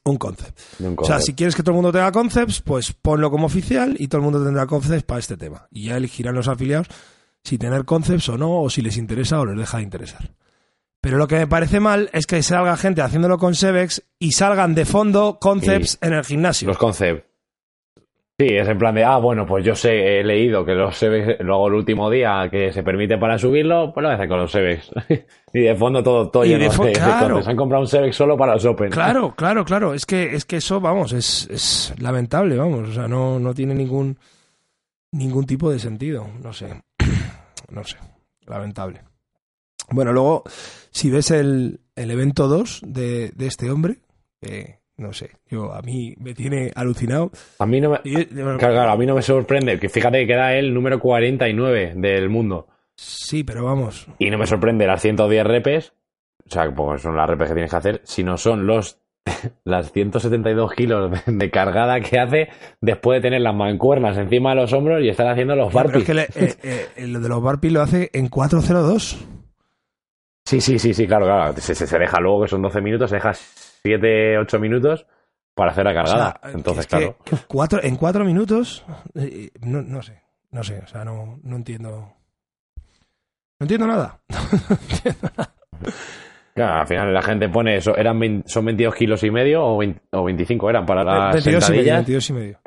un 0.07 0.17
Concept. 0.17 0.59
O 0.97 1.05
sea, 1.05 1.21
si 1.21 1.35
quieres 1.35 1.55
que 1.55 1.63
todo 1.63 1.73
el 1.73 1.83
mundo 1.83 1.93
tenga 1.93 2.11
Concepts, 2.13 2.63
pues 2.63 2.93
ponlo 2.93 3.31
como 3.31 3.47
oficial 3.47 3.97
y 3.99 4.09
todo 4.09 4.21
el 4.21 4.25
mundo 4.25 4.43
tendrá 4.45 4.67
Concepts 4.67 5.03
para 5.03 5.21
este 5.21 5.37
tema. 5.37 5.67
Y 5.71 5.85
ya 5.87 5.97
elegirán 5.97 6.35
los 6.35 6.49
afiliados 6.49 6.89
si 7.43 7.59
tener 7.59 7.85
Concepts 7.85 8.29
o 8.29 8.39
no, 8.39 8.61
o 8.61 8.71
si 8.71 8.83
les 8.83 8.97
interesa 8.97 9.41
o 9.41 9.47
les 9.47 9.57
deja 9.57 9.79
de 9.79 9.85
interesar. 9.85 10.33
Pero 11.01 11.19
lo 11.19 11.29
que 11.29 11.37
me 11.37 11.47
parece 11.47 11.79
mal 11.79 12.11
es 12.13 12.27
que 12.27 12.43
salga 12.43 12.77
gente 12.77 13.03
haciéndolo 13.03 13.39
con 13.39 13.55
Sevex 13.55 14.03
y 14.19 14.33
salgan 14.33 14.75
de 14.75 14.85
fondo 14.85 15.39
Concepts 15.41 15.99
en 16.01 16.15
el 16.15 16.25
gimnasio. 16.25 16.67
Los 16.69 16.79
concept. 16.79 17.26
Sí, 18.39 18.49
es 18.49 18.69
en 18.69 18.77
plan 18.77 18.95
de, 18.95 19.03
ah, 19.03 19.17
bueno, 19.17 19.47
pues 19.47 19.65
yo 19.65 19.75
sé, 19.75 20.21
he 20.21 20.23
leído 20.23 20.63
que 20.63 20.75
los 20.75 20.95
Sevex, 20.95 21.41
luego 21.41 21.69
el 21.69 21.75
último 21.75 22.11
día 22.11 22.49
que 22.51 22.71
se 22.71 22.83
permite 22.83 23.17
para 23.17 23.39
subirlo, 23.39 23.95
pues 23.95 24.03
lo 24.03 24.09
voy 24.09 24.13
a 24.13 24.17
hacer 24.17 24.29
con 24.29 24.39
los 24.41 24.53
Sevex. 24.53 24.91
y 25.55 25.61
de 25.61 25.75
fondo 25.75 26.03
todo, 26.03 26.29
todo 26.29 26.45
Y 26.45 26.49
lleno 26.51 26.65
de 26.65 26.71
fo- 26.71 26.83
de, 26.85 26.89
de 26.91 26.95
claro. 26.97 27.29
concepts. 27.37 27.49
Han 27.49 27.57
comprado 27.57 27.81
un 27.85 27.89
Sevex 27.89 28.15
solo 28.15 28.37
para 28.37 28.53
los 28.53 28.65
Open. 28.67 28.91
Claro, 28.91 29.35
claro, 29.39 29.65
claro. 29.65 29.95
Es 29.95 30.05
que, 30.05 30.35
es 30.35 30.45
que 30.45 30.57
eso, 30.57 30.83
vamos, 30.83 31.15
es, 31.15 31.49
es 31.51 31.95
lamentable, 31.99 32.59
vamos. 32.59 32.91
O 32.91 32.93
sea, 32.93 33.09
no, 33.09 33.39
no 33.39 33.55
tiene 33.55 33.75
ningún, 33.75 34.19
ningún 35.13 35.47
tipo 35.47 35.71
de 35.71 35.79
sentido. 35.79 36.27
No 36.43 36.53
sé. 36.53 36.83
No 37.71 37.83
sé. 37.85 37.97
Lamentable. 38.47 39.01
Bueno, 39.91 40.13
luego, 40.13 40.45
si 40.91 41.11
ves 41.11 41.31
el, 41.33 41.81
el 41.97 42.11
evento 42.11 42.47
2 42.49 42.83
de, 42.87 43.31
de 43.35 43.47
este 43.47 43.71
hombre, 43.71 43.97
eh, 44.43 44.79
no 44.99 45.13
sé, 45.13 45.31
yo 45.49 45.73
a 45.75 45.83
mí 45.83 46.15
me 46.19 46.33
tiene 46.35 46.71
alucinado. 46.75 47.31
A 47.59 47.67
mí 47.67 47.81
no 47.81 47.91
me, 47.91 47.99
claro, 48.29 48.57
claro, 48.59 48.91
a 48.91 48.97
mí 48.97 49.07
no 49.07 49.15
me 49.15 49.23
sorprende, 49.23 49.79
que 49.79 49.89
fíjate 49.89 50.21
que 50.21 50.27
queda 50.27 50.55
el 50.55 50.73
número 50.73 50.99
49 51.01 51.93
del 51.97 52.29
mundo. 52.31 52.67
Sí, 52.97 53.45
pero 53.45 53.65
vamos. 53.65 54.07
Y 54.19 54.31
no 54.31 54.39
me 54.39 54.47
sorprende 54.47 54.87
las 54.87 55.03
110 55.03 55.45
repes, 55.47 55.93
o 56.47 56.51
sea, 56.51 56.71
pues 56.75 57.03
son 57.03 57.17
las 57.17 57.29
repes 57.29 57.49
que 57.49 57.55
tienes 57.55 57.71
que 57.71 57.77
hacer, 57.77 58.01
sino 58.05 58.39
son 58.39 58.67
los 58.67 58.99
las 59.65 59.93
172 59.93 60.73
kilos 60.73 61.11
de, 61.27 61.51
cargada 61.51 62.01
que 62.01 62.19
hace 62.19 62.49
después 62.81 63.19
de 63.19 63.23
tener 63.29 63.41
las 63.43 63.55
mancuernas 63.55 64.17
encima 64.17 64.51
de 64.51 64.57
los 64.57 64.73
hombros 64.73 65.03
y 65.03 65.09
estar 65.09 65.27
haciendo 65.29 65.57
los 65.57 65.73
Pero 65.75 65.85
barpees. 65.91 66.03
es 66.03 66.07
que 66.07 66.15
le- 66.15 66.29
eh, 66.73 66.87
eh, 66.97 67.07
lo 67.09 67.21
de 67.21 67.29
los 67.29 67.43
barpees 67.43 67.73
lo 67.73 67.83
hace 67.83 68.09
en 68.13 68.29
402. 68.29 69.19
Sí, 70.45 70.61
sí, 70.61 70.79
sí, 70.79 70.95
sí, 70.95 71.07
claro, 71.09 71.27
claro. 71.27 71.53
Se, 71.59 71.75
se- 71.75 71.87
se 71.89 71.99
deja 71.99 72.21
luego 72.21 72.43
que 72.43 72.49
son 72.49 72.63
12 72.63 72.81
minutos, 72.81 73.11
se 73.11 73.17
deja 73.17 73.33
7, 73.87 74.39
8 74.39 74.59
minutos 74.59 75.07
para 75.55 75.71
hacer 75.71 75.85
la 75.85 75.93
O 75.93 75.95
cargada. 75.95 76.41
sea, 76.43 76.51
Entonces, 76.53 76.87
claro. 76.87 77.17
cuatro, 77.49 77.83
en 77.83 77.97
cuatro 77.97 78.25
minutos, 78.25 78.85
eh, 79.15 79.51
no, 79.61 79.81
no 79.83 80.03
sé, 80.03 80.23
no 80.51 80.63
sé, 80.63 80.81
o 80.85 80.87
sea, 80.87 81.05
no, 81.05 81.39
no 81.43 81.57
entiendo. 81.57 82.13
No 83.59 83.65
entiendo 83.65 83.87
nada. 83.87 84.21
Claro, 86.55 86.81
al 86.81 86.87
final 86.87 87.13
la 87.13 87.21
gente 87.21 87.51
pone 87.51 87.77
eso, 87.77 87.95
eran 87.95 88.19
20 88.19 88.49
son 88.49 88.65
22 88.65 88.95
kilos 88.95 89.23
y 89.25 89.31
medio 89.31 89.63
o, 89.63 89.77
20 89.77 90.01
o 90.13 90.25
25 90.25 90.71
eran 90.71 90.87
para 90.87 91.05
las 91.05 91.35
22 91.35 91.45
y 91.45 91.51
medio, 91.51 91.61
sentadillas. 91.61 91.97
22 91.97 92.31
y 92.31 92.33
medio. 92.33 92.59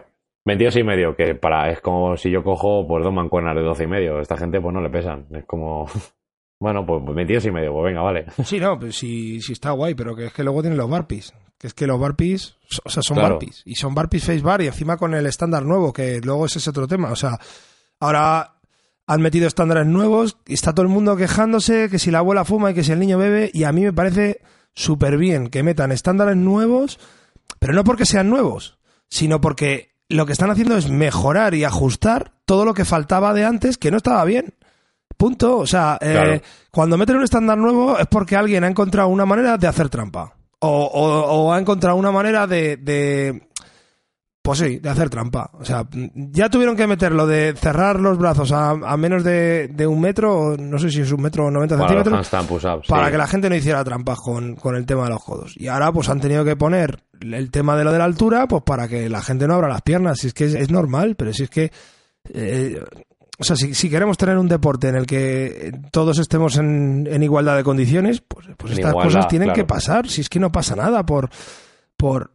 22 0.46 0.76
y 0.76 0.84
medio, 0.84 1.16
que 1.16 1.34
para 1.34 1.72
es 1.72 1.82
como 1.82 2.16
si 2.16 2.30
yo 2.30 2.44
cojo 2.44 2.86
pues 2.88 3.04
dos 3.04 3.12
mancuernas 3.12 3.56
de 3.56 3.64
12 3.64 3.86
y 3.86 3.88
medio. 3.88 4.20
Esta 4.20 4.38
gente 4.38 4.62
pues 4.62 4.76
no 4.76 4.82
le 4.82 4.92
pesan. 4.92 5.26
Es 5.32 5.44
como, 5.46 5.88
bueno, 6.60 6.86
pues 6.86 7.02
22 7.16 7.46
y 7.46 7.52
medio, 7.52 7.74
pues 7.74 7.86
venga, 7.86 8.02
vale. 8.02 8.26
Sí, 8.46 8.60
no, 8.60 8.78
pues 8.80 8.96
sí, 8.98 9.42
sí 9.42 9.54
está 9.54 9.72
guay, 9.72 9.96
pero 9.96 10.16
que 10.16 10.26
es 10.28 10.34
que 10.34 10.44
luego 10.44 10.62
tienen 10.62 10.78
los 10.78 10.90
barpees. 10.90 11.34
Que 11.58 11.68
es 11.68 11.74
que 11.74 11.88
los 11.88 12.00
barpees, 12.00 12.56
o 12.86 12.90
sea, 12.90 13.04
son 13.04 13.16
Claro. 13.18 13.36
barpees. 13.36 13.62
Y 13.66 13.76
son 13.76 13.94
barpees 13.94 14.24
face 14.26 14.42
bar 14.42 14.62
y 14.62 14.68
encima 14.68 14.96
con 14.98 15.14
el 15.14 15.26
estándar 15.26 15.64
nuevo, 15.66 15.92
que 15.92 16.22
luego 16.22 16.46
ese 16.46 16.60
es 16.60 16.68
otro 16.70 16.88
tema. 16.88 17.12
O 17.12 17.16
sea, 17.18 17.38
ahora 18.00 18.56
han 19.08 19.22
metido 19.22 19.48
estándares 19.48 19.86
nuevos 19.88 20.38
y 20.48 20.54
está 20.54 20.74
todo 20.74 20.84
el 20.84 20.92
mundo 20.92 21.18
quejándose 21.18 21.90
que 21.90 22.00
si 22.00 22.12
la 22.12 22.20
abuela 22.20 22.46
fuma 22.46 22.72
y 22.72 22.74
que 22.76 22.84
si 22.84 22.92
el 22.92 23.00
niño 23.00 23.18
bebe. 23.18 23.50
Y 23.54 23.64
a 23.66 23.72
mí 23.74 23.82
me 23.82 23.92
parece 23.94 24.40
súper 24.74 25.18
bien 25.18 25.50
que 25.50 25.64
metan 25.64 25.92
estándares 25.92 26.38
nuevos, 26.38 27.00
pero 27.60 27.74
no 27.74 27.84
porque 27.84 28.06
sean 28.06 28.30
nuevos, 28.30 28.78
sino 29.10 29.42
porque 29.42 29.90
lo 30.08 30.26
que 30.26 30.32
están 30.32 30.52
haciendo 30.52 30.78
es 30.78 30.90
mejorar 30.90 31.56
y 31.56 31.64
ajustar 31.66 32.32
todo 32.46 32.64
lo 32.66 32.74
que 32.74 32.86
faltaba 32.86 33.34
de 33.34 33.44
antes 33.46 33.78
que 33.78 33.92
no 33.92 33.98
estaba 33.98 34.24
bien. 34.26 34.54
Punto. 35.20 35.58
O 35.58 35.68
sea, 35.68 35.98
eh, 36.00 36.12
Claro. 36.14 36.42
cuando 36.72 36.98
meten 36.98 37.18
un 37.18 37.24
estándar 37.24 37.58
nuevo 37.58 38.00
es 38.00 38.08
porque 38.08 38.38
alguien 38.38 38.64
ha 38.64 38.68
encontrado 38.70 39.10
una 39.10 39.26
manera 39.26 39.58
de 39.58 39.68
hacer 39.68 39.90
trampa. 39.90 40.34
O, 40.62 40.68
o- 40.86 41.26
o 41.48 41.54
ha 41.54 41.60
encontrado 41.60 41.98
una 41.98 42.12
manera 42.12 42.48
de, 42.48 42.78
de- 42.78 43.48
Pues 44.42 44.60
sí, 44.60 44.80
de 44.80 44.90
hacer 44.90 45.10
trampa. 45.10 45.52
O 45.60 45.66
sea, 45.66 45.86
ya 46.16 46.50
tuvieron 46.50 46.78
que 46.78 46.88
meter 46.88 47.12
lo 47.12 47.28
de 47.28 47.54
cerrar 47.58 48.00
los 48.00 48.18
brazos 48.18 48.52
a, 48.54 48.70
a 48.72 48.96
menos 48.98 49.24
de, 49.26 49.68
de 49.68 49.86
un 49.86 50.00
metro, 50.00 50.56
no 50.58 50.80
sé 50.80 50.90
si 50.90 51.02
es 51.02 51.12
un 51.12 51.22
metro 51.22 51.46
o 51.48 51.52
90 51.52 51.76
Para 51.78 51.90
centímetros, 51.90 52.30
para 52.88 53.06
sí. 53.08 53.12
que 53.12 53.18
la 53.18 53.28
gente 53.28 53.50
no 53.50 53.56
hiciera 53.58 53.84
trampas 53.84 54.18
con, 54.20 54.56
con 54.56 54.76
el 54.76 54.86
tema 54.86 55.04
de 55.04 55.10
los 55.10 55.24
codos. 55.24 55.54
Y 55.58 55.68
ahora 55.68 55.92
pues 55.92 56.08
han 56.08 56.22
tenido 56.22 56.46
que 56.46 56.56
poner 56.56 57.04
el 57.20 57.52
tema 57.52 57.76
de 57.78 57.84
lo 57.84 57.92
de 57.92 57.98
la 58.00 58.06
altura, 58.06 58.48
pues 58.48 58.64
para 58.64 58.88
que 58.88 59.10
la 59.10 59.22
gente 59.22 59.46
no 59.48 59.56
abra 59.56 59.68
las 59.68 59.82
piernas. 59.82 60.18
Si 60.20 60.28
es 60.28 60.34
que 60.34 60.46
es, 60.46 60.56
es 60.56 60.72
normal, 60.72 61.16
pero 61.18 61.34
si 61.34 61.44
es 61.44 61.50
que... 61.50 61.72
eh, 62.34 62.82
o 63.40 63.44
sea, 63.44 63.56
si, 63.56 63.74
si 63.74 63.90
queremos 63.90 64.18
tener 64.18 64.38
un 64.38 64.50
deporte 64.50 64.90
en 64.90 64.96
el 64.96 65.06
que 65.06 65.72
todos 65.92 66.20
estemos 66.20 66.58
en, 66.58 67.08
en 67.10 67.24
igualdad 67.24 67.56
de 67.56 67.64
condiciones, 67.64 68.22
pues, 68.22 68.48
pues 68.58 68.74
estas 68.74 68.92
igualdad, 68.92 69.14
cosas 69.14 69.28
tienen 69.30 69.48
claro. 69.48 69.56
que 69.56 69.66
pasar. 69.66 70.10
Si 70.10 70.20
es 70.20 70.30
que 70.30 70.42
no 70.42 70.52
pasa 70.52 70.76
nada 70.76 71.06
por, 71.06 71.30
por, 71.96 72.34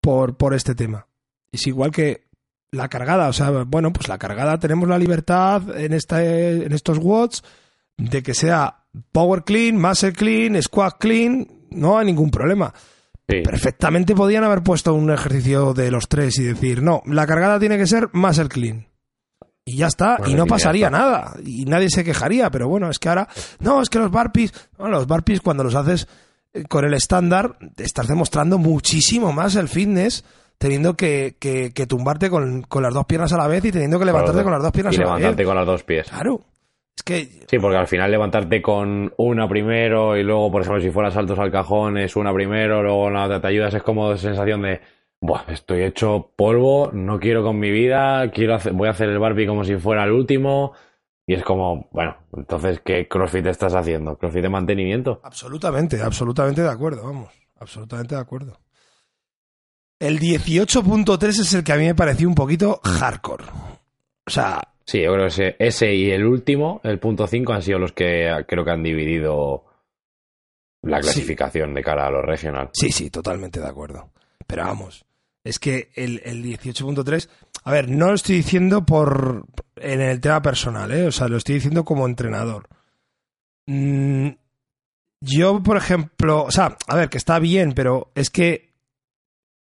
por, 0.00 0.36
por 0.36 0.54
este 0.54 0.76
tema. 0.76 1.08
Es 1.50 1.66
igual 1.66 1.90
que 1.90 2.28
la 2.70 2.88
cargada. 2.88 3.28
O 3.28 3.32
sea, 3.32 3.50
bueno, 3.50 3.92
pues 3.92 4.06
la 4.08 4.18
cargada 4.18 4.58
tenemos 4.60 4.88
la 4.88 4.98
libertad 4.98 5.76
en, 5.76 5.92
esta, 5.92 6.24
en 6.24 6.70
estos 6.72 6.98
watts 6.98 7.42
de 7.96 8.22
que 8.22 8.32
sea 8.32 8.84
power 9.10 9.42
clean, 9.42 9.80
muscle 9.80 10.12
clean, 10.12 10.62
squat 10.62 10.96
clean, 10.98 11.48
no 11.70 11.98
hay 11.98 12.06
ningún 12.06 12.30
problema. 12.30 12.72
Sí. 13.28 13.40
Perfectamente 13.42 14.14
podían 14.14 14.44
haber 14.44 14.62
puesto 14.62 14.94
un 14.94 15.10
ejercicio 15.10 15.74
de 15.74 15.90
los 15.90 16.08
tres 16.08 16.38
y 16.38 16.44
decir, 16.44 16.84
no, 16.84 17.02
la 17.06 17.26
cargada 17.26 17.58
tiene 17.58 17.76
que 17.78 17.88
ser 17.88 18.10
muscle 18.12 18.48
clean. 18.48 18.86
Y 19.68 19.78
ya 19.78 19.88
está, 19.88 20.18
y 20.24 20.34
no 20.34 20.46
pasaría 20.46 20.90
nada, 20.90 21.34
y 21.44 21.64
nadie 21.64 21.90
se 21.90 22.04
quejaría, 22.04 22.50
pero 22.52 22.68
bueno, 22.68 22.88
es 22.88 23.00
que 23.00 23.08
ahora, 23.08 23.26
no, 23.58 23.82
es 23.82 23.90
que 23.90 23.98
los 23.98 24.12
barpees, 24.12 24.52
bueno, 24.78 24.94
los 24.94 25.08
barpees 25.08 25.40
cuando 25.40 25.64
los 25.64 25.74
haces 25.74 26.06
eh, 26.54 26.62
con 26.68 26.84
el 26.84 26.94
estándar, 26.94 27.56
estás 27.76 28.06
demostrando 28.06 28.58
muchísimo 28.58 29.32
más 29.32 29.56
el 29.56 29.68
fitness, 29.68 30.24
teniendo 30.56 30.94
que, 30.94 31.34
que, 31.40 31.72
que 31.74 31.86
tumbarte 31.88 32.30
con, 32.30 32.62
con 32.62 32.80
las 32.84 32.94
dos 32.94 33.06
piernas 33.06 33.32
a 33.32 33.38
la 33.38 33.48
vez 33.48 33.64
y 33.64 33.72
teniendo 33.72 33.98
que 33.98 34.04
levantarte 34.04 34.44
con 34.44 34.52
las 34.52 34.62
dos 34.62 34.70
piernas 34.70 34.94
y 34.94 34.98
a 34.98 35.00
la 35.00 35.06
vez. 35.06 35.20
levantarte 35.20 35.44
con 35.44 35.56
los 35.56 35.66
dos 35.66 35.82
pies. 35.82 36.08
Claro, 36.10 36.40
es 36.96 37.02
que 37.02 37.28
Sí, 37.50 37.58
porque 37.58 37.76
al 37.76 37.88
final 37.88 38.08
levantarte 38.08 38.62
con 38.62 39.12
una 39.16 39.48
primero 39.48 40.16
y 40.16 40.22
luego, 40.22 40.48
por 40.50 40.62
ejemplo, 40.62 40.80
si 40.80 40.90
fueras 40.90 41.14
saltos 41.14 41.40
al 41.40 41.50
cajón 41.50 41.98
es 41.98 42.14
una 42.14 42.32
primero, 42.32 42.84
luego 42.84 43.10
la 43.10 43.24
otra 43.24 43.40
te 43.40 43.48
ayudas, 43.48 43.74
es 43.74 43.82
como 43.82 44.16
sensación 44.16 44.62
de, 44.62 44.80
Buah, 45.20 45.44
estoy 45.48 45.82
hecho 45.82 46.32
polvo, 46.36 46.90
no 46.92 47.18
quiero 47.18 47.42
con 47.42 47.58
mi 47.58 47.70
vida, 47.70 48.30
quiero 48.30 48.54
hacer, 48.54 48.72
voy 48.74 48.88
a 48.88 48.92
hacer 48.92 49.08
el 49.08 49.18
Barbie 49.18 49.46
como 49.46 49.64
si 49.64 49.76
fuera 49.76 50.04
el 50.04 50.12
último. 50.12 50.72
Y 51.26 51.34
es 51.34 51.42
como, 51.42 51.88
bueno, 51.90 52.16
entonces, 52.36 52.80
¿qué 52.84 53.08
CrossFit 53.08 53.46
estás 53.46 53.74
haciendo? 53.74 54.16
¿CrossFit 54.16 54.42
de 54.42 54.48
mantenimiento? 54.48 55.20
Absolutamente, 55.24 56.00
absolutamente 56.00 56.62
de 56.62 56.70
acuerdo, 56.70 57.02
vamos. 57.04 57.32
Absolutamente 57.58 58.14
de 58.14 58.20
acuerdo. 58.20 58.60
El 59.98 60.20
18.3 60.20 61.28
es 61.28 61.54
el 61.54 61.64
que 61.64 61.72
a 61.72 61.76
mí 61.76 61.86
me 61.86 61.94
pareció 61.94 62.28
un 62.28 62.34
poquito 62.34 62.80
hardcore. 62.84 63.44
O 64.26 64.30
sea, 64.30 64.60
Sí, 64.84 65.02
yo 65.02 65.14
creo 65.14 65.24
que 65.24 65.28
ese, 65.28 65.56
ese 65.58 65.92
y 65.94 66.10
el 66.12 66.24
último, 66.24 66.80
el 66.84 67.00
punto 67.00 67.26
5, 67.26 67.52
han 67.52 67.62
sido 67.62 67.80
los 67.80 67.90
que 67.90 68.28
ah, 68.28 68.44
creo 68.46 68.64
que 68.64 68.70
han 68.70 68.84
dividido 68.84 69.64
la 70.82 70.98
Sí. 70.98 71.04
clasificación 71.08 71.74
de 71.74 71.82
cara 71.82 72.06
a 72.06 72.10
los 72.12 72.24
regional. 72.24 72.70
sí, 72.72 72.92
sí, 72.92 73.10
totalmente 73.10 73.58
de 73.58 73.66
acuerdo. 73.66 74.10
Pero 74.46 74.62
vamos, 74.62 75.04
es 75.46 75.58
que 75.58 75.90
el, 75.94 76.20
el 76.24 76.44
18.3, 76.44 77.28
a 77.64 77.70
ver, 77.72 77.88
no 77.90 78.08
lo 78.08 78.14
estoy 78.14 78.36
diciendo 78.36 78.84
por 78.84 79.44
en 79.76 80.00
el 80.00 80.20
tema 80.20 80.42
personal, 80.42 80.90
¿eh? 80.92 81.06
o 81.06 81.12
sea, 81.12 81.28
lo 81.28 81.36
estoy 81.36 81.56
diciendo 81.56 81.84
como 81.84 82.06
entrenador. 82.06 82.68
Mm, 83.66 84.28
yo, 85.20 85.62
por 85.62 85.76
ejemplo, 85.76 86.44
o 86.44 86.50
sea, 86.50 86.76
a 86.86 86.96
ver, 86.96 87.08
que 87.08 87.18
está 87.18 87.38
bien, 87.38 87.72
pero 87.72 88.10
es 88.14 88.30
que 88.30 88.72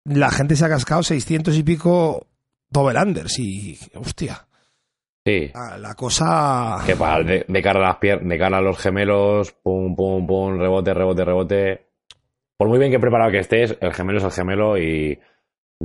la 0.06 0.32
gente 0.32 0.56
se 0.56 0.66
ha 0.66 0.70
cascado 0.70 1.04
600 1.04 1.56
y 1.56 1.64
pico 1.64 2.28
double 2.70 3.00
unders 3.00 3.40
y, 3.40 3.78
hostia, 3.96 4.48
Sí, 5.24 5.52
la, 5.54 5.78
la 5.78 5.94
cosa... 5.94 6.82
que 6.84 6.96
para 6.96 7.22
de, 7.24 7.46
de 7.48 7.62
cara 7.62 7.80
a 7.80 7.90
las 7.90 7.98
pier- 8.00 8.22
de 8.22 8.40
cara 8.40 8.58
a 8.58 8.62
los 8.62 8.80
gemelos, 8.80 9.52
pum, 9.52 9.96
pum, 9.96 10.26
pum, 10.26 10.58
rebote, 10.58 10.96
rebote, 10.96 11.24
rebote. 11.26 11.88
Por 12.58 12.68
muy 12.70 12.80
bien 12.80 12.90
que 12.92 13.00
preparado 13.00 13.30
que 13.30 13.38
estés, 13.38 13.78
el 13.82 13.94
gemelo 13.94 14.18
es 14.18 14.24
el 14.24 14.32
gemelo 14.32 14.80
y 14.80 15.20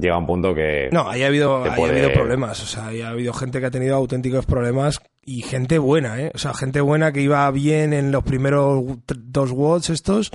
llega 0.00 0.16
un 0.18 0.26
punto 0.26 0.54
que. 0.54 0.88
No, 0.92 1.08
ahí 1.08 1.22
ha 1.22 1.26
habido, 1.28 1.64
ahí 1.64 1.82
ha 1.82 1.88
habido 1.88 2.12
problemas. 2.12 2.62
O 2.62 2.66
sea, 2.66 2.88
ahí 2.88 3.00
ha 3.02 3.10
habido 3.10 3.32
gente 3.32 3.60
que 3.60 3.66
ha 3.66 3.70
tenido 3.70 3.96
auténticos 3.96 4.46
problemas 4.46 5.00
y 5.24 5.42
gente 5.42 5.78
buena, 5.78 6.20
¿eh? 6.20 6.30
O 6.34 6.38
sea, 6.38 6.54
gente 6.54 6.80
buena 6.80 7.12
que 7.12 7.20
iba 7.22 7.50
bien 7.50 7.92
en 7.92 8.12
los 8.12 8.22
primeros 8.24 8.84
dos 9.06 9.50
watts 9.52 9.90
estos 9.90 10.30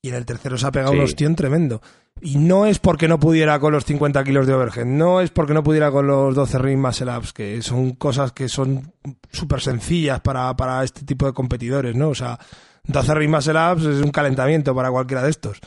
y 0.00 0.08
en 0.08 0.14
el 0.16 0.24
tercero 0.26 0.56
se 0.58 0.66
ha 0.66 0.72
pegado 0.72 0.92
Sí. 0.92 0.98
un 0.98 1.04
ostión 1.04 1.34
tremendo. 1.36 1.80
Y 2.20 2.36
no 2.36 2.66
es 2.66 2.78
porque 2.78 3.08
no 3.08 3.18
pudiera 3.18 3.58
con 3.58 3.72
los 3.72 3.84
50 3.84 4.22
kilos 4.22 4.46
de 4.46 4.52
overhead, 4.52 4.84
no 4.84 5.20
es 5.20 5.30
porque 5.30 5.54
no 5.54 5.62
pudiera 5.62 5.90
con 5.90 6.06
los 6.06 6.34
12 6.34 6.58
ring 6.58 6.78
muscle 6.80 7.16
ups, 7.16 7.32
que 7.32 7.62
son 7.62 7.92
cosas 7.92 8.32
que 8.32 8.48
son 8.48 8.92
súper 9.32 9.60
sencillas 9.60 10.20
para, 10.20 10.54
para 10.56 10.84
este 10.84 11.04
tipo 11.04 11.26
de 11.26 11.32
competidores, 11.32 11.96
¿no? 11.96 12.10
O 12.10 12.14
sea, 12.14 12.38
12 12.84 13.14
ring 13.14 13.30
muscle 13.30 13.54
ups 13.72 13.84
es 13.86 14.02
un 14.02 14.10
calentamiento 14.10 14.74
para 14.74 14.90
cualquiera 14.90 15.22
de 15.22 15.30
estos. 15.30 15.58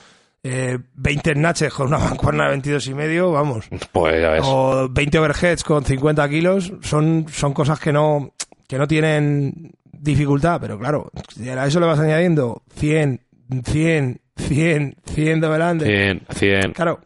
Eh, 0.47 0.77
20 0.93 1.33
snatches 1.33 1.73
con 1.73 1.87
una 1.87 1.97
mancuerna 1.97 2.43
de 2.43 2.49
22 2.51 2.85
y 2.85 2.93
medio, 2.93 3.31
vamos 3.31 3.65
Pues 3.91 4.21
ya 4.21 4.29
ves. 4.29 4.41
o 4.45 4.87
20 4.87 5.17
overheads 5.17 5.63
con 5.63 5.83
50 5.83 6.29
kilos 6.29 6.71
son, 6.81 7.25
son 7.31 7.51
cosas 7.51 7.79
que 7.79 7.91
no, 7.91 8.35
que 8.67 8.77
no 8.77 8.87
tienen 8.87 9.71
dificultad, 9.91 10.61
pero 10.61 10.77
claro, 10.77 11.09
a 11.57 11.65
eso 11.65 11.79
le 11.79 11.87
vas 11.87 11.97
añadiendo 11.97 12.61
100, 12.75 13.21
100, 13.65 14.21
100, 14.37 14.95
100 15.03 15.41
double 15.41 15.63
under, 15.65 15.87
100, 15.87 16.27
100. 16.29 16.73
claro, 16.73 16.99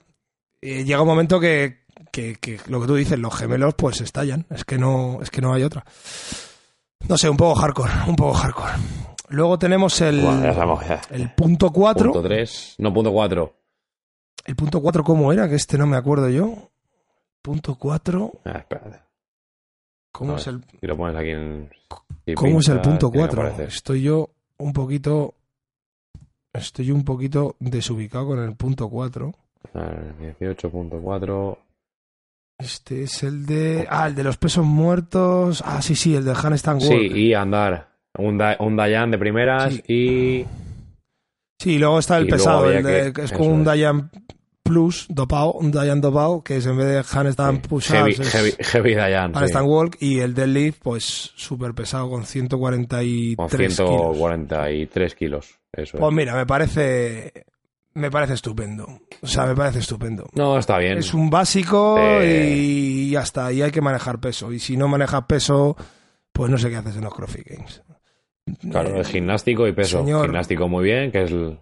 eh, 0.60 0.84
llega 0.84 1.02
un 1.02 1.08
momento 1.08 1.40
que, 1.40 1.84
que, 2.12 2.36
que 2.42 2.60
lo 2.68 2.82
que 2.82 2.88
tú 2.88 2.96
dices, 2.96 3.18
los 3.18 3.34
gemelos 3.34 3.74
pues 3.76 4.02
estallan, 4.02 4.48
es 4.50 4.66
que 4.66 4.78
no, 4.78 5.20
es 5.22 5.32
que 5.32 5.40
no 5.40 5.54
hay 5.54 5.64
otra. 5.64 5.86
No 7.08 7.18
sé, 7.18 7.30
un 7.30 7.38
poco 7.38 7.56
hardcore, 7.56 7.94
un 8.06 8.18
poco 8.18 8.34
hardcore. 8.34 8.74
Luego 9.30 9.58
tenemos 9.60 10.00
el, 10.02 10.22
ya 10.22 10.54
ya. 10.88 11.02
el 11.12 11.32
punto 11.34 11.72
4. 11.72 12.12
Punto 12.12 12.28
3, 12.28 12.76
no 12.80 12.94
punto 12.94 13.12
4. 13.12 13.56
El 14.46 14.56
punto 14.56 14.82
4, 14.82 15.04
¿cómo 15.04 15.32
era? 15.34 15.48
Que 15.48 15.56
este 15.56 15.78
no 15.78 15.86
me 15.88 15.98
acuerdo 15.98 16.30
yo. 16.30 16.72
Punto 17.42 17.76
4, 17.76 18.32
Ah, 18.46 18.58
espérate. 18.60 19.02
¿cómo 20.12 20.32
No, 20.32 20.38
es 20.38 20.48
el 20.48 20.64
Si 20.80 20.88
lo 20.88 20.98
pones 20.98 21.16
aquí 21.16 21.30
en. 21.30 21.70
si 22.26 22.34
¿Cómo 22.34 22.60
es 22.60 22.68
el 22.70 22.82
punto 22.82 23.10
tiene 23.12 23.28
que 23.28 23.36
4? 23.36 23.42
aparecer. 23.42 23.68
Estoy 23.70 24.02
yo 24.04 24.30
un 24.58 24.74
poquito. 24.74 25.36
Estoy 26.52 26.92
un 26.92 27.04
poquito 27.06 27.56
desubicado 27.60 28.28
con 28.28 28.40
el 28.40 28.56
punto 28.56 28.90
4. 28.90 29.32
18.4. 29.74 31.58
Este 32.58 33.04
es 33.04 33.24
el 33.24 33.46
de. 33.46 33.88
Ah, 33.90 34.08
el 34.08 34.16
de 34.16 34.24
los 34.24 34.38
pesos 34.38 34.66
muertos. 34.66 35.62
Ah, 35.66 35.82
sí, 35.82 35.96
sí, 35.96 36.16
el 36.16 36.26
de 36.26 36.32
Handstand 36.32 36.82
Sí, 36.82 36.90
Walk. 36.94 37.16
y 37.16 37.34
andar. 37.34 37.89
Un, 38.20 38.38
da, 38.38 38.56
un 38.60 38.76
Dayan 38.76 39.12
de 39.12 39.18
primeras 39.18 39.74
Sí. 39.74 39.84
y. 39.88 40.46
Sí, 41.62 41.78
luego 41.78 42.00
está 42.00 42.18
el 42.18 42.28
Y 42.28 42.30
pesado, 42.32 42.70
el 42.72 42.84
de- 42.84 43.14
que- 43.14 43.24
es 43.24 43.32
como 43.32 43.50
un. 43.54 43.64
Dayan 43.64 44.10
Plus 44.64 45.08
dopado, 45.10 45.54
un 45.54 45.72
Dayan 45.72 46.00
dopado, 46.00 46.44
que 46.44 46.58
es 46.58 46.66
en 46.68 46.78
vez 46.78 46.86
de 46.86 46.98
Handstand 47.20 47.68
push 47.68 47.88
Heavy, 47.92 48.12
es 48.12 48.30
heavy, 48.32 48.52
heavy 48.60 48.94
Dayan. 48.94 49.34
sí. 49.34 49.40
handstand 49.40 49.68
walk 49.68 49.98
y 50.00 50.20
el 50.20 50.36
deadlift, 50.36 50.80
pues 50.84 51.32
súper 51.36 51.74
pesado 51.74 52.08
con 52.08 52.24
143 52.24 53.36
Con 53.36 53.48
kilos. 53.50 53.76
143 53.76 55.16
kilos. 55.16 55.48
Eso 55.74 55.98
es. 55.98 56.00
Pues 56.02 56.14
mira, 56.14 56.36
me 56.36 56.46
parece 56.46 57.34
me 57.96 58.12
parece 58.12 58.34
estupendo. 58.36 58.86
O 59.22 59.28
sea, 59.28 59.46
me 59.48 59.56
parece 59.56 59.80
estupendo. 59.80 60.30
No, 60.36 60.58
está 60.60 60.78
bien. 60.78 61.00
Es 61.00 61.14
un 61.16 61.30
básico 61.32 61.98
Sí. 62.22 62.28
y 62.28 63.10
ya 63.10 63.22
está. 63.22 63.52
Y 63.52 63.64
hay 63.64 63.72
que 63.72 63.82
manejar 63.82 64.20
peso. 64.20 64.54
Y 64.54 64.60
si 64.60 64.78
no 64.78 64.88
manejas 64.88 65.24
peso, 65.28 65.76
pues 66.32 66.50
no 66.52 66.58
sé 66.60 66.70
qué 66.70 66.76
haces 66.78 66.96
en 66.96 67.04
los 67.06 67.14
CrossFit 67.16 67.48
Games. 67.48 67.82
Claro, 68.72 68.95
Eh, 68.95 69.02
es 69.02 69.08
gimnástico 69.10 69.68
y 69.68 69.74
peso. 69.74 70.00
señor- 70.00 70.26
Gimnástico 70.28 70.68
muy 70.68 70.84
bien, 70.84 71.12
que 71.12 71.24
es 71.24 71.32
el. 71.32 71.60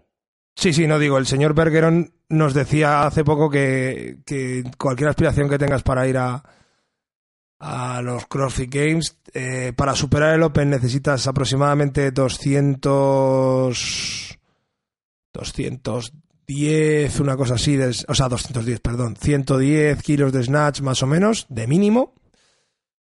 Sí, 0.55 0.73
sí, 0.73 0.87
no 0.87 0.99
digo. 0.99 1.17
El 1.17 1.27
señor 1.27 1.53
Bergeron 1.53 2.11
nos 2.29 2.53
decía 2.53 3.05
hace 3.05 3.23
poco 3.23 3.49
que, 3.49 4.17
que 4.25 4.63
cualquier 4.77 5.09
aspiración 5.09 5.49
que 5.49 5.59
tengas 5.59 5.83
para 5.83 6.07
ir 6.07 6.17
a, 6.17 6.43
a 7.59 8.01
los 8.01 8.25
CrossFit 8.27 8.73
Games, 8.73 9.17
eh, 9.33 9.73
para 9.75 9.95
superar 9.95 10.35
el 10.35 10.43
Open 10.43 10.69
necesitas 10.69 11.27
aproximadamente 11.27 12.11
200. 12.11 14.37
210, 15.33 17.19
una 17.19 17.35
cosa 17.37 17.55
así, 17.55 17.75
de- 17.75 17.95
o 18.07 18.15
sea, 18.15 18.27
210, 18.29 18.79
perdón, 18.79 19.15
110 19.15 20.01
kilos 20.01 20.31
de 20.33 20.43
snatch 20.43 20.81
más 20.81 21.03
o 21.03 21.07
menos, 21.07 21.45
de 21.49 21.67
mínimo. 21.67 22.13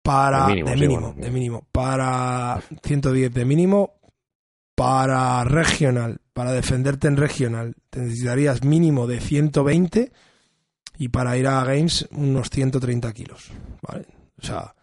Para. 0.02 0.46
De 0.46 0.54
mínimo, 0.54 0.68
de 0.68 0.74
sí, 0.74 0.80
mínimo, 0.80 1.00
bueno. 1.00 1.22
de 1.22 1.30
mínimo. 1.30 1.66
Para 1.72 2.62
110 2.82 3.32
de 3.32 3.44
mínimo. 3.44 3.94
Para 4.74 5.44
regional, 5.44 6.20
para 6.32 6.52
defenderte 6.52 7.06
en 7.06 7.18
regional, 7.18 7.74
te 7.90 8.00
necesitarías 8.00 8.64
mínimo 8.64 9.06
de 9.06 9.20
120 9.20 10.10
y 10.98 11.08
para 11.08 11.36
ir 11.36 11.46
a 11.46 11.62
Games 11.64 12.08
unos 12.12 12.48
130 12.48 13.12
kilos. 13.12 13.50
¿vale? 13.82 14.06
O 14.40 14.46
sea, 14.46 14.74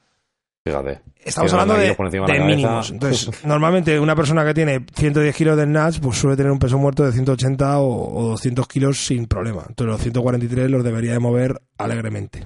Fíjate. 0.63 1.01
estamos 1.17 1.51
hablando 1.53 1.73
de, 1.75 1.95
de 2.27 2.39
mínimos. 2.39 2.91
Entonces, 2.91 3.31
normalmente 3.45 3.99
una 3.99 4.15
persona 4.15 4.45
que 4.45 4.53
tiene 4.53 4.85
110 4.93 5.35
kilos 5.35 5.57
de 5.57 5.63
snatch, 5.63 5.99
pues 5.99 6.17
suele 6.17 6.37
tener 6.37 6.51
un 6.51 6.59
peso 6.59 6.77
muerto 6.77 7.03
de 7.03 7.11
180 7.11 7.79
o, 7.79 8.19
o 8.19 8.29
200 8.29 8.67
kilos 8.67 9.05
sin 9.05 9.25
problema. 9.25 9.65
Entonces 9.67 9.91
los 9.91 10.01
143 10.01 10.69
los 10.69 10.83
debería 10.83 11.13
de 11.13 11.19
mover 11.19 11.59
alegremente. 11.77 12.45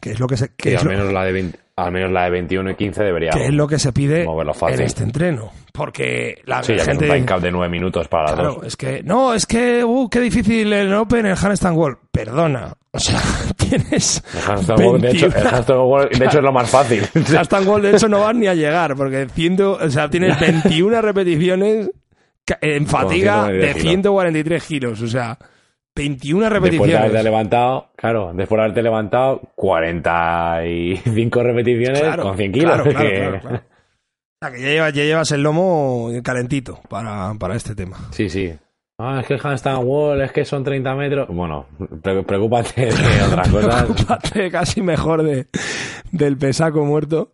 Que 0.00 0.10
es 0.12 0.20
lo 0.20 0.26
que 0.26 0.36
se, 0.36 0.50
que 0.56 0.70
Sí, 0.70 0.76
al, 0.76 0.84
lo- 0.84 0.90
menos 0.90 1.12
la 1.12 1.24
de 1.24 1.32
20 1.32 1.58
al 1.76 1.92
menos 1.92 2.12
la 2.12 2.24
de 2.24 2.30
21 2.30 2.70
y 2.72 2.74
15 2.74 3.02
debería 3.04 3.30
que 3.30 3.46
es 3.46 3.54
lo 3.54 3.66
que 3.66 3.78
se 3.78 3.90
pide 3.90 4.24
en 4.24 4.80
este 4.82 5.02
entreno. 5.02 5.50
Porque 5.72 6.42
la 6.44 6.62
Sí, 6.62 6.72
ya 6.72 6.76
que 6.76 6.80
es 6.82 6.86
gente... 6.88 7.10
un 7.10 7.24
time 7.26 7.40
de 7.40 7.50
9 7.50 7.70
minutos 7.70 8.06
para 8.06 8.24
las 8.24 8.34
Claro, 8.34 8.54
dos. 8.56 8.66
es 8.66 8.76
que, 8.76 9.02
no, 9.02 9.32
es 9.32 9.46
que, 9.46 9.82
uh, 9.82 10.08
qué 10.10 10.20
difícil 10.20 10.70
el 10.74 10.92
Open, 10.92 11.24
el 11.24 11.36
handstand 11.40 11.78
wall. 11.78 11.96
Perdona, 12.12 12.74
o 12.90 12.98
sea, 12.98 13.18
tienes 13.56 14.22
El 14.34 14.40
handstand 14.52 14.80
walk, 14.84 15.00
de 15.00 15.10
hecho, 15.10 15.26
el 15.26 15.32
21. 15.32 15.56
handstand 15.56 15.80
walk, 15.90 16.10
de 16.10 16.24
hecho, 16.26 16.38
es 16.38 16.44
lo 16.44 16.52
más 16.52 16.70
fácil. 16.70 17.02
handstand 17.14 17.66
wall, 17.68 17.82
de 17.82 17.90
hecho, 17.92 18.08
no 18.08 18.20
vas 18.20 18.34
ni 18.36 18.46
a 18.46 18.54
llegar, 18.54 18.94
porque 18.94 19.26
ciento, 19.32 19.78
o 19.82 19.88
sea, 19.88 20.10
tienes 20.10 20.38
21 20.64 21.00
repeticiones 21.00 21.90
en 22.60 22.86
fatiga 22.86 23.46
143 23.46 23.62
de 23.62 23.68
kilos. 23.80 23.82
143 23.90 24.64
kilos, 24.64 25.00
o 25.02 25.06
sea, 25.08 25.38
21 26.02 26.40
Después 26.50 26.62
de 26.62 26.68
haberte 26.76 26.78
repeticiones. 26.88 27.24
levantado, 27.24 27.88
claro, 27.96 28.32
después 28.34 28.58
de 28.58 28.62
haberte 28.62 28.82
levantado 28.82 29.40
45 29.54 31.42
repeticiones 31.42 32.00
Claro, 32.00 32.22
con 32.22 32.36
100 32.36 32.52
kilos. 32.52 32.82
claro, 32.82 32.90
claro, 32.90 33.40
que-. 33.40 33.46
O 33.46 33.60
sea, 34.42 34.52
que 34.52 34.62
ya 34.62 34.68
llevas, 34.70 34.92
ya 34.94 35.04
llevas 35.04 35.32
el 35.32 35.42
lomo 35.42 36.10
calentito 36.22 36.80
para, 36.88 37.34
para 37.38 37.56
este 37.56 37.74
tema. 37.74 37.98
Sí, 38.10 38.28
sí. 38.30 38.52
Ah, 38.98 39.18
es 39.20 39.26
que 39.26 39.34
el 39.34 39.40
handstand 39.42 39.82
wall, 39.84 40.20
es 40.22 40.32
que 40.32 40.44
son 40.44 40.62
30 40.64 40.94
metros. 40.94 41.28
Bueno, 41.28 41.66
pre- 42.02 42.22
preocúpate 42.22 42.86
de 42.86 42.92
otras 43.30 43.48
cosas. 43.48 43.82
Preocúpate 43.84 44.50
casi 44.50 44.82
mejor 44.82 45.22
de, 45.22 45.46
del 46.12 46.36
pesaco 46.36 46.84
muerto. 46.84 47.32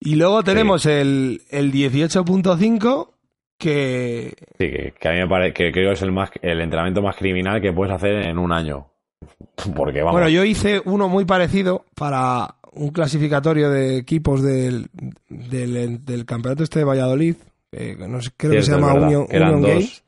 Y 0.00 0.14
luego 0.14 0.42
tenemos 0.44 0.86
el, 0.86 1.42
el 1.50 1.72
18.5 1.72 3.10
que... 3.58 4.34
Sí, 4.58 4.70
que, 4.70 4.94
que 4.98 5.08
a 5.08 5.12
mí 5.12 5.18
me 5.18 5.28
parece 5.28 5.52
que 5.52 5.72
creo 5.72 5.88
que 5.90 5.94
es 5.94 6.02
el 6.02 6.12
más 6.12 6.30
el 6.40 6.60
entrenamiento 6.60 7.02
más 7.02 7.16
criminal 7.16 7.60
que 7.60 7.72
puedes 7.72 7.92
hacer 7.94 8.14
en 8.26 8.38
un 8.38 8.52
año. 8.52 8.86
Porque 9.76 9.98
vamos. 10.00 10.12
Bueno, 10.12 10.28
yo 10.28 10.44
hice 10.44 10.80
uno 10.84 11.08
muy 11.08 11.24
parecido 11.24 11.84
para 11.94 12.54
un 12.72 12.90
clasificatorio 12.90 13.70
de 13.70 13.96
equipos 13.98 14.42
del, 14.42 14.86
del, 15.28 16.04
del 16.04 16.24
campeonato 16.24 16.62
este 16.62 16.78
de 16.80 16.84
Valladolid. 16.84 17.34
eh, 17.72 17.96
no 17.98 18.20
sé, 18.22 18.30
creo 18.36 18.52
que 18.52 18.62
se 18.62 18.66
Cierto, 18.70 18.86
llama 18.86 19.00
Union, 19.06 19.26
eran 19.30 19.48
Union 19.54 19.62
dos. 19.62 19.70
Games. 19.72 20.04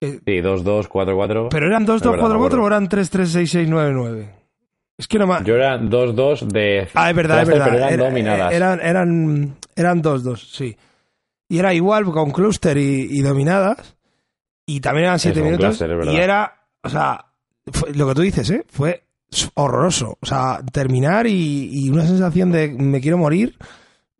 Eh, 0.00 0.18
Sí, 0.24 0.40
2, 0.40 0.64
2, 0.64 0.88
4, 0.88 1.14
4. 1.14 1.48
Pero 1.50 1.66
eran 1.66 1.84
2, 1.84 1.96
Es 1.96 2.02
2, 2.02 2.10
verdad, 2.12 2.22
4, 2.26 2.38
me 2.38 2.42
4 2.42 2.64
o 2.64 2.66
eran 2.66 2.88
3, 2.88 3.10
3, 3.10 3.28
6, 3.30 3.50
6, 3.50 3.68
9, 3.68 3.90
9. 3.94 4.28
Es 4.98 5.06
que 5.08 5.18
no 5.18 5.26
me... 5.28 5.44
Yo 5.44 5.54
era 5.54 5.78
2, 5.78 6.14
2 6.16 6.48
de. 6.48 6.88
Ah, 6.94 7.10
es 7.10 7.16
verdad, 7.16 7.42
es 7.42 7.48
verdad. 7.48 7.66
Pero 7.66 7.76
eran 7.78 7.92
Era- 7.94 8.04
dominadas. 8.04 8.52
Eran, 8.52 8.80
eran, 8.80 9.56
eran 9.76 10.02
dos, 10.02 10.22
dos, 10.24 10.50
sí. 10.52 10.76
Y 11.52 11.58
era 11.58 11.74
igual 11.74 12.04
con 12.06 12.30
cluster 12.30 12.76
y, 12.78 13.08
y 13.10 13.20
dominadas. 13.20 13.94
Y 14.66 14.80
también 14.80 15.06
eran 15.06 15.18
siete 15.18 15.40
Eso, 15.40 15.44
un 15.46 15.52
minutos. 15.52 15.76
cluster, 15.78 16.14
y 16.14 16.16
era, 16.16 16.66
o 16.82 16.88
sea, 16.88 17.26
fue- 17.70 17.92
lo 17.94 18.08
que 18.08 18.14
tú 18.14 18.22
dices, 18.22 18.48
¿eh? 18.50 18.64
Fue 18.68 19.04
horroroso. 19.54 20.16
O 20.20 20.26
sea, 20.26 20.60
terminar 20.72 21.26
y, 21.26 21.68
y 21.86 21.90
una 21.90 22.06
sensación 22.06 22.52
de 22.52 22.68
me 22.68 23.00
quiero 23.00 23.18
morir 23.18 23.56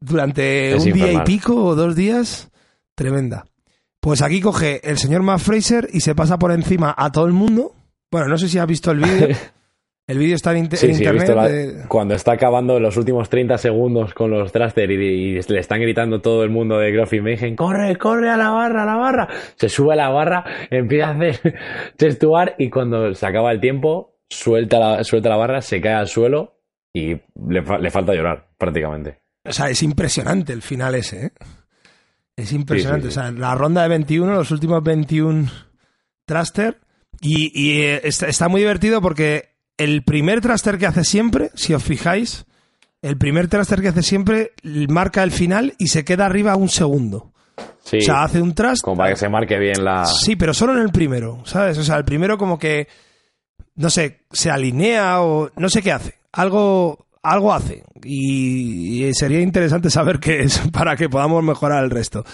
durante 0.01 0.74
Es 0.74 0.85
un 0.85 0.93
día 0.93 1.12
y 1.12 1.20
pico 1.20 1.55
o 1.64 1.74
dos 1.74 1.95
días, 1.95 2.51
tremenda. 2.95 3.47
Pues 4.01 4.20
aquí 4.20 4.41
coge 4.41 4.80
el 4.89 4.99
señor 4.99 5.22
Matt 5.22 5.41
Fraser 5.41 5.89
y 5.93 6.01
se 6.01 6.14
pasa 6.14 6.39
por 6.39 6.51
encima 6.53 6.93
a 6.97 7.11
todo 7.12 7.26
el 7.26 7.33
mundo. 7.33 7.74
Bueno, 8.11 8.26
no 8.28 8.37
sé 8.37 8.49
si 8.49 8.59
has 8.59 8.66
visto 8.66 8.91
el 8.91 8.99
vídeo. 8.99 9.28
El 10.07 10.18
vídeo 10.18 10.34
está 10.34 10.50
en, 10.53 10.59
inter- 10.59 10.78
Sí, 10.78 10.86
en 10.86 10.94
sí, 10.96 11.05
he 11.05 11.07
internet. 11.07 11.22
visto 11.22 11.34
la- 11.36 11.48
de- 11.48 11.88
cuando 11.88 12.14
está 12.14 12.32
acabando 12.32 12.80
los 12.80 12.96
últimos 12.96 13.28
30 13.30 13.57
segundos 13.57 14.12
con 14.14 14.30
los 14.30 14.50
thruster 14.53 14.90
y, 14.90 14.94
y 14.94 15.40
le 15.42 15.61
están 15.61 15.80
gritando 15.80 16.20
todo 16.20 16.42
el 16.42 16.50
mundo 16.50 16.78
de 16.78 16.90
Groffy 16.90 17.20
Mayhem, 17.20 17.55
corre, 17.57 17.96
corre 17.96 18.28
a 18.28 18.36
la 18.36 18.50
barra, 18.50 18.82
a 18.82 18.86
la 18.86 18.96
barra. 18.96 19.28
Se 19.57 19.68
sube 19.68 19.92
a 19.92 19.96
la 19.96 20.09
barra, 20.09 20.44
empieza 20.70 21.09
a 21.09 21.11
hacer 21.12 21.55
gestuar 21.98 22.55
y 22.59 22.68
cuando 22.68 23.14
se 23.14 23.26
acaba 23.26 23.53
el 23.53 23.61
tiempo, 23.61 24.18
suelta 24.28 24.78
la, 24.80 25.05
suelta 25.05 25.28
la 25.28 25.36
barra, 25.36 25.62
se 25.62 25.80
cae 25.80 25.94
al 25.94 26.09
suelo 26.09 26.59
y 26.92 27.16
le, 27.48 27.62
fa- 27.62 27.78
le 27.78 27.90
falta 27.90 28.12
llorar 28.14 28.48
prácticamente. 28.59 29.20
O 29.44 29.53
sea, 29.53 29.70
es 29.70 29.82
impresionante 29.82 30.53
el 30.53 30.62
final 30.62 30.94
ese, 30.96 31.26
¿eh? 31.26 31.30
Es 32.36 32.53
impresionante. 32.53 33.03
Sí. 33.05 33.09
O 33.09 33.11
sea, 33.22 33.30
la 33.30 33.55
ronda 33.55 33.82
de 33.82 33.88
21, 33.90 34.34
los 34.34 34.50
últimos 34.50 34.82
21 34.82 35.48
thruster. 36.24 36.80
Y, 37.20 37.53
y, 37.55 37.82
eh, 37.82 38.00
está, 38.05 38.26
está 38.26 38.48
muy 38.48 38.62
divertido 38.62 39.00
porque 39.00 39.51
el 39.77 40.03
primer 40.05 40.41
thruster 40.41 40.79
que 40.79 40.87
hace 40.87 41.05
siempre, 41.05 41.51
si 41.55 41.75
os 41.75 41.83
fijáis, 41.83 42.45
el 43.01 43.16
primer 43.18 43.49
thruster 43.49 43.81
que 43.81 43.89
hace 43.89 44.03
siempre 44.03 44.53
marca 44.89 45.23
el 45.23 45.33
final 45.33 45.75
y 45.79 45.89
se 45.89 46.05
queda 46.05 46.27
arriba 46.27 46.57
un 46.57 46.68
segundo. 46.68 47.33
Sí, 47.85 47.99
O 47.99 48.01
sea, 48.01 48.23
hace 48.23 48.41
un 48.41 48.55
thrust. 48.55 48.83
como 48.83 48.97
para 48.97 49.11
que 49.11 49.16
se 49.16 49.29
marque 49.29 49.59
bien 49.59 49.85
la... 49.85 50.05
Sí, 50.07 50.37
pero 50.37 50.55
solo 50.55 50.73
en 50.75 50.83
el 50.83 50.91
primero, 50.91 51.43
¿sabes? 51.45 51.77
O 51.79 51.83
sea, 51.83 51.97
el 51.97 52.05
primero 52.05 52.39
como 52.39 52.59
que, 52.59 52.87
no 53.75 53.91
sé, 53.91 54.20
se 54.31 54.51
alinea 54.51 55.20
o 55.20 55.51
no 55.57 55.68
sé 55.68 55.83
qué 55.83 55.91
hace. 55.93 56.14
Algo, 56.33 57.07
algo 57.23 57.53
hace. 57.53 57.83
Y, 58.05 59.05
y 59.05 59.14
sería 59.14 59.41
interesante 59.41 59.91
saber 59.91 60.20
qué 60.20 60.41
es 60.43 60.59
para 60.73 60.95
que 60.97 61.09
podamos 61.09 61.43
mejorar 61.43 61.83
el 61.83 61.91
resto. 61.91 62.25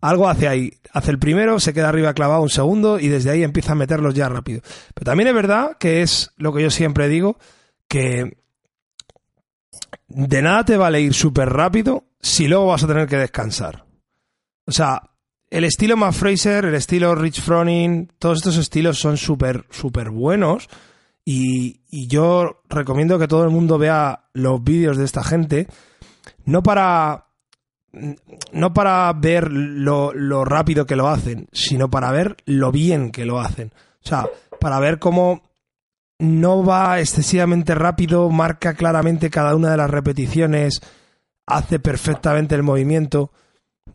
Algo 0.00 0.28
hace 0.28 0.48
ahí. 0.48 0.72
Hace 0.92 1.10
el 1.10 1.18
primero, 1.18 1.60
se 1.60 1.74
queda 1.74 1.88
arriba 1.88 2.14
clavado 2.14 2.42
un 2.42 2.48
segundo 2.48 2.98
y 2.98 3.08
desde 3.08 3.30
ahí 3.30 3.42
empieza 3.42 3.72
a 3.72 3.76
meterlos 3.76 4.14
ya 4.14 4.28
rápido. 4.28 4.62
Pero 4.94 5.04
también 5.04 5.28
es 5.28 5.34
verdad 5.34 5.76
que 5.78 6.02
es 6.02 6.32
lo 6.36 6.52
que 6.52 6.62
yo 6.62 6.70
siempre 6.70 7.08
digo, 7.08 7.38
que 7.86 8.38
de 10.08 10.42
nada 10.42 10.64
te 10.64 10.76
vale 10.76 11.00
ir 11.00 11.14
súper 11.14 11.48
rápido 11.48 12.04
si 12.20 12.48
luego 12.48 12.66
vas 12.66 12.82
a 12.82 12.88
tener 12.88 13.06
que 13.06 13.16
descansar. 13.16 13.84
O 14.66 14.72
sea, 14.72 15.02
el 15.50 15.64
estilo 15.64 15.96
Matt 15.96 16.14
Fraser, 16.14 16.64
el 16.64 16.74
estilo 16.74 17.14
Rich 17.14 17.40
Froning, 17.42 18.12
todos 18.18 18.38
estos 18.38 18.56
estilos 18.56 18.98
son 18.98 19.16
súper, 19.16 19.66
súper 19.70 20.10
buenos. 20.10 20.68
Y, 21.24 21.82
y 21.90 22.08
yo 22.08 22.62
recomiendo 22.68 23.18
que 23.18 23.28
todo 23.28 23.44
el 23.44 23.50
mundo 23.50 23.76
vea 23.78 24.28
los 24.32 24.62
vídeos 24.62 24.96
de 24.96 25.04
esta 25.04 25.22
gente. 25.24 25.66
No 26.44 26.62
para. 26.62 27.26
No 28.52 28.72
para 28.72 29.12
ver 29.12 29.50
lo, 29.50 30.12
rápido 30.44 30.86
que 30.86 30.96
lo 30.96 31.08
hacen, 31.08 31.48
sino 31.52 31.90
para 31.90 32.12
ver 32.12 32.36
lo 32.44 32.70
bien 32.70 33.10
que 33.10 33.24
lo 33.24 33.40
hacen. 33.40 33.72
O 34.04 34.08
sea, 34.08 34.28
para 34.60 34.78
ver 34.78 34.98
cómo 34.98 35.42
no 36.18 36.64
va 36.64 37.00
excesivamente 37.00 37.74
rápido, 37.74 38.28
marca 38.30 38.74
claramente 38.74 39.30
cada 39.30 39.54
una 39.56 39.70
de 39.70 39.76
las 39.76 39.90
repeticiones, 39.90 40.80
hace 41.46 41.80
perfectamente 41.80 42.54
el 42.54 42.62
movimiento. 42.62 43.32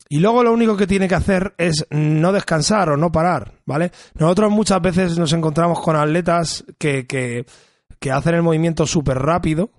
Y 0.10 0.20
luego 0.20 0.43
lo 0.43 0.52
único 0.52 0.76
que 0.76 0.88
tiene 0.88 1.08
que 1.08 1.16
hacer 1.16 1.54
es 1.58 1.86
no 1.89 2.32
descansar 2.32 2.89
o 2.89 2.98
no 2.98 3.12
parar, 3.12 3.54
¿vale? 3.66 3.91
Nosotros 4.16 4.52
muchas 4.52 4.82
veces 4.82 5.18
nos 5.18 5.34
encontramos 5.34 5.80
con 5.80 5.96
atletas 5.96 6.66
que, 6.78 7.08
que, 7.08 7.46
que 8.00 8.12
hacen 8.12 8.36
el 8.36 8.43
movimiento 8.43 8.86
súper 8.86 9.18
rápido, 9.20 9.72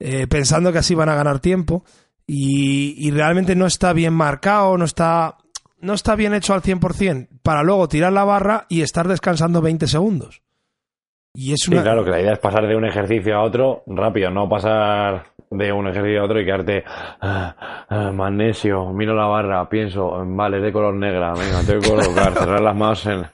eh, 0.00 0.26
pensando 0.26 0.72
que 0.72 0.78
así 0.78 0.94
van 0.94 1.08
a 1.08 1.14
ganar 1.14 1.40
tiempo, 1.40 1.84
y, 2.30 2.94
y, 2.98 3.10
realmente 3.10 3.56
no 3.56 3.64
está 3.64 3.94
bien 3.94 4.12
marcado, 4.12 4.76
no 4.76 4.84
está, 4.84 5.38
no 5.80 5.94
está 5.94 6.14
bien 6.14 6.34
hecho 6.34 6.52
al 6.52 6.60
100%, 6.60 7.28
para 7.42 7.62
luego 7.62 7.88
tirar 7.88 8.12
la 8.12 8.24
barra 8.24 8.66
y 8.68 8.82
estar 8.82 9.08
descansando 9.08 9.62
20 9.62 9.86
segundos. 9.86 10.42
Y 11.32 11.54
es 11.54 11.66
una... 11.68 11.78
Sí, 11.78 11.82
claro, 11.82 12.04
que 12.04 12.10
la 12.10 12.20
idea 12.20 12.34
es 12.34 12.38
pasar 12.38 12.68
de 12.68 12.76
un 12.76 12.84
ejercicio 12.84 13.34
a 13.34 13.42
otro 13.42 13.82
rápido, 13.86 14.30
no 14.30 14.46
pasar 14.46 15.32
de 15.50 15.72
un 15.72 15.88
ejercicio 15.88 16.20
a 16.20 16.24
otro 16.24 16.38
y 16.38 16.44
quedarte 16.44 16.84
ah, 16.86 17.86
ah, 17.88 18.12
magnesio, 18.12 18.92
miro 18.92 19.14
la 19.14 19.26
barra, 19.26 19.66
pienso, 19.68 20.22
vale, 20.26 20.60
de 20.60 20.70
color 20.70 20.94
negra, 20.94 21.32
venga, 21.32 21.62
tengo 21.66 21.80
que 21.80 21.88
colocar, 21.88 22.34
cerrar 22.34 22.60
las 22.60 22.76
manos 22.76 23.06
en, 23.06 23.24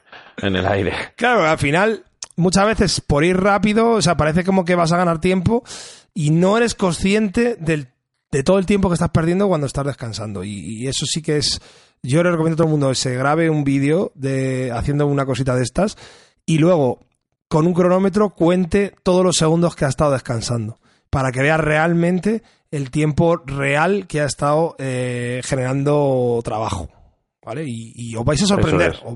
en 0.41 0.55
el 0.55 0.65
aire. 0.65 0.93
Claro, 1.17 1.43
al 1.43 1.57
final, 1.57 2.03
muchas 2.37 2.65
veces 2.65 3.01
por 3.01 3.25
ir 3.25 3.37
rápido, 3.37 3.91
o 3.91 4.01
sea, 4.01 4.15
parece 4.15 4.45
como 4.45 4.63
que 4.63 4.75
vas 4.75 4.93
a 4.93 4.97
ganar 4.97 5.19
tiempo 5.19 5.63
y 6.13 6.31
no 6.31 6.57
eres 6.57 6.75
consciente 6.75 7.55
del, 7.55 7.87
de 8.35 8.43
todo 8.43 8.59
el 8.59 8.65
tiempo 8.65 8.89
que 8.89 8.95
estás 8.95 9.11
perdiendo 9.11 9.47
cuando 9.47 9.65
estás 9.65 9.85
descansando. 9.85 10.43
Y, 10.43 10.49
y 10.49 10.87
eso 10.87 11.05
sí 11.05 11.21
que 11.21 11.37
es. 11.37 11.61
Yo 12.03 12.21
le 12.21 12.31
recomiendo 12.31 12.55
a 12.55 12.57
todo 12.57 12.67
el 12.67 12.71
mundo 12.71 12.89
que 12.89 12.95
se 12.95 13.15
grabe 13.15 13.49
un 13.49 13.63
vídeo 13.63 14.11
de 14.13 14.73
haciendo 14.73 15.07
una 15.07 15.25
cosita 15.25 15.55
de 15.55 15.63
estas 15.63 15.97
y 16.45 16.57
luego 16.57 16.99
con 17.47 17.65
un 17.65 17.73
cronómetro 17.73 18.31
cuente 18.31 18.93
todos 19.03 19.23
los 19.23 19.37
segundos 19.37 19.77
que 19.77 19.85
ha 19.85 19.87
estado 19.87 20.11
descansando 20.11 20.79
para 21.09 21.31
que 21.31 21.41
veas 21.41 21.61
realmente 21.61 22.43
el 22.71 22.91
tiempo 22.91 23.37
real 23.37 24.05
que 24.05 24.19
ha 24.19 24.25
estado 24.25 24.75
eh, 24.79 25.39
generando 25.45 26.41
trabajo. 26.43 26.89
¿Vale? 27.41 27.63
Y, 27.65 28.13
os 28.17 28.25
vais 28.25 28.43
a 28.43 28.47
sorprender. 28.47 28.99
Un, 29.05 29.15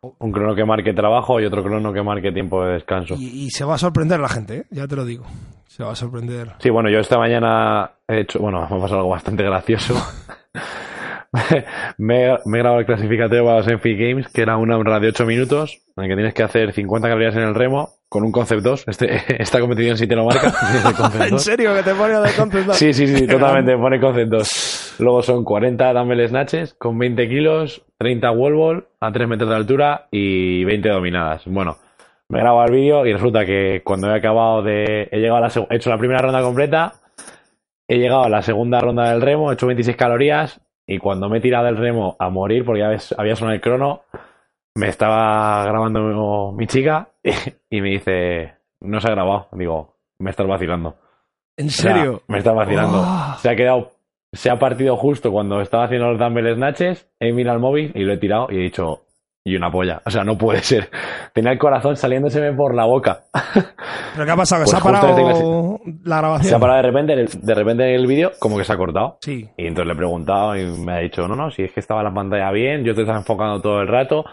crono 0.00 0.54
que 0.54 0.64
marque 0.64 0.92
trabajo 0.92 1.40
y 1.40 1.44
otro 1.44 1.62
crono 1.62 1.92
que 1.92 2.02
marque 2.02 2.32
tiempo 2.32 2.64
de 2.64 2.74
descanso. 2.74 3.14
Y, 3.18 3.50
se 3.50 3.64
va 3.64 3.74
a 3.74 3.78
sorprender 3.78 4.20
la 4.20 4.28
gente, 4.28 4.58
¿eh? 4.58 4.64
ya 4.70 4.86
te 4.86 4.96
lo 4.96 5.04
digo. 5.04 5.24
Se 5.66 5.84
va 5.84 5.92
a 5.92 5.96
sorprender. 5.96 6.52
Sí, 6.58 6.70
bueno, 6.70 6.90
yo 6.90 6.98
esta 6.98 7.18
mañana 7.18 7.92
he 8.06 8.20
hecho, 8.20 8.40
bueno, 8.40 8.60
me 8.60 8.76
ha 8.76 8.80
pasado 8.80 9.00
algo 9.00 9.10
bastante 9.10 9.42
gracioso. 9.42 9.94
me, 11.98 12.26
he 12.26 12.38
grabado 12.44 12.80
el 12.80 12.86
clasificatorio 12.86 13.44
para 13.44 13.58
los 13.58 13.68
Enfi 13.68 13.96
Games, 13.96 14.28
que 14.28 14.42
era 14.42 14.56
una 14.56 14.76
hora 14.76 14.98
de 14.98 15.08
8 15.08 15.26
minutos, 15.26 15.78
en 15.96 16.04
el 16.04 16.10
que 16.10 16.16
tienes 16.16 16.34
que 16.34 16.42
hacer 16.42 16.72
50 16.72 17.08
calorías 17.08 17.36
en 17.36 17.42
el 17.42 17.54
remo 17.54 17.97
con 18.08 18.24
un 18.24 18.32
Concept 18.32 18.62
2. 18.62 18.88
Este, 18.88 19.22
esta 19.42 19.60
competición 19.60 19.96
sí 19.96 20.06
te 20.06 20.16
lo 20.16 20.24
marca. 20.24 20.52
¿En 21.28 21.38
serio 21.38 21.74
que 21.74 21.82
te 21.82 21.94
pone 21.94 22.14
de 22.14 22.32
Concept 22.32 22.66
2? 22.66 22.76
sí, 22.76 22.92
sí, 22.92 23.06
sí, 23.06 23.26
totalmente, 23.28 23.76
me 23.76 23.82
pone 23.82 24.00
Concept 24.00 24.30
2. 24.30 24.96
Luego 25.00 25.22
son 25.22 25.44
40 25.44 25.92
dumbbell 25.92 26.28
snatches 26.28 26.74
con 26.74 26.98
20 26.98 27.28
kilos, 27.28 27.82
30 27.98 28.30
wall 28.32 28.54
ball 28.54 28.88
a 29.00 29.12
3 29.12 29.28
metros 29.28 29.50
de 29.50 29.56
altura 29.56 30.08
y 30.10 30.64
20 30.64 30.88
dominadas. 30.88 31.42
Bueno, 31.46 31.76
me 32.28 32.38
he 32.38 32.42
grabado 32.42 32.66
el 32.66 32.72
vídeo 32.72 33.06
y 33.06 33.12
resulta 33.12 33.44
que 33.44 33.82
cuando 33.84 34.10
he 34.10 34.16
acabado 34.16 34.62
de... 34.62 35.08
He 35.10 35.18
llegado 35.18 35.36
a 35.36 35.40
la 35.40 35.66
he 35.70 35.76
hecho 35.76 35.90
la 35.90 35.98
primera 35.98 36.20
ronda 36.20 36.42
completa, 36.42 36.94
he 37.86 37.98
llegado 37.98 38.24
a 38.24 38.28
la 38.28 38.42
segunda 38.42 38.80
ronda 38.80 39.10
del 39.10 39.22
remo, 39.22 39.50
he 39.50 39.54
hecho 39.54 39.66
26 39.66 39.96
calorías 39.96 40.60
y 40.86 40.98
cuando 40.98 41.28
me 41.28 41.38
he 41.38 41.40
tirado 41.40 41.66
del 41.66 41.76
remo 41.76 42.16
a 42.18 42.28
morir, 42.30 42.64
porque 42.64 42.80
ya 42.80 42.88
ves, 42.88 43.14
había 43.16 43.36
sonado 43.36 43.54
el 43.54 43.60
crono, 43.60 44.02
me 44.78 44.88
estaba 44.88 45.64
grabando 45.64 46.52
mi 46.52 46.66
chica 46.66 47.08
y, 47.70 47.80
me 47.80 47.90
dice, 47.90 48.54
no 48.80 49.00
se 49.00 49.08
ha 49.08 49.10
grabado. 49.10 49.48
Digo, 49.52 49.96
me 50.18 50.30
estás 50.30 50.46
vacilando. 50.46 50.96
¿En 51.56 51.70
serio? 51.70 52.22
me 52.28 52.38
estás 52.38 52.54
vacilando. 52.54 53.00
Oh. 53.00 53.34
Se 53.38 53.50
ha 53.50 53.56
quedado, 53.56 53.92
se 54.32 54.50
ha 54.50 54.56
partido 54.56 54.96
justo 54.96 55.32
cuando 55.32 55.60
estaba 55.60 55.84
haciendo 55.84 56.12
los 56.12 56.20
dumbbell 56.20 56.54
snatches, 56.54 57.10
he 57.18 57.32
mirado 57.32 57.56
el 57.56 57.62
móvil 57.62 57.92
y 57.94 58.04
lo 58.04 58.12
he 58.12 58.18
tirado 58.18 58.46
y 58.50 58.58
he 58.58 58.62
dicho, 58.62 59.02
y 59.44 59.56
una 59.56 59.68
polla. 59.68 60.00
O 60.06 60.10
sea, 60.10 60.22
no 60.22 60.38
puede 60.38 60.62
ser. 60.62 60.90
Tenía 61.32 61.50
el 61.50 61.58
corazón 61.58 61.96
saliéndoseme 61.96 62.52
por 62.52 62.72
la 62.74 62.84
boca. 62.84 63.22
¿Pero 64.14 64.26
qué 64.26 64.30
ha 64.30 64.36
pasado? 64.36 64.64
¿Se 64.64 64.72
pues 64.72 64.80
ha 64.80 64.84
parado 64.84 65.80
la 66.04 66.18
grabación? 66.18 66.48
Se 66.48 66.54
ha 66.54 66.58
parado 66.60 66.76
de 66.76 66.88
repente, 66.88 67.38
de 67.42 67.54
repente 67.54 67.82
en 67.88 68.00
el 68.00 68.06
vídeo, 68.06 68.30
como 68.38 68.56
que 68.56 68.64
se 68.64 68.72
ha 68.72 68.76
cortado. 68.76 69.18
Sí. 69.22 69.48
Y 69.56 69.66
entonces 69.66 69.86
le 69.88 69.92
he 69.94 69.96
preguntado 69.96 70.56
y 70.56 70.64
me 70.78 70.92
ha 70.92 70.98
dicho, 70.98 71.26
no, 71.26 71.34
no, 71.34 71.50
si 71.50 71.64
es 71.64 71.72
que 71.72 71.80
estaba 71.80 72.04
la 72.04 72.14
pantalla 72.14 72.52
bien, 72.52 72.84
yo 72.84 72.94
te 72.94 73.00
estaba 73.00 73.18
enfocando 73.18 73.60
todo 73.60 73.80
el 73.80 73.88
rato. 73.88 74.24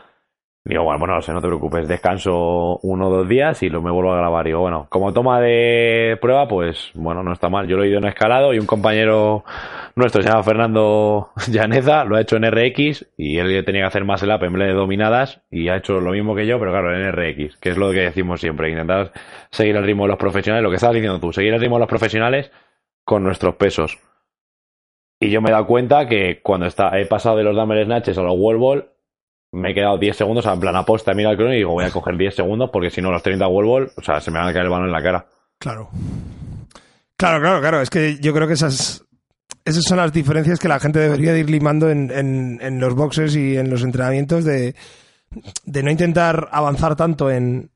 Digo, 0.67 0.83
bueno, 0.83 0.97
bueno, 0.97 1.19
no, 1.19 1.33
no 1.33 1.41
te 1.41 1.47
preocupes, 1.47 1.87
descanso 1.87 2.79
uno 2.81 3.07
o 3.07 3.17
dos 3.17 3.29
días 3.29 3.61
y 3.61 3.69
lo 3.69 3.83
me 3.83 3.91
vuelvo 3.91 4.13
a 4.13 4.17
grabar. 4.17 4.47
Digo, 4.47 4.61
bueno, 4.61 4.87
como 4.89 5.13
toma 5.13 5.39
de 5.39 6.17
prueba, 6.19 6.47
pues 6.47 6.89
bueno, 6.95 7.21
no 7.21 7.33
está 7.33 7.49
mal. 7.49 7.67
Yo 7.67 7.77
lo 7.77 7.83
he 7.83 7.89
ido 7.89 7.99
en 7.99 8.05
escalado 8.05 8.51
y 8.51 8.57
un 8.57 8.65
compañero 8.65 9.43
nuestro 9.95 10.23
se 10.23 10.29
llama 10.29 10.41
Fernando 10.41 11.29
Llaneza, 11.51 12.03
lo 12.03 12.15
ha 12.15 12.21
hecho 12.21 12.37
en 12.37 12.49
RX 12.49 13.05
y 13.15 13.37
él 13.37 13.63
tenía 13.63 13.81
que 13.81 13.87
hacer 13.87 14.05
más 14.05 14.23
el 14.23 14.31
app 14.31 14.41
en 14.41 14.53
vez 14.53 14.67
de 14.69 14.73
dominadas 14.73 15.39
y 15.51 15.69
ha 15.69 15.77
hecho 15.77 15.99
lo 15.99 16.11
mismo 16.13 16.35
que 16.35 16.47
yo, 16.47 16.57
pero 16.57 16.71
claro, 16.71 16.95
en 16.95 17.11
RX, 17.11 17.57
que 17.57 17.69
es 17.69 17.77
lo 17.77 17.91
que 17.91 17.99
decimos 17.99 18.41
siempre, 18.41 18.71
intentar 18.71 19.11
seguir 19.51 19.75
el 19.75 19.83
ritmo 19.85 20.05
de 20.05 20.09
los 20.09 20.17
profesionales, 20.17 20.63
lo 20.63 20.71
que 20.71 20.77
estabas 20.77 20.95
diciendo 20.95 21.19
tú, 21.19 21.31
seguir 21.31 21.53
el 21.53 21.61
ritmo 21.61 21.75
de 21.75 21.81
los 21.81 21.89
profesionales 21.89 22.51
con 23.03 23.23
nuestros 23.23 23.53
pesos. 23.55 23.99
Y 25.19 25.29
yo 25.29 25.43
me 25.43 25.49
he 25.49 25.53
dado 25.53 25.67
cuenta 25.67 26.07
que 26.07 26.41
cuando 26.41 26.65
está, 26.65 26.99
he 26.99 27.05
pasado 27.05 27.37
de 27.37 27.43
los 27.43 27.55
dumbbell 27.55 27.85
snatches 27.85 28.17
a 28.17 28.23
los 28.23 28.33
wall 28.35 28.57
ball, 28.57 28.94
me 29.55 29.71
he 29.71 29.73
quedado 29.73 29.97
10 29.97 30.17
segundos 30.17 30.45
en 30.45 30.59
plan 30.59 30.75
aposta, 30.75 31.13
mira 31.13 31.31
el 31.31 31.37
crono 31.37 31.53
y 31.53 31.57
digo, 31.57 31.71
voy 31.71 31.85
a 31.85 31.91
coger 31.91 32.17
10 32.17 32.35
segundos 32.35 32.69
porque 32.71 32.89
si 32.89 33.01
no 33.01 33.11
los 33.11 33.23
30 33.23 33.47
wall 33.47 33.65
ball, 33.65 33.91
o 33.95 34.01
sea, 34.01 34.19
se 34.19 34.29
me 34.29 34.39
van 34.39 34.49
a 34.49 34.53
caer 34.53 34.65
el 34.65 34.71
balón 34.71 34.87
en 34.87 34.93
la 34.93 35.01
cara. 35.01 35.27
Claro. 35.57 35.89
Claro, 37.17 37.39
claro, 37.39 37.61
claro. 37.61 37.81
Es 37.81 37.89
que 37.89 38.17
yo 38.19 38.33
creo 38.33 38.47
que 38.47 38.55
esas, 38.55 39.05
esas 39.63 39.83
son 39.83 39.97
las 39.97 40.11
diferencias 40.11 40.59
que 40.59 40.67
la 40.67 40.79
gente 40.79 40.99
debería 40.99 41.37
ir 41.37 41.49
limando 41.49 41.89
en, 41.89 42.11
en, 42.11 42.79
los 42.79 42.93
boxes 42.93 43.35
y 43.35 43.55
en 43.55 43.69
los 43.69 43.83
entrenamientos 43.83 44.43
de, 44.43 44.75
de 45.63 45.83
no 45.83 45.89
intentar 45.89 46.49
avanzar 46.51 46.97
tanto 46.97 47.31
en, 47.31 47.71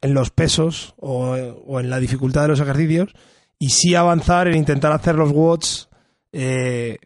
en 0.00 0.14
los 0.14 0.30
pesos 0.30 0.94
o, 0.98 1.30
o, 1.30 1.78
en 1.78 1.88
la 1.88 2.00
dificultad 2.00 2.42
de 2.42 2.48
los 2.48 2.60
ejercicios 2.60 3.14
y 3.58 3.70
sí 3.70 3.94
avanzar 3.94 4.48
en 4.48 4.56
intentar 4.56 4.90
hacer 4.90 5.14
los 5.14 5.30
watts 5.30 5.88
eh, 6.32 6.98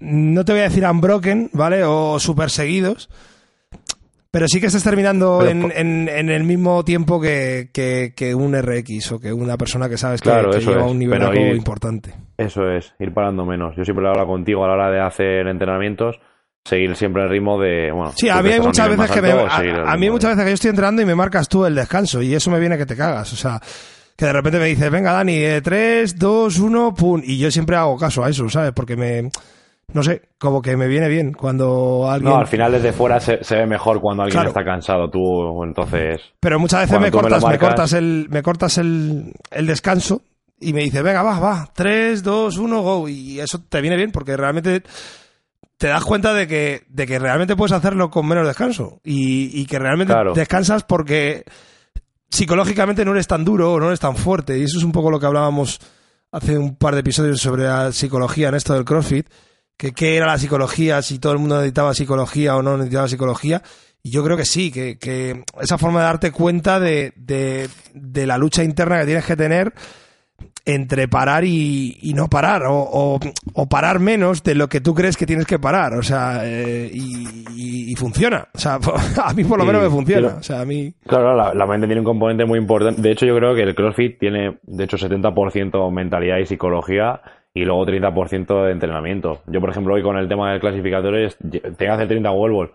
no 0.00 0.44
te 0.44 0.52
voy 0.52 0.62
a 0.62 0.64
decir 0.64 0.84
unbroken, 0.84 1.50
¿vale? 1.52 1.84
O 1.84 2.18
super 2.18 2.50
seguidos. 2.50 3.10
Pero 4.32 4.46
sí 4.46 4.60
que 4.60 4.66
estás 4.66 4.84
terminando 4.84 5.44
en, 5.44 5.72
en, 5.74 6.30
el 6.30 6.44
mismo 6.44 6.84
tiempo 6.84 7.20
que, 7.20 7.70
que, 7.72 8.34
un 8.34 8.56
RX 8.56 9.12
o 9.12 9.20
que 9.20 9.32
una 9.32 9.56
persona 9.56 9.88
que 9.88 9.98
sabes 9.98 10.20
que, 10.20 10.30
lleva 10.30 10.86
un 10.86 11.00
nivel 11.00 11.56
importante. 11.56 12.14
Eso 12.36 12.70
es, 12.70 12.94
ir 13.00 13.12
parando 13.12 13.44
menos. 13.44 13.74
Yo 13.76 13.84
siempre 13.84 14.04
lo 14.04 14.10
hablo 14.10 14.26
contigo 14.28 14.64
a 14.64 14.68
la 14.68 14.74
hora 14.74 14.90
de 14.90 15.00
hacer 15.00 15.48
entrenamientos, 15.48 16.20
seguir 16.64 16.94
siempre 16.94 17.24
el 17.24 17.28
ritmo 17.28 17.60
de. 17.60 17.90
Bueno, 17.90 18.12
sí, 18.14 18.28
a 18.28 18.40
mí 18.40 18.50
hay 18.50 18.60
muchas 18.60 18.88
veces 18.88 19.10
que 19.10 19.20
me, 19.20 19.32
a, 19.32 19.96
mí 19.96 20.10
muchas 20.10 20.30
veces 20.30 20.44
que 20.44 20.50
yo 20.50 20.54
estoy 20.54 20.70
entrenando 20.70 21.02
y 21.02 21.06
me 21.06 21.16
marcas 21.16 21.48
tú 21.48 21.66
el 21.66 21.74
descanso 21.74 22.22
y 22.22 22.32
eso 22.32 22.52
me 22.52 22.60
viene 22.60 22.78
que 22.78 22.86
te 22.86 22.96
cagas. 22.96 23.32
O 23.32 23.36
sea, 23.36 23.60
que 24.16 24.26
de 24.26 24.32
repente 24.32 24.60
me 24.60 24.66
dices, 24.66 24.90
venga 24.92 25.12
Dani, 25.12 25.42
3, 25.60 26.16
2, 26.16 26.58
1, 26.60 26.94
pum. 26.94 27.20
Y 27.24 27.36
yo 27.36 27.50
siempre 27.50 27.74
hago 27.74 27.98
caso 27.98 28.22
a 28.22 28.30
eso, 28.30 28.48
¿sabes? 28.48 28.70
Porque 28.70 28.94
me 28.94 29.28
no 29.92 30.02
sé, 30.02 30.22
como 30.38 30.62
que 30.62 30.76
me 30.76 30.86
viene 30.86 31.08
bien 31.08 31.32
cuando 31.32 32.10
alguien... 32.10 32.32
No, 32.32 32.38
al 32.38 32.46
final 32.46 32.72
desde 32.72 32.92
fuera 32.92 33.20
se, 33.20 33.38
ve 33.50 33.66
mejor 33.66 34.00
cuando 34.00 34.22
alguien 34.22 34.46
está 34.46 34.64
cansado, 34.64 35.08
tú 35.10 35.62
entonces... 35.64 36.20
Pero 36.40 36.58
muchas 36.58 36.82
veces 36.82 37.00
me 37.00 37.10
cortas, 37.10 37.44
me, 37.44 37.58
cortas, 37.58 37.92
el, 37.92 38.26
me 38.30 38.42
cortas 38.42 38.78
el, 38.78 39.32
el 39.50 39.66
descanso 39.66 40.22
y 40.60 40.72
me 40.72 40.82
dices, 40.82 41.02
venga, 41.02 41.22
va, 41.22 41.40
va, 41.40 41.70
3, 41.74 42.22
2, 42.22 42.58
1, 42.58 42.82
go. 42.82 43.08
Y 43.08 43.40
eso 43.40 43.62
te 43.68 43.80
viene 43.80 43.96
bien 43.96 44.12
porque 44.12 44.36
realmente 44.36 44.82
te 45.78 45.86
das 45.86 46.04
cuenta 46.04 46.34
de 46.34 46.46
que, 46.46 46.82
de 46.88 47.06
que 47.06 47.18
realmente 47.18 47.56
puedes 47.56 47.72
hacerlo 47.72 48.10
con 48.10 48.26
menos 48.26 48.46
descanso 48.46 49.00
y, 49.02 49.60
y 49.60 49.66
que 49.66 49.78
realmente 49.78 50.14
descansas 50.34 50.84
porque 50.84 51.44
psicológicamente 52.28 53.04
no 53.04 53.12
eres 53.12 53.26
tan 53.26 53.44
duro 53.44 53.72
o 53.72 53.80
no 53.80 53.86
eres 53.86 54.00
tan 54.00 54.16
fuerte. 54.16 54.58
Y 54.58 54.64
eso 54.64 54.78
es 54.78 54.84
un 54.84 54.92
poco 54.92 55.10
lo 55.10 55.18
que 55.18 55.26
hablábamos 55.26 55.80
hace 56.32 56.58
un 56.58 56.76
par 56.76 56.94
de 56.94 57.00
episodios 57.00 57.40
sobre 57.40 57.64
la 57.64 57.92
psicología 57.92 58.48
en 58.48 58.54
esto 58.54 58.74
del 58.74 58.84
CrossFit 58.84 59.28
que 59.80 59.92
qué 59.92 60.18
era 60.18 60.26
la 60.26 60.36
psicología, 60.36 61.00
si 61.00 61.18
todo 61.18 61.32
el 61.32 61.38
mundo 61.38 61.56
necesitaba 61.56 61.94
psicología 61.94 62.54
o 62.54 62.62
no 62.62 62.76
necesitaba 62.76 63.08
psicología. 63.08 63.62
Y 64.02 64.10
yo 64.10 64.22
creo 64.22 64.36
que 64.36 64.44
sí, 64.44 64.70
que, 64.70 64.98
que 64.98 65.42
esa 65.58 65.78
forma 65.78 66.00
de 66.00 66.04
darte 66.04 66.32
cuenta 66.32 66.78
de, 66.78 67.14
de, 67.16 67.66
de, 67.94 68.26
la 68.26 68.36
lucha 68.36 68.62
interna 68.62 69.00
que 69.00 69.06
tienes 69.06 69.24
que 69.24 69.36
tener 69.36 69.72
entre 70.66 71.08
parar 71.08 71.44
y, 71.44 71.96
y 72.02 72.12
no 72.12 72.28
parar, 72.28 72.64
o, 72.66 73.18
o, 73.54 73.68
parar 73.70 74.00
menos 74.00 74.42
de 74.42 74.54
lo 74.54 74.68
que 74.68 74.82
tú 74.82 74.94
crees 74.94 75.16
que 75.16 75.24
tienes 75.24 75.46
que 75.46 75.58
parar, 75.58 75.94
o 75.94 76.02
sea, 76.02 76.42
eh, 76.44 76.90
y, 76.92 77.90
y, 77.90 77.94
funciona, 77.96 78.48
o 78.52 78.58
sea, 78.58 78.78
a 79.24 79.32
mí 79.32 79.44
por 79.44 79.58
lo 79.58 79.64
menos 79.64 79.82
me 79.82 79.90
funciona, 79.90 80.36
o 80.38 80.42
sea, 80.42 80.60
a 80.60 80.64
mí... 80.66 80.94
Claro, 81.06 81.34
la, 81.34 81.54
la, 81.54 81.66
mente 81.66 81.86
tiene 81.86 82.00
un 82.00 82.06
componente 82.06 82.44
muy 82.44 82.58
importante, 82.58 83.00
de 83.00 83.10
hecho 83.10 83.26
yo 83.26 83.34
creo 83.36 83.54
que 83.54 83.62
el 83.62 83.74
CrossFit 83.74 84.18
tiene, 84.18 84.58
de 84.62 84.84
hecho, 84.84 84.98
70% 84.98 85.90
mentalidad 85.90 86.38
y 86.38 86.46
psicología, 86.46 87.20
y 87.54 87.64
luego 87.64 87.86
30% 87.86 88.64
de 88.64 88.72
entrenamiento. 88.72 89.40
Yo, 89.46 89.60
por 89.60 89.70
ejemplo, 89.70 89.94
hoy 89.94 90.02
con 90.02 90.16
el 90.16 90.28
tema 90.28 90.52
del 90.52 90.60
clasificatorio, 90.60 91.28
tengo 91.40 91.76
que 91.76 91.86
hacer 91.86 92.08
30 92.08 92.30
wall 92.30 92.52
ball. 92.52 92.72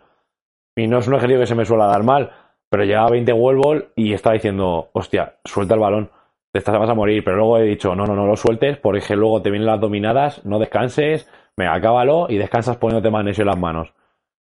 Y 0.75 0.87
no 0.87 0.99
es 0.99 1.07
un 1.07 1.15
ejercicio 1.15 1.39
que 1.39 1.47
se 1.47 1.55
me 1.55 1.65
suele 1.65 1.85
dar 1.85 2.03
mal, 2.03 2.31
pero 2.69 2.83
llegaba 2.83 3.07
a 3.07 3.11
20 3.11 3.33
wall 3.33 3.57
ball 3.57 3.87
y 3.95 4.13
estaba 4.13 4.33
diciendo, 4.33 4.89
hostia, 4.91 5.35
suelta 5.45 5.75
el 5.75 5.79
balón, 5.79 6.09
te 6.51 6.59
estás, 6.59 6.77
vas 6.77 6.89
a 6.89 6.93
morir. 6.93 7.23
Pero 7.23 7.37
luego 7.37 7.57
he 7.57 7.63
dicho, 7.63 7.95
no, 7.95 8.05
no, 8.05 8.15
no 8.15 8.25
lo 8.25 8.35
sueltes 8.35 8.77
porque 8.77 9.15
luego 9.15 9.41
te 9.41 9.49
vienen 9.49 9.67
las 9.67 9.79
dominadas, 9.79 10.45
no 10.45 10.59
descanses, 10.59 11.29
venga, 11.55 11.73
acábalo 11.73 12.27
y 12.29 12.37
descansas 12.37 12.77
poniéndote 12.77 13.11
magnesio 13.11 13.43
en 13.43 13.47
las 13.47 13.59
manos. 13.59 13.93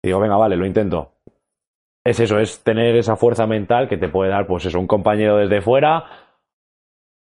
Digo, 0.02 0.20
venga, 0.20 0.38
vale, 0.38 0.56
lo 0.56 0.66
intento. 0.66 1.12
Es 2.04 2.20
eso, 2.20 2.40
es 2.40 2.64
tener 2.64 2.96
esa 2.96 3.16
fuerza 3.16 3.46
mental 3.46 3.88
que 3.88 3.98
te 3.98 4.10
puede 4.10 4.32
dar, 4.32 4.48
pues 4.48 4.66
eso, 4.66 4.80
un 4.80 4.88
compañero 4.88 5.38
desde 5.38 5.62
fuera, 5.62 6.06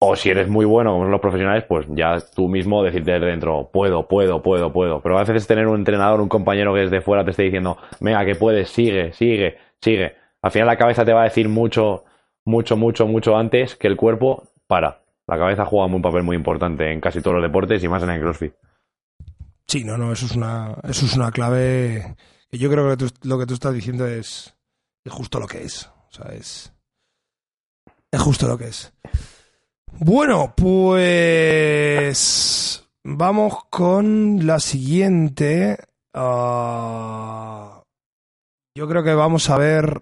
o 0.03 0.15
si 0.15 0.31
eres 0.31 0.49
muy 0.49 0.65
bueno, 0.65 0.93
como 0.93 1.03
son 1.03 1.11
los 1.11 1.21
profesionales, 1.21 1.63
pues 1.67 1.85
ya 1.89 2.17
tú 2.35 2.47
mismo 2.47 2.83
decirte 2.83 3.11
desde 3.11 3.27
dentro, 3.27 3.69
puedo, 3.71 4.07
puedo, 4.07 4.41
puedo, 4.41 4.73
puedo. 4.73 4.99
Pero 4.99 5.15
a 5.15 5.23
veces 5.23 5.45
tener 5.45 5.67
un 5.67 5.77
entrenador, 5.77 6.21
un 6.21 6.27
compañero 6.27 6.73
que 6.73 6.79
desde 6.79 7.01
fuera 7.01 7.23
te 7.23 7.29
esté 7.29 7.43
diciendo, 7.43 7.77
venga, 7.99 8.25
que 8.25 8.33
puedes, 8.33 8.71
sigue, 8.71 9.13
sigue, 9.13 9.59
sigue. 9.79 10.15
Al 10.41 10.49
final 10.49 10.65
la 10.65 10.77
cabeza 10.77 11.05
te 11.05 11.13
va 11.13 11.21
a 11.21 11.25
decir 11.25 11.47
mucho, 11.49 12.03
mucho, 12.45 12.75
mucho, 12.77 13.05
mucho 13.05 13.37
antes 13.37 13.75
que 13.75 13.87
el 13.87 13.95
cuerpo 13.95 14.47
para. 14.65 15.03
La 15.27 15.37
cabeza 15.37 15.65
juega 15.65 15.85
un 15.85 16.01
papel 16.01 16.23
muy 16.23 16.35
importante 16.35 16.91
en 16.91 16.99
casi 16.99 17.21
todos 17.21 17.35
los 17.35 17.43
deportes 17.43 17.83
y 17.83 17.87
más 17.87 18.01
en 18.01 18.09
el 18.09 18.21
CrossFit. 18.21 18.53
Sí, 19.67 19.83
no, 19.83 19.99
no, 19.99 20.11
eso 20.11 20.25
es 20.25 20.35
una, 20.35 20.77
eso 20.83 21.05
es 21.05 21.15
una 21.15 21.31
clave. 21.31 22.15
Yo 22.51 22.71
creo 22.71 22.97
que 22.97 23.05
lo 23.21 23.37
que 23.37 23.45
tú 23.45 23.53
estás 23.53 23.73
diciendo 23.75 24.07
es, 24.07 24.57
es 25.05 25.13
justo 25.13 25.39
lo 25.39 25.45
que 25.45 25.61
es. 25.61 25.91
O 26.09 26.11
sea, 26.11 26.31
es, 26.33 26.73
es 28.11 28.19
justo 28.19 28.47
lo 28.47 28.57
que 28.57 28.65
es. 28.65 28.91
Bueno, 29.99 30.53
pues 30.55 32.11
vamos 33.03 33.65
con 33.69 34.45
la 34.45 34.59
siguiente. 34.59 35.77
Ah, 36.13 37.81
yo 38.75 38.87
creo 38.87 39.03
que 39.03 39.13
vamos 39.13 39.49
a 39.49 39.57
ver. 39.57 40.01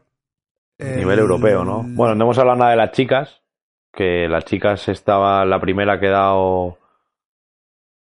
Nivel 0.79 1.19
europeo, 1.19 1.65
¿no? 1.65 1.83
Bueno, 1.83 2.15
no 2.15 2.23
hemos 2.23 2.37
hablado 2.37 2.57
nada 2.57 2.71
de 2.71 2.77
las 2.77 2.91
chicas. 2.91 3.41
Que 3.91 4.27
las 4.29 4.45
chicas 4.45 4.87
estaba 4.87 5.43
la 5.45 5.59
primera 5.59 5.93
ha 5.93 5.99
quedado. 5.99 6.77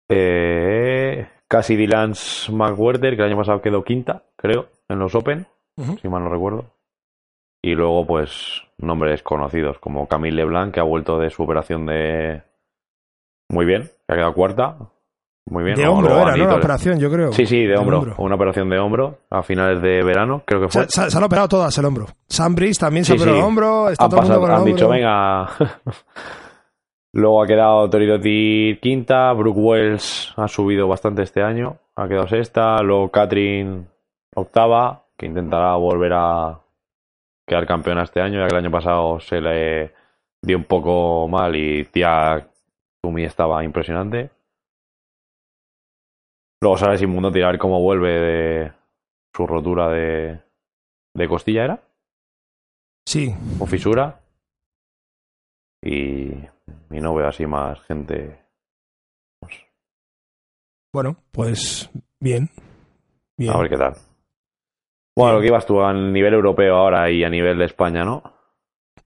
Eh, 0.09 1.27
casi 1.49 1.77
Dylan 1.77 2.13
McWherter, 2.53 3.17
que 3.17 3.23
el 3.23 3.29
año 3.29 3.39
pasado 3.39 3.63
quedó 3.63 3.85
quinta, 3.85 4.25
creo, 4.37 4.69
en 4.89 4.99
los 4.99 5.15
Open, 5.15 5.47
si 6.01 6.09
mal 6.09 6.23
no 6.23 6.31
recuerdo. 6.31 6.76
Y 7.67 7.75
luego, 7.75 8.07
pues, 8.07 8.63
nombres 8.79 9.25
conocidos 9.25 9.81
como 9.81 10.07
Camille 10.07 10.37
Leblanc, 10.37 10.73
que 10.73 10.79
ha 10.79 10.85
vuelto 10.85 11.19
de 11.19 11.31
su 11.31 11.43
operación 11.43 11.85
de. 11.85 12.43
Muy 13.49 13.67
bien, 13.67 13.91
que 14.07 14.13
ha 14.13 14.15
quedado 14.15 14.35
cuarta. 14.35 14.77
Muy 15.47 15.65
bien. 15.65 15.75
De 15.75 15.89
hombro 15.89 16.17
era, 16.17 16.37
¿no? 16.37 16.47
La 16.47 16.55
operación, 16.55 17.01
yo 17.01 17.11
creo. 17.11 17.33
Sí, 17.33 17.45
sí, 17.45 17.67
de, 17.67 17.77
hombro. 17.77 18.15
Una 18.19 18.37
operación 18.37 18.71
de 18.71 18.79
hombro 18.79 19.19
a 19.31 19.43
finales 19.43 19.83
de 19.83 20.01
verano, 20.05 20.45
creo 20.47 20.61
que 20.61 20.69
fue. 20.69 20.87
Se, 20.89 21.17
han 21.17 21.25
operado 21.25 21.49
todas 21.49 21.77
el 21.77 21.85
hombro. 21.87 22.07
Sam 22.29 22.55
Brice 22.55 22.79
también 22.79 23.05
se 23.05 23.15
operó 23.15 23.35
el 23.35 23.43
hombro. 23.43 23.91
Está 23.91 24.05
han, 24.05 24.11
todo 24.11 24.21
pasado, 24.21 24.47
el 24.47 24.53
han 24.53 24.65
dicho, 24.65 24.89
venga. 24.89 25.51
Luego 27.15 27.43
ha 27.43 27.47
quedado 27.49 27.91
Toridotti 27.91 28.79
quinta. 28.81 29.33
Brooke 29.33 29.59
Wells 29.59 30.33
ha 30.37 30.47
subido 30.47 30.87
bastante 30.87 31.25
este 31.25 31.43
año. 31.43 31.79
Ha 31.97 32.07
quedado 32.07 32.29
sexta. 32.29 32.81
Luego 32.81 33.11
Catherine 33.11 33.87
octava, 34.37 35.03
que 35.17 35.27
intentará 35.27 35.75
volver 35.75 36.13
a 36.15 36.61
quedar 37.47 37.67
campeona 37.67 38.03
este 38.03 38.21
año, 38.21 38.41
ya 38.41 38.49
que 38.49 38.55
el 38.55 38.65
año 38.65 38.71
pasado 38.71 39.21
se 39.21 39.41
le 39.41 39.95
dio 40.43 40.57
un 40.57 40.65
poco 40.65 41.29
mal 41.29 41.55
y 41.55 41.85
tía 41.85 42.49
Tumi 43.03 43.25
estaba 43.25 43.65
impresionante. 43.65 44.31
Luego 46.61 46.79
sale 46.79 46.99
sin 46.99 47.11
mundo 47.11 47.31
tirar 47.31 47.59
cómo 47.59 47.81
vuelve 47.81 48.13
de 48.21 48.73
su 49.35 49.47
rotura 49.47 49.89
de, 49.91 50.41
de 51.15 51.29
costilla, 51.29 51.65
¿era? 51.65 51.83
Sí. 53.07 53.33
O 53.61 53.67
fisura. 53.67 54.21
Y, 55.83 56.33
y 56.91 57.01
no 57.01 57.15
veo 57.15 57.29
así 57.29 57.47
más 57.47 57.81
gente. 57.83 58.43
Pues 59.41 59.55
bueno, 60.93 61.17
pues 61.31 61.91
bien. 62.19 62.49
bien. 63.37 63.53
A 63.53 63.59
ver 63.59 63.69
qué 63.71 63.77
tal. 63.77 63.95
Bueno, 65.17 65.35
lo 65.37 65.41
que 65.41 65.47
ibas 65.47 65.65
tú 65.67 65.81
a 65.83 65.93
nivel 65.95 66.35
europeo 66.35 66.77
ahora 66.77 67.11
y 67.11 67.25
a 67.25 67.31
nivel 67.31 67.59
de 67.59 67.65
España, 67.65 68.05
¿no? 68.05 68.23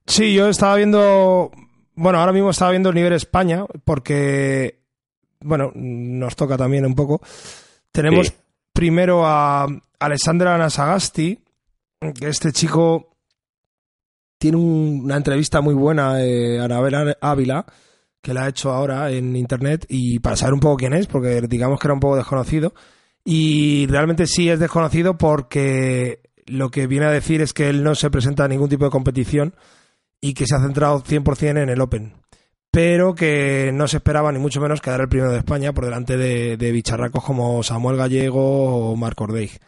Sí, 0.05 0.33
yo 0.33 0.49
estaba 0.49 0.75
viendo. 0.75 1.51
Bueno, 1.95 2.19
ahora 2.19 2.33
mismo 2.33 2.49
estaba 2.49 2.71
viendo 2.71 2.89
el 2.89 2.95
nivel 2.95 3.13
España, 3.13 3.65
porque. 3.85 4.81
Bueno, 5.43 5.71
nos 5.73 6.35
toca 6.35 6.57
también 6.57 6.85
un 6.85 6.93
poco. 6.95 7.21
Tenemos 7.91 8.27
Sí. 8.27 8.33
primero 8.73 9.25
a 9.25 9.65
Alessandra 9.99 10.57
Nasagasti, 10.57 11.39
que 12.19 12.27
este 12.27 12.51
chico 12.51 13.15
tiene 14.37 14.57
un- 14.57 15.01
una 15.05 15.17
entrevista 15.17 15.61
muy 15.61 15.73
buena 15.73 16.23
eh, 16.23 16.59
a 16.59 16.65
Anabel 16.65 17.15
Ávila, 17.21 17.65
que 18.21 18.33
la 18.33 18.43
ha 18.45 18.49
hecho 18.49 18.71
ahora 18.71 19.09
en 19.11 19.35
internet, 19.35 19.85
y 19.89 20.19
para 20.19 20.35
saber 20.35 20.53
un 20.53 20.59
poco 20.59 20.77
quién 20.77 20.93
es, 20.93 21.07
porque 21.07 21.41
digamos 21.41 21.79
que 21.79 21.87
era 21.87 21.93
un 21.93 21.99
poco 21.99 22.17
desconocido. 22.17 22.73
Y 23.23 23.85
realmente 23.87 24.25
sí 24.25 24.49
es 24.49 24.59
desconocido 24.59 25.17
porque 25.17 26.21
lo 26.47 26.69
que 26.71 26.87
viene 26.87 27.05
a 27.05 27.11
decir 27.11 27.41
es 27.41 27.53
que 27.53 27.69
él 27.69 27.83
no 27.83 27.95
se 27.95 28.09
presenta 28.09 28.45
a 28.45 28.47
ningún 28.47 28.69
tipo 28.69 28.85
de 28.85 28.91
competición 28.91 29.55
y 30.19 30.33
que 30.33 30.45
se 30.47 30.55
ha 30.55 30.59
centrado 30.61 31.03
100% 31.03 31.61
en 31.61 31.69
el 31.69 31.81
Open. 31.81 32.13
Pero 32.71 33.13
que 33.15 33.71
no 33.73 33.87
se 33.87 33.97
esperaba 33.97 34.31
ni 34.31 34.39
mucho 34.39 34.61
menos 34.61 34.81
quedar 34.81 35.01
el 35.01 35.09
primero 35.09 35.31
de 35.31 35.39
España 35.39 35.73
por 35.73 35.85
delante 35.85 36.15
de, 36.17 36.57
de 36.57 36.71
bicharracos 36.71 37.23
como 37.23 37.61
Samuel 37.63 37.97
Gallego 37.97 38.91
o 38.91 38.95
Marc 38.95 39.19
Ordeig. 39.19 39.59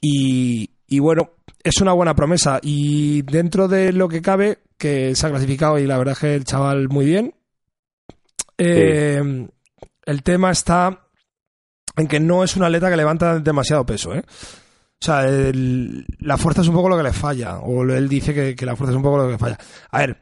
Y, 0.00 0.70
y 0.86 0.98
bueno, 1.00 1.32
es 1.62 1.80
una 1.80 1.92
buena 1.92 2.14
promesa. 2.14 2.60
Y 2.62 3.22
dentro 3.22 3.66
de 3.66 3.92
lo 3.92 4.08
que 4.08 4.22
cabe, 4.22 4.58
que 4.78 5.14
se 5.16 5.26
ha 5.26 5.30
clasificado 5.30 5.78
y 5.78 5.86
la 5.86 5.98
verdad 5.98 6.12
es 6.12 6.20
que 6.20 6.34
el 6.34 6.44
chaval 6.44 6.88
muy 6.88 7.04
bien. 7.04 7.34
eh, 8.58 9.48
El 10.06 10.22
tema 10.22 10.52
está 10.52 11.07
en 11.98 12.06
que 12.06 12.20
no 12.20 12.42
es 12.44 12.56
un 12.56 12.62
atleta 12.64 12.88
que 12.90 12.96
levanta 12.96 13.38
demasiado 13.38 13.84
peso, 13.84 14.14
¿eh? 14.14 14.22
O 15.00 15.04
sea, 15.04 15.28
el- 15.28 16.04
la 16.20 16.36
fuerza 16.38 16.62
es 16.62 16.68
un 16.68 16.74
poco 16.74 16.88
lo 16.88 16.96
que 16.96 17.02
le 17.04 17.12
falla. 17.12 17.58
O 17.58 17.82
él 17.84 18.08
dice 18.08 18.32
que, 18.34 18.56
que 18.56 18.66
la 18.66 18.74
fuerza 18.76 18.92
es 18.92 18.96
un 18.96 19.02
poco 19.02 19.18
lo 19.18 19.26
que 19.26 19.32
le 19.32 19.38
falla. 19.38 19.58
A 19.90 19.98
ver, 19.98 20.16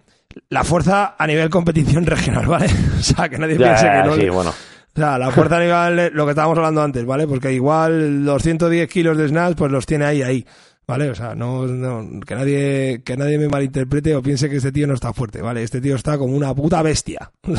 la 0.51 0.65
fuerza 0.65 1.15
a 1.19 1.27
nivel 1.27 1.49
competición 1.49 2.05
regional, 2.07 2.47
¿vale? 2.47 2.67
O 2.99 3.03
sea, 3.03 3.29
que 3.29 3.39
nadie 3.39 3.57
Ya, 3.57 3.67
piense 3.75 3.87
que 3.87 4.09
no. 4.09 4.15
sí, 4.17 4.29
bueno. 4.29 4.51
O 4.51 4.99
sea, 4.99 5.19
la 5.19 5.31
fuerza 5.31 5.57
a 5.59 5.61
nivel, 5.91 6.13
lo 6.15 6.25
que 6.25 6.31
estábamos 6.31 6.57
hablando 6.59 6.83
antes, 6.83 7.05
¿vale? 7.05 7.27
Porque 7.27 7.53
igual 7.53 8.25
los 8.25 8.43
110 8.43 8.89
kilos 8.89 9.17
de 9.19 9.29
snatch, 9.29 9.57
pues 9.57 9.71
los 9.71 9.85
tiene 9.87 10.05
ahí, 10.07 10.23
ahí. 10.23 10.47
¿Vale? 10.89 11.11
O 11.11 11.15
sea, 11.17 11.35
no, 11.35 11.67
no- 11.67 12.21
que 12.21 12.35
nadie, 12.37 13.03
que 13.05 13.17
nadie 13.17 13.39
me 13.39 13.49
malinterprete 13.49 14.15
o 14.15 14.23
piense 14.23 14.49
que 14.49 14.57
este 14.59 14.71
tío 14.71 14.87
no 14.87 14.95
está 14.95 15.13
fuerte, 15.13 15.43
¿vale? 15.43 15.63
Este 15.65 15.81
tío 15.81 15.97
está 15.97 16.17
como 16.17 16.37
una 16.37 16.55
puta 16.55 16.81
bestia. 16.83 17.31
Sí, 17.45 17.55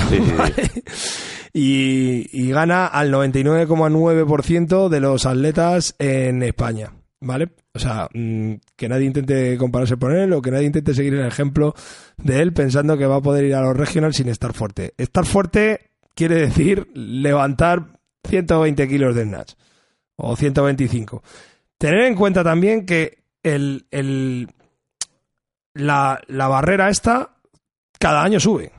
sí, 0.55 0.63
sí. 0.63 0.81
Y, 1.59 2.29
y 2.31 2.51
gana 2.51 2.85
al 2.85 3.11
99,9% 3.11 4.89
de 4.89 4.99
los 4.99 5.25
atletas 5.25 5.95
en 5.97 6.43
España, 6.43 6.91
¿vale? 7.19 7.49
O 7.73 7.79
sea, 7.79 8.07
mm, 8.13 8.53
que 8.75 8.87
nadie 8.87 9.05
intente 9.07 9.57
compararse 9.57 9.97
con 9.97 10.15
él 10.15 10.33
o 10.33 10.41
que 10.41 10.51
nadie 10.51 10.67
intente 10.67 10.93
seguir 10.93 11.15
el 11.15 11.25
ejemplo 11.25 11.73
de 12.17 12.41
él 12.41 12.53
pensando 12.53 12.95
que 12.95 13.07
va 13.07 13.15
a 13.15 13.21
poder 13.21 13.45
ir 13.45 13.55
a 13.55 13.61
los 13.61 13.75
regionals 13.75 14.17
sin 14.17 14.29
estar 14.29 14.53
fuerte. 14.53 14.93
Estar 14.97 15.25
fuerte 15.25 15.89
quiere 16.13 16.35
decir 16.35 16.89
levantar 16.93 17.99
120 18.27 18.87
kilos 18.87 19.15
de 19.15 19.23
snatch 19.23 19.53
o 20.15 20.35
125. 20.35 21.23
Tener 21.79 22.01
en 22.01 22.15
cuenta 22.15 22.43
también 22.43 22.85
que 22.85 23.23
el, 23.41 23.87
el- 23.89 24.47
la, 25.73 26.21
la 26.27 26.47
barrera 26.47 26.89
esta 26.89 27.35
cada 27.99 28.23
año 28.23 28.39
sube. 28.39 28.71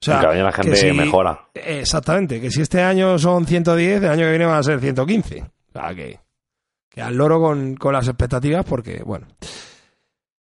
O 0.00 0.04
sea, 0.04 0.20
cada 0.20 0.32
año 0.34 0.44
la 0.44 0.52
gente 0.52 0.76
si- 0.76 0.92
mejora. 0.92 1.40
Exactamente, 1.54 2.40
que 2.40 2.50
si 2.50 2.60
este 2.62 2.80
año 2.82 3.18
son 3.18 3.44
110, 3.46 4.02
el 4.02 4.10
año 4.10 4.24
que 4.24 4.30
viene 4.30 4.46
van 4.46 4.58
a 4.58 4.62
ser 4.62 4.78
115. 4.80 5.42
O 5.42 5.72
sea, 5.72 5.94
que, 5.94 6.20
que 6.88 7.02
al 7.02 7.16
loro 7.16 7.40
con, 7.40 7.74
con 7.76 7.92
las 7.92 8.06
expectativas, 8.06 8.64
porque, 8.64 9.02
bueno. 9.04 9.26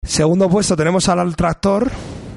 Segundo 0.01 0.49
puesto 0.49 0.75
tenemos 0.75 1.07
al 1.07 1.35
tractor, 1.35 1.89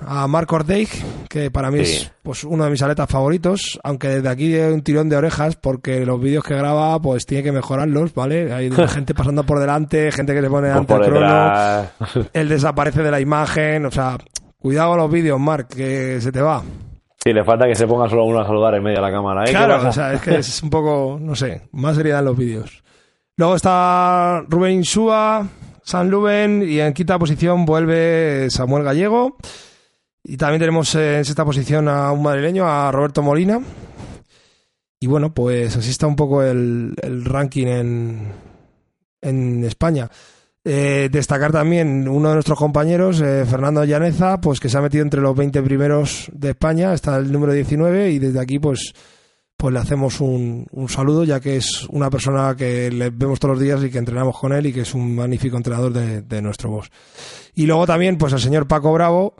a 0.07 0.27
Mark 0.29 0.53
Ordeig, 0.53 0.89
que 1.29 1.51
para 1.51 1.71
mí 1.71 1.85
Sí. 1.85 1.97
es 1.97 2.13
pues, 2.23 2.45
uno 2.45 2.65
de 2.65 2.71
mis 2.71 2.81
atletas 2.83 3.09
favoritos, 3.11 3.81
aunque 3.83 4.09
desde 4.09 4.29
aquí 4.29 4.49
de 4.51 4.73
un 4.73 4.83
tirón 4.83 5.09
de 5.09 5.17
orejas, 5.17 5.57
porque 5.57 6.07
los 6.07 6.21
vídeos 6.21 6.45
que 6.45 6.55
graba, 6.55 7.01
pues 7.01 7.27
tiene 7.27 7.43
que 7.43 7.51
mejorarlos, 7.51 8.15
¿vale? 8.15 8.53
Hay 8.53 8.71
gente 8.89 9.15
pasando 9.15 9.45
por 9.45 9.59
delante, 9.59 10.13
gente 10.13 10.33
que 10.33 10.43
se 10.43 10.49
pone 10.51 10.69
Por, 10.69 10.79
ante 10.79 10.95
el 10.95 11.01
crono, 11.03 11.87
él 12.33 12.49
desaparece 12.49 13.03
de 13.03 13.11
la 13.11 13.21
imagen, 13.21 13.87
o 13.87 13.91
sea, 13.91 14.17
cuidado 14.59 14.91
con 14.91 14.99
los 14.99 15.11
vídeos, 15.11 15.41
Mark, 15.41 15.67
que 15.69 16.21
se 16.21 16.31
te 16.31 16.41
va. 16.41 16.63
Sí, 17.27 17.33
le 17.33 17.43
falta 17.43 17.67
que 17.67 17.75
se 17.75 17.89
ponga 17.89 18.09
solo 18.09 18.25
uno 18.25 18.39
a 18.39 18.47
saludar 18.47 18.77
en 18.77 18.85
medio 18.85 18.99
de 18.99 19.03
la 19.03 19.11
cámara. 19.11 19.43
¿eh? 19.43 19.47
¿Qué 19.47 19.51
Claro, 19.51 19.89
o 19.89 19.93
sea, 19.93 20.13
es 20.13 20.21
que 20.21 20.37
es 20.37 20.63
un 20.63 20.71
poco, 20.71 21.19
no 21.21 21.35
sé, 21.35 21.63
más 21.73 21.97
seriedad 21.97 22.21
en 22.21 22.27
los 22.27 22.37
vídeos. 22.37 22.85
Luego 23.37 23.57
está 23.57 24.45
Rubén 24.49 24.75
Insúa, 24.75 25.45
San 25.83 26.09
Luben 26.09 26.63
y 26.63 26.79
en 26.79 26.95
quinta 26.95 27.19
posición 27.19 27.65
vuelve 27.65 28.47
Samuel 28.49 28.85
Gallego. 28.85 29.39
Y 30.23 30.37
también 30.37 30.61
tenemos 30.61 30.95
eh, 30.95 31.19
en 31.19 31.25
sexta 31.25 31.45
posición 31.45 31.89
a 31.89 32.13
un 32.13 32.23
madrileño, 32.23 32.65
a 32.65 32.93
Roberto 32.93 33.23
Molina. 33.23 33.61
Y 35.01 35.09
bueno, 35.09 35.35
pues 35.35 35.77
así 35.77 35.91
está 35.91 36.07
un 36.07 36.15
poco 36.15 36.45
el, 36.45 36.95
el 37.03 37.25
ranking 37.25 37.67
en, 37.67 38.33
en 39.21 39.65
España. 39.65 40.09
Eh, 40.69 41.09
destacar 41.13 41.53
también 41.53 42.09
uno 42.09 42.31
de 42.31 42.35
nuestros 42.35 42.59
compañeros, 42.59 43.21
eh, 43.21 43.45
Fernando 43.49 43.85
Llaneza, 43.85 44.41
pues 44.41 44.59
que 44.59 44.69
se 44.69 44.77
ha 44.77 44.81
metido 44.81 45.05
entre 45.05 45.21
los 45.21 45.37
20 45.37 45.63
primeros 45.63 46.29
de 46.33 46.51
España, 46.51 46.93
está 46.93 47.19
el 47.19 47.31
número 47.31 47.53
19 47.53 48.11
y 48.11 48.19
desde 48.19 48.41
aquí 48.41 48.59
pues 48.59 48.93
pues 49.57 49.73
le 49.73 49.79
hacemos 49.79 50.21
un, 50.21 50.67
un, 50.73 50.89
saludo, 50.89 51.23
ya 51.23 51.39
que 51.39 51.57
es 51.57 51.87
una 51.89 52.11
persona 52.11 52.57
que 52.57 52.91
le 52.91 53.11
vemos 53.11 53.39
todos 53.39 53.55
los 53.55 53.63
días 53.63 53.81
y 53.85 53.91
que 53.91 53.99
entrenamos 53.99 54.37
con 54.37 54.53
él 54.53 54.67
y 54.67 54.73
que 54.73 54.81
es 54.81 54.93
un 54.93 55.15
magnífico 55.15 55.57
entrenador 55.57 55.93
de, 55.93 56.23
de 56.23 56.43
nuestro 56.43 56.69
boss. 56.69 56.91
Y 57.55 57.65
luego 57.65 57.87
también, 57.87 58.19
pues 58.19 58.33
el 58.33 58.41
señor 58.41 58.67
Paco 58.67 58.93
Bravo, 58.93 59.37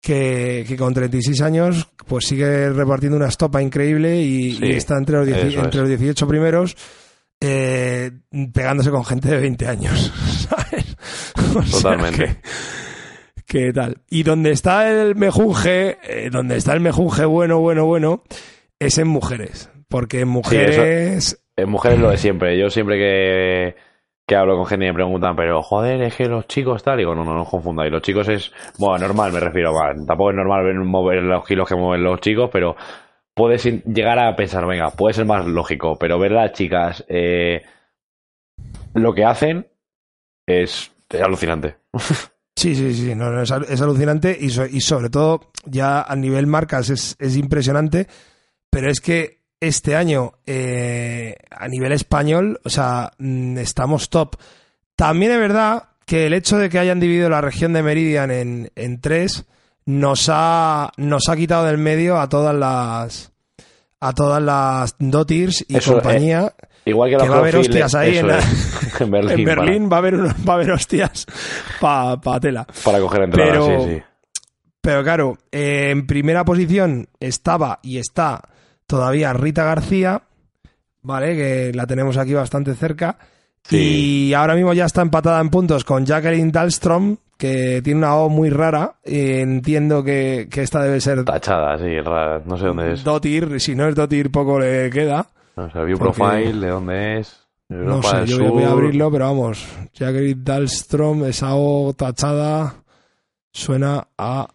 que, 0.00 0.64
que, 0.68 0.76
con 0.76 0.94
36 0.94 1.40
años, 1.42 1.88
pues 2.06 2.26
sigue 2.26 2.70
repartiendo 2.70 3.16
una 3.16 3.28
estopa 3.28 3.60
increíble 3.60 4.22
y, 4.22 4.52
Sí, 4.52 4.66
y 4.66 4.70
está 4.70 4.96
entre 4.96 5.16
los, 5.16 5.28
entre 5.28 5.80
los 5.80 5.88
18 5.88 6.28
primeros, 6.28 6.76
eh, 7.40 8.10
pegándose 8.52 8.90
con 8.90 9.04
gente 9.04 9.28
de 9.30 9.38
20 9.40 9.66
años, 9.66 10.12
¿sabes? 10.48 10.96
O 11.56 11.62
Totalmente. 11.82 12.40
que, 13.46 13.66
que 13.66 13.72
tal. 13.72 13.98
Y 14.10 14.22
donde 14.22 14.50
está 14.52 14.90
el 14.90 15.16
mejunje, 15.16 15.98
eh, 16.04 16.30
donde 16.30 16.56
está 16.56 16.72
el 16.74 16.80
mejunje 16.80 17.24
bueno, 17.24 17.58
bueno, 17.60 17.86
bueno, 17.86 18.22
es 18.78 18.98
en 18.98 19.08
mujeres. 19.08 19.70
Porque 19.88 20.20
en 20.20 20.28
mujeres... 20.28 21.42
En 21.56 21.68
mujeres 21.68 21.98
lo 21.98 22.10
de 22.10 22.16
siempre. 22.16 22.56
Yo 22.58 22.70
siempre 22.70 22.96
que, 22.96 23.74
que 24.26 24.36
hablo 24.36 24.56
con 24.56 24.66
gente 24.66 24.84
y 24.86 24.88
me 24.88 24.94
preguntan, 24.94 25.34
pero 25.34 25.62
joder, 25.62 26.00
es 26.02 26.14
que 26.14 26.26
los 26.26 26.46
chicos 26.46 26.82
tal. 26.82 26.96
Digo, 26.98 27.14
no, 27.14 27.24
no, 27.24 27.34
no 27.34 27.42
os 27.42 27.48
confundáis. 27.50 27.90
Los 27.90 28.00
chicos 28.02 28.28
es, 28.28 28.52
bueno, 28.78 28.98
normal 29.06 29.32
me 29.32 29.40
refiero. 29.40 29.74
va, 29.74 29.92
Tampoco 30.06 30.30
es 30.30 30.36
normal 30.36 30.64
ver- 30.64 30.76
mover 30.76 31.22
los 31.22 31.44
kilos 31.44 31.68
que 31.68 31.74
mueven 31.74 32.04
los 32.04 32.20
chicos, 32.20 32.48
pero 32.52 32.76
puedes 33.40 33.64
llegar 33.64 34.18
a 34.18 34.36
pensar, 34.36 34.66
venga, 34.66 34.90
puede 34.90 35.14
ser 35.14 35.24
más 35.24 35.46
lógico. 35.46 35.96
Pero 35.98 36.18
ver 36.18 36.32
a 36.32 36.42
las 36.46 36.52
chicas 36.52 37.04
eh, 37.08 37.62
lo 38.94 39.14
que 39.14 39.24
hacen 39.24 39.66
es, 40.46 40.90
alucinante. 41.22 41.76
Sí, 42.56 42.74
sí, 42.74 42.92
sí, 42.92 43.10
es, 43.12 43.50
al- 43.52 43.64
es 43.70 43.80
alucinante 43.80 44.36
y, 44.38 44.50
so- 44.50 44.66
y 44.66 44.82
sobre 44.82 45.08
todo 45.08 45.50
ya 45.64 46.02
a 46.02 46.14
nivel 46.14 46.46
marcas 46.46 46.90
es, 46.90 47.16
es 47.18 47.36
impresionante, 47.38 48.06
pero 48.68 48.90
es 48.90 49.00
que 49.00 49.38
este 49.60 49.96
año 49.96 50.32
eh, 50.44 51.36
a 51.50 51.68
nivel 51.68 51.92
español, 51.92 52.60
o 52.62 52.68
sea, 52.68 53.12
mm, 53.16 53.56
estamos 53.56 54.10
top. 54.10 54.36
También 54.94 55.32
es 55.32 55.38
verdad 55.38 55.84
que 56.04 56.26
el 56.26 56.34
hecho 56.34 56.58
de 56.58 56.68
que 56.68 56.78
hayan 56.78 57.00
dividido 57.00 57.30
la 57.30 57.40
región 57.40 57.72
de 57.72 57.82
Meridian 57.82 58.30
en, 58.30 58.70
en 58.74 59.00
tres 59.00 59.46
nos 59.86 60.28
ha, 60.30 60.92
nos 60.98 61.30
ha 61.30 61.36
quitado 61.36 61.64
del 61.64 61.78
medio 61.78 62.20
a 62.20 62.28
todas 62.28 62.54
las 62.54 63.29
a 64.00 64.12
todas 64.12 64.42
las 64.42 64.94
Dotirs 64.98 65.64
y 65.68 65.76
Eso, 65.76 65.92
eh, 65.92 65.94
compañía. 65.94 66.54
Igual 66.86 67.10
que, 67.10 67.16
Que 67.16 67.22
los 67.24 67.30
va 67.30 67.36
a 67.36 67.40
haber 67.40 67.56
hostias 67.56 67.94
ahí 67.94 68.16
en 68.18 68.28
la- 68.28 68.38
es, 68.38 69.00
en 69.00 69.10
Berlín. 69.10 69.38
en 69.40 69.44
para- 69.44 69.62
Berlín 69.62 69.88
va 69.92 69.96
a 69.96 69.98
haber 69.98 70.14
va 70.16 70.52
a 70.52 70.56
haber 70.56 70.70
hostias 70.72 71.26
para 71.80 72.16
pa 72.20 72.40
tela. 72.40 72.66
Para, 72.84 73.00
coger 73.00 73.22
entradas, 73.24 73.50
Pero- 73.52 73.84
sí, 73.84 73.94
sí. 73.96 74.02
Pero 74.82 75.02
claro, 75.02 75.36
eh, 75.52 75.90
en 75.90 76.06
primera 76.06 76.42
posición 76.46 77.08
estaba 77.20 77.80
y 77.82 77.98
está 77.98 78.40
todavía 78.86 79.34
Rita 79.34 79.62
García, 79.64 80.22
¿vale? 81.02 81.36
Que 81.36 81.72
la 81.74 81.86
tenemos 81.86 82.16
aquí 82.16 82.32
bastante 82.32 82.74
cerca. 82.74 83.18
Sí. 83.64 84.28
Y 84.28 84.34
ahora 84.34 84.54
mismo 84.54 84.72
ya 84.72 84.86
está 84.86 85.02
empatada 85.02 85.40
en 85.40 85.50
puntos 85.50 85.84
con 85.84 86.04
Jacqueline 86.06 86.50
Dahlstrom, 86.50 87.16
que 87.36 87.80
tiene 87.82 87.98
una 87.98 88.16
O 88.16 88.28
muy 88.28 88.50
rara. 88.50 88.94
y 89.04 89.32
entiendo 89.40 90.02
que, 90.02 90.48
que 90.50 90.62
esta 90.62 90.82
debe 90.82 91.00
ser 91.00 91.24
Tachada, 91.24 91.78
sí, 91.78 92.00
rara, 92.00 92.42
no 92.44 92.56
sé 92.56 92.66
dónde 92.66 92.92
es. 92.94 93.04
Dotir. 93.04 93.60
Si 93.60 93.74
no 93.74 93.86
es 93.86 93.94
Dotir, 93.94 94.30
poco 94.30 94.58
le 94.58 94.90
queda. 94.90 95.26
O 95.56 95.70
sea, 95.70 95.82
view 95.84 95.98
Porque- 95.98 96.18
profile, 96.18 96.52
¿de 96.66 96.68
dónde 96.68 97.18
es? 97.20 97.36
No 97.68 98.02
sé, 98.02 98.16
del 98.16 98.26
yo 98.26 98.38
voy 98.38 98.46
a- 98.46 98.50
voy 98.50 98.62
a 98.64 98.68
Sur. 98.68 98.78
abrirlo, 98.78 99.10
pero 99.12 99.24
vamos. 99.26 99.64
Jacqueline 99.94 100.42
Dahlstrom, 100.44 101.24
esa 101.26 101.54
O 101.54 101.92
tachada, 101.94 102.74
suena 103.52 104.08
a, 104.18 104.48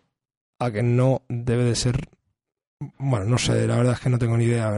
a 0.60 0.72
que 0.72 0.84
no 0.84 1.22
debe 1.30 1.64
de 1.64 1.76
ser. 1.76 1.96
Bueno, 3.00 3.26
no 3.26 3.38
sé, 3.38 3.66
la 3.68 3.78
verdad 3.78 3.94
es 3.94 4.00
que 4.02 4.10
no 4.10 4.18
tengo 4.20 4.36
ni 4.36 4.46
idea. 4.46 4.70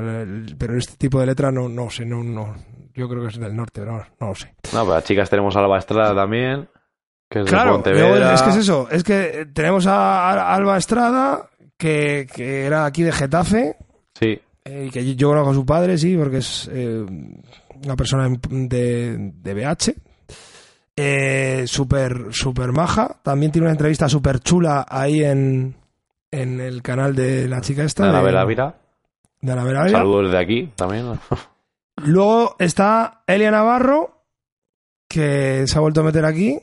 Pero 0.57 0.77
este 0.77 0.95
tipo 0.97 1.19
de 1.19 1.25
letra 1.25 1.51
no, 1.51 1.67
no 1.67 1.89
sé, 1.89 2.05
no, 2.05 2.23
no. 2.23 2.55
Yo 2.97 3.07
creo 3.07 3.21
que 3.21 3.27
es 3.29 3.39
del 3.39 3.55
norte, 3.55 3.81
pero 3.81 4.03
no 4.19 4.27
lo 4.27 4.35
sé. 4.35 4.55
No, 4.73 4.81
pero 4.81 4.95
las 4.95 5.03
chicas 5.03 5.29
tenemos 5.29 5.55
a 5.55 5.59
Alba 5.59 5.77
Estrada 5.77 6.15
también, 6.15 6.67
que 7.29 7.39
es 7.39 7.45
de 7.45 7.51
Claro, 7.51 7.77
es 7.85 8.41
que 8.41 8.49
es 8.49 8.55
eso. 8.57 8.87
Es 8.89 9.03
que 9.03 9.41
eh, 9.41 9.45
tenemos 9.45 9.85
a, 9.87 10.53
Alba 10.55 10.77
Estrada, 10.77 11.47
que, 11.77 12.27
que 12.33 12.65
era 12.65 12.85
aquí 12.85 13.03
de 13.03 13.11
Getafe, 13.11 13.77
Sí, 14.19 14.39
Eh, 14.65 14.85
y 14.87 14.89
que 14.89 15.15
yo 15.15 15.29
conozco 15.29 15.51
a 15.51 15.53
su 15.53 15.65
padre, 15.65 15.97
sí, 15.97 16.17
porque 16.17 16.37
es 16.37 16.67
eh, 16.73 17.05
una 17.85 17.95
persona 17.95 18.27
de, 18.49 19.31
de 19.33 19.53
BH. 19.53 19.93
Eh, 20.95 21.63
súper, 21.67 22.29
súper 22.31 22.71
maja. 22.71 23.19
También 23.21 23.51
tiene 23.51 23.65
una 23.67 23.73
entrevista 23.73 24.09
súper 24.09 24.39
chula 24.39 24.85
ahí 24.89 25.23
en, 25.23 25.75
en 26.31 26.59
el 26.59 26.81
canal 26.81 27.13
de 27.15 27.47
la 27.47 27.61
chica 27.61 27.83
esta. 27.83 28.07
de 28.07 28.11
la 28.11 28.19
de- 28.19 28.25
Vela 28.25 28.45
Vira. 28.45 28.75
de 29.41 29.51
Anabel 29.51 29.77
Ávila. 29.77 29.97
Saludos 29.99 30.25
desde 30.31 30.39
aquí 30.39 30.71
también. 30.75 31.05
Luego 32.03 32.55
está 32.59 33.23
Elia 33.27 33.51
Navarro, 33.51 34.23
que 35.09 35.65
se 35.67 35.77
ha 35.77 35.81
vuelto 35.81 36.01
a 36.01 36.03
meter 36.05 36.25
aquí. 36.25 36.59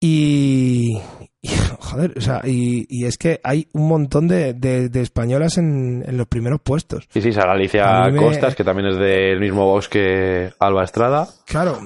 Y. 0.00 0.98
y, 1.40 1.48
joder, 1.80 2.12
o 2.16 2.20
sea, 2.20 2.42
y, 2.44 2.86
y 2.88 3.06
es 3.06 3.16
que 3.16 3.40
hay 3.42 3.68
un 3.72 3.88
montón 3.88 4.28
de, 4.28 4.52
de- 4.54 4.88
de 4.88 5.00
españolas 5.00 5.56
en, 5.58 6.04
en 6.06 6.16
los 6.16 6.26
primeros 6.26 6.60
puestos. 6.60 7.06
Sí, 7.10 7.22
sí, 7.22 7.32
Sara 7.32 7.52
Alicia 7.52 7.86
me- 8.10 8.18
Costas, 8.18 8.54
que 8.54 8.64
también 8.64 8.88
es 8.88 8.98
del 8.98 9.40
mismo 9.40 9.64
box 9.66 9.88
que 9.88 10.52
Alba 10.58 10.84
Estrada. 10.84 11.26
Claro, 11.46 11.78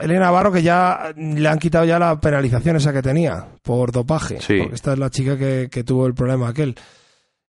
Elena 0.00 0.20
Navarro 0.26 0.52
que 0.52 0.62
ya 0.62 1.12
le 1.16 1.48
han 1.48 1.58
quitado 1.58 1.84
ya 1.86 1.98
la 1.98 2.18
penalización 2.20 2.76
esa 2.76 2.92
que 2.92 3.02
tenía 3.02 3.46
por 3.62 3.92
dopaje. 3.92 4.40
Sí. 4.40 4.58
Porque 4.58 4.74
esta 4.74 4.92
es 4.92 4.98
la 4.98 5.10
chica 5.10 5.38
que, 5.38 5.68
que 5.70 5.84
tuvo 5.84 6.06
el 6.06 6.14
problema 6.14 6.48
aquel. 6.48 6.74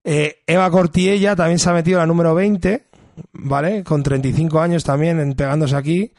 Eh, 0.04 0.38
Eva 0.46 0.70
Cortiella 0.70 1.34
también 1.34 1.58
se 1.58 1.68
ha 1.68 1.72
metido 1.72 1.98
la 1.98 2.06
número 2.06 2.34
20, 2.34 2.85
¿vale? 3.32 3.82
Con 3.84 4.02
35 4.02 4.60
años 4.60 4.84
también 4.84 5.34
pegándose 5.34 5.76
aquí. 5.76 6.12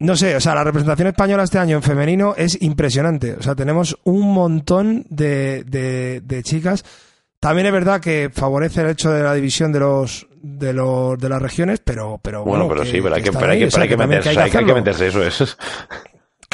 No 0.00 0.16
sé, 0.16 0.34
o 0.34 0.40
sea, 0.40 0.54
la 0.54 0.64
representación 0.64 1.08
española 1.08 1.44
este 1.44 1.58
año 1.58 1.76
en 1.76 1.82
femenino 1.82 2.34
es 2.36 2.60
impresionante. 2.60 3.34
O 3.34 3.42
sea, 3.42 3.54
tenemos 3.54 3.96
un 4.04 4.32
montón 4.32 5.04
de, 5.10 5.62
de- 5.64 6.20
de 6.22 6.42
chicas. 6.42 6.84
También 7.38 7.66
es 7.66 7.72
verdad 7.72 8.00
que 8.00 8.30
favorece 8.32 8.80
el 8.80 8.88
hecho 8.90 9.10
de 9.12 9.22
la 9.22 9.34
división 9.34 9.70
de 9.70 9.78
los 9.80 10.26
de 10.42 10.72
los 10.72 11.18
de 11.18 11.28
las 11.28 11.40
regiones, 11.40 11.80
pero 11.84 12.18
pero 12.22 12.42
Bueno, 12.44 12.66
bueno, 12.66 12.82
pero 12.82 12.90
sí, 12.90 13.00
pero 13.02 13.14
hay 13.14 13.22
que, 13.22 13.32
pero 13.32 13.46
hay 13.46 13.50
ahí, 13.52 13.58
que, 13.60 13.66
o 13.66 13.70
sea, 13.70 13.80
pero 13.80 13.82
hay 13.82 13.88
que 13.88 13.96
también 13.96 14.18
meterse, 14.20 14.40
hay 14.40 14.64
que, 14.64 14.74
meterse, 14.74 15.06
eso 15.08 15.22
es. 15.44 15.56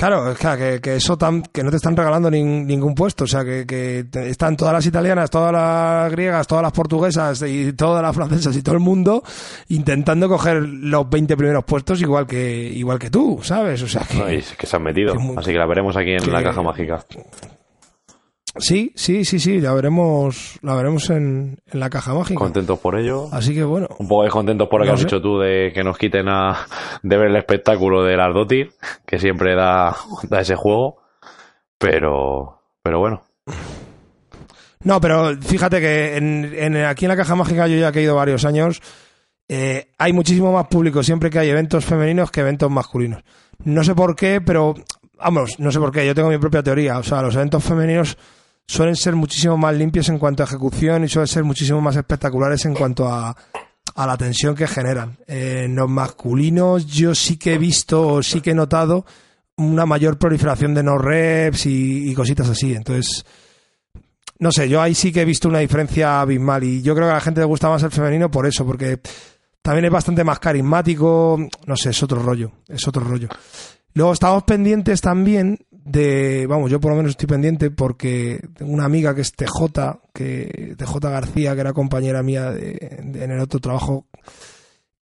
Claro, 0.00 0.34
que, 0.34 0.80
que 0.80 0.96
eso 0.96 1.18
tan, 1.18 1.42
que 1.42 1.62
no 1.62 1.68
te 1.70 1.76
están 1.76 1.94
regalando 1.94 2.30
nin- 2.30 2.64
ningún 2.64 2.94
puesto, 2.94 3.24
o 3.24 3.26
sea, 3.26 3.44
que, 3.44 3.66
que 3.66 4.06
están 4.30 4.56
todas 4.56 4.72
las 4.72 4.86
italianas, 4.86 5.28
todas 5.28 5.52
las 5.52 6.10
griegas, 6.10 6.46
todas 6.46 6.62
las 6.62 6.72
portuguesas 6.72 7.42
y 7.42 7.74
todas 7.74 8.02
las 8.02 8.14
francesas 8.16 8.56
y 8.56 8.62
todo 8.62 8.76
el 8.76 8.80
mundo 8.80 9.22
intentando 9.68 10.26
coger 10.26 10.62
los 10.62 11.08
20 11.10 11.36
primeros 11.36 11.64
puestos 11.64 12.00
igual 12.00 12.26
que 12.26 12.62
igual 12.74 12.98
que 12.98 13.10
tú, 13.10 13.40
¿sabes? 13.42 13.82
O 13.82 13.88
sea, 13.88 14.02
que 14.08 14.16
No, 14.16 14.66
se 14.66 14.76
han 14.76 14.82
metido. 14.82 15.12
que 15.12 15.18
muy- 15.18 15.36
Así 15.36 15.52
que 15.52 15.58
la 15.58 15.66
veremos 15.66 15.94
aquí 15.98 16.12
en 16.12 16.32
la 16.32 16.42
caja 16.42 16.62
mágica. 16.62 17.04
Sí, 18.58 18.92
sí, 18.96 19.24
sí, 19.24 19.38
sí, 19.38 19.60
la 19.60 19.72
veremos 19.74 20.58
la 20.62 20.74
veremos 20.74 21.08
en, 21.10 21.58
en 21.66 21.80
la 21.80 21.90
caja 21.90 22.14
mágica. 22.14 22.38
Contentos 22.38 22.78
por 22.78 22.98
ello. 22.98 23.28
Así 23.32 23.54
que 23.54 23.62
bueno, 23.64 23.88
Un 23.98 24.08
poco 24.08 24.24
descontentos 24.24 24.68
por 24.68 24.80
lo 24.80 24.86
que 24.86 24.92
has 24.92 25.00
dicho 25.00 25.20
tú 25.20 25.38
de 25.38 25.72
que 25.74 25.82
nos 25.84 25.96
quiten 25.98 26.28
a, 26.28 26.66
de 27.02 27.16
ver 27.16 27.28
el 27.28 27.36
espectáculo 27.36 28.02
de 28.04 28.16
las 28.16 28.34
Dotir, 28.34 28.72
que 29.06 29.18
siempre 29.18 29.54
da, 29.54 29.94
da 30.28 30.40
ese 30.40 30.56
juego. 30.56 30.98
Pero, 31.78 32.60
pero 32.82 32.98
bueno. 32.98 33.22
No, 34.82 35.00
pero 35.00 35.36
fíjate 35.40 35.80
que 35.80 36.16
en, 36.16 36.52
en- 36.54 36.84
aquí 36.84 37.04
en 37.04 37.10
la 37.10 37.16
caja 37.16 37.34
mágica 37.34 37.66
yo 37.66 37.76
ya 37.76 37.92
que 37.92 38.00
he 38.00 38.02
ido 38.02 38.14
varios 38.16 38.44
años, 38.44 38.80
eh, 39.48 39.88
hay 39.98 40.12
muchísimo 40.12 40.52
más 40.52 40.68
público 40.68 41.02
siempre 41.02 41.28
que 41.30 41.38
hay 41.38 41.50
eventos 41.50 41.84
femeninos 41.84 42.30
que 42.30 42.40
eventos 42.40 42.70
masculinos. 42.70 43.22
No 43.64 43.84
sé 43.84 43.94
por 43.94 44.16
qué, 44.16 44.40
pero 44.40 44.74
vamos, 45.18 45.58
no 45.58 45.70
sé 45.70 45.78
por 45.78 45.92
qué, 45.92 46.06
yo 46.06 46.14
tengo 46.14 46.30
mi 46.30 46.38
propia 46.38 46.62
teoría. 46.62 46.98
O 46.98 47.02
sea, 47.02 47.20
los 47.20 47.34
eventos 47.34 47.62
femeninos 47.62 48.16
suelen 48.70 48.94
ser 48.94 49.16
muchísimo 49.16 49.56
más 49.56 49.74
limpios 49.74 50.08
en 50.10 50.18
cuanto 50.18 50.44
a 50.44 50.46
ejecución 50.46 51.02
y 51.02 51.08
suelen 51.08 51.26
ser 51.26 51.42
muchísimo 51.42 51.80
más 51.80 51.96
espectaculares 51.96 52.64
en 52.66 52.74
cuanto 52.74 53.08
a, 53.08 53.36
a 53.96 54.06
la 54.06 54.16
tensión 54.16 54.54
que 54.54 54.68
generan. 54.68 55.18
Eh, 55.26 55.62
en 55.64 55.74
los 55.74 55.90
masculinos 55.90 56.86
yo 56.86 57.12
sí 57.12 57.36
que 57.36 57.54
he 57.54 57.58
visto, 57.58 58.06
o 58.06 58.22
sí 58.22 58.40
que 58.40 58.52
he 58.52 58.54
notado 58.54 59.04
una 59.56 59.86
mayor 59.86 60.18
proliferación 60.18 60.72
de 60.72 60.84
no 60.84 60.98
reps 60.98 61.66
y, 61.66 62.12
y 62.12 62.14
cositas 62.14 62.48
así. 62.48 62.72
Entonces, 62.72 63.24
no 64.38 64.52
sé, 64.52 64.68
yo 64.68 64.80
ahí 64.80 64.94
sí 64.94 65.10
que 65.10 65.22
he 65.22 65.24
visto 65.24 65.48
una 65.48 65.58
diferencia 65.58 66.20
abismal 66.20 66.62
y 66.62 66.80
yo 66.80 66.94
creo 66.94 67.08
que 67.08 67.12
a 67.12 67.14
la 67.14 67.20
gente 67.20 67.40
le 67.40 67.46
gusta 67.46 67.68
más 67.68 67.82
el 67.82 67.90
femenino 67.90 68.30
por 68.30 68.46
eso, 68.46 68.64
porque 68.64 69.00
también 69.62 69.86
es 69.86 69.90
bastante 69.90 70.22
más 70.22 70.38
carismático, 70.38 71.36
no 71.66 71.76
sé, 71.76 71.90
es 71.90 72.02
otro 72.04 72.22
rollo, 72.22 72.52
es 72.68 72.86
otro 72.86 73.02
rollo. 73.02 73.28
Luego 73.94 74.12
estamos 74.12 74.44
pendientes 74.44 75.00
también 75.00 75.58
de, 75.84 76.46
vamos, 76.46 76.70
yo 76.70 76.80
por 76.80 76.90
lo 76.92 76.96
menos 76.96 77.10
estoy 77.10 77.26
pendiente 77.26 77.70
porque 77.70 78.40
tengo 78.56 78.72
una 78.72 78.84
amiga 78.84 79.14
que 79.14 79.20
es 79.22 79.32
TJ, 79.32 80.00
que 80.12 80.74
TJ 80.76 80.98
García, 81.10 81.54
que 81.54 81.60
era 81.60 81.72
compañera 81.72 82.22
mía 82.22 82.50
de- 82.50 82.98
en 83.14 83.30
el 83.30 83.40
otro 83.40 83.60
trabajo, 83.60 84.06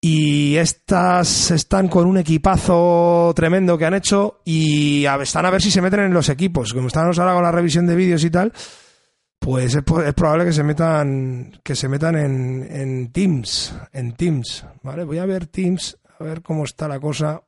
y 0.00 0.56
estas 0.56 1.50
están 1.50 1.88
con 1.88 2.06
un 2.06 2.18
equipazo 2.18 3.32
tremendo 3.34 3.76
que 3.76 3.86
han 3.86 3.94
hecho 3.94 4.40
y 4.44 5.04
están 5.04 5.46
a 5.46 5.50
ver 5.50 5.62
si 5.62 5.70
se 5.70 5.80
meten 5.82 6.00
en 6.00 6.12
los 6.12 6.28
equipos. 6.28 6.72
Como 6.72 6.88
estamos 6.88 7.18
ahora 7.18 7.34
con 7.34 7.42
la 7.42 7.50
revisión 7.50 7.86
de 7.86 7.96
vídeos 7.96 8.22
y 8.22 8.30
tal, 8.30 8.52
pues 9.38 9.74
es, 9.74 9.82
probable 9.82 10.44
que 10.44 10.52
se 10.52 10.62
metan 10.62 11.58
que 11.64 11.74
se 11.74 11.88
metan 11.88 12.16
en, 12.16 12.68
en 12.70 13.12
Teams, 13.12 13.74
en 13.92 14.12
Teams, 14.12 14.64
¿vale? 14.82 15.04
Voy 15.04 15.18
a 15.18 15.26
ver 15.26 15.46
Teams, 15.46 15.96
a 16.20 16.22
ver 16.24 16.42
cómo 16.42 16.64
está 16.64 16.86
la 16.86 17.00
cosa. 17.00 17.42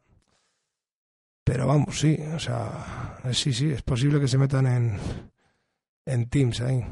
Pero 1.49 1.67
vamos, 1.67 1.99
sí, 1.99 2.15
o 2.35 2.39
sea, 2.39 3.17
sí, 3.33 3.55
sí, 3.55 3.71
es 3.71 3.81
posible 3.81 4.21
que 4.21 4.29
se 4.29 4.37
metan 4.37 4.67
en, 4.67 4.99
en 6.05 6.29
Teams 6.29 6.61
ahí. 6.61 6.85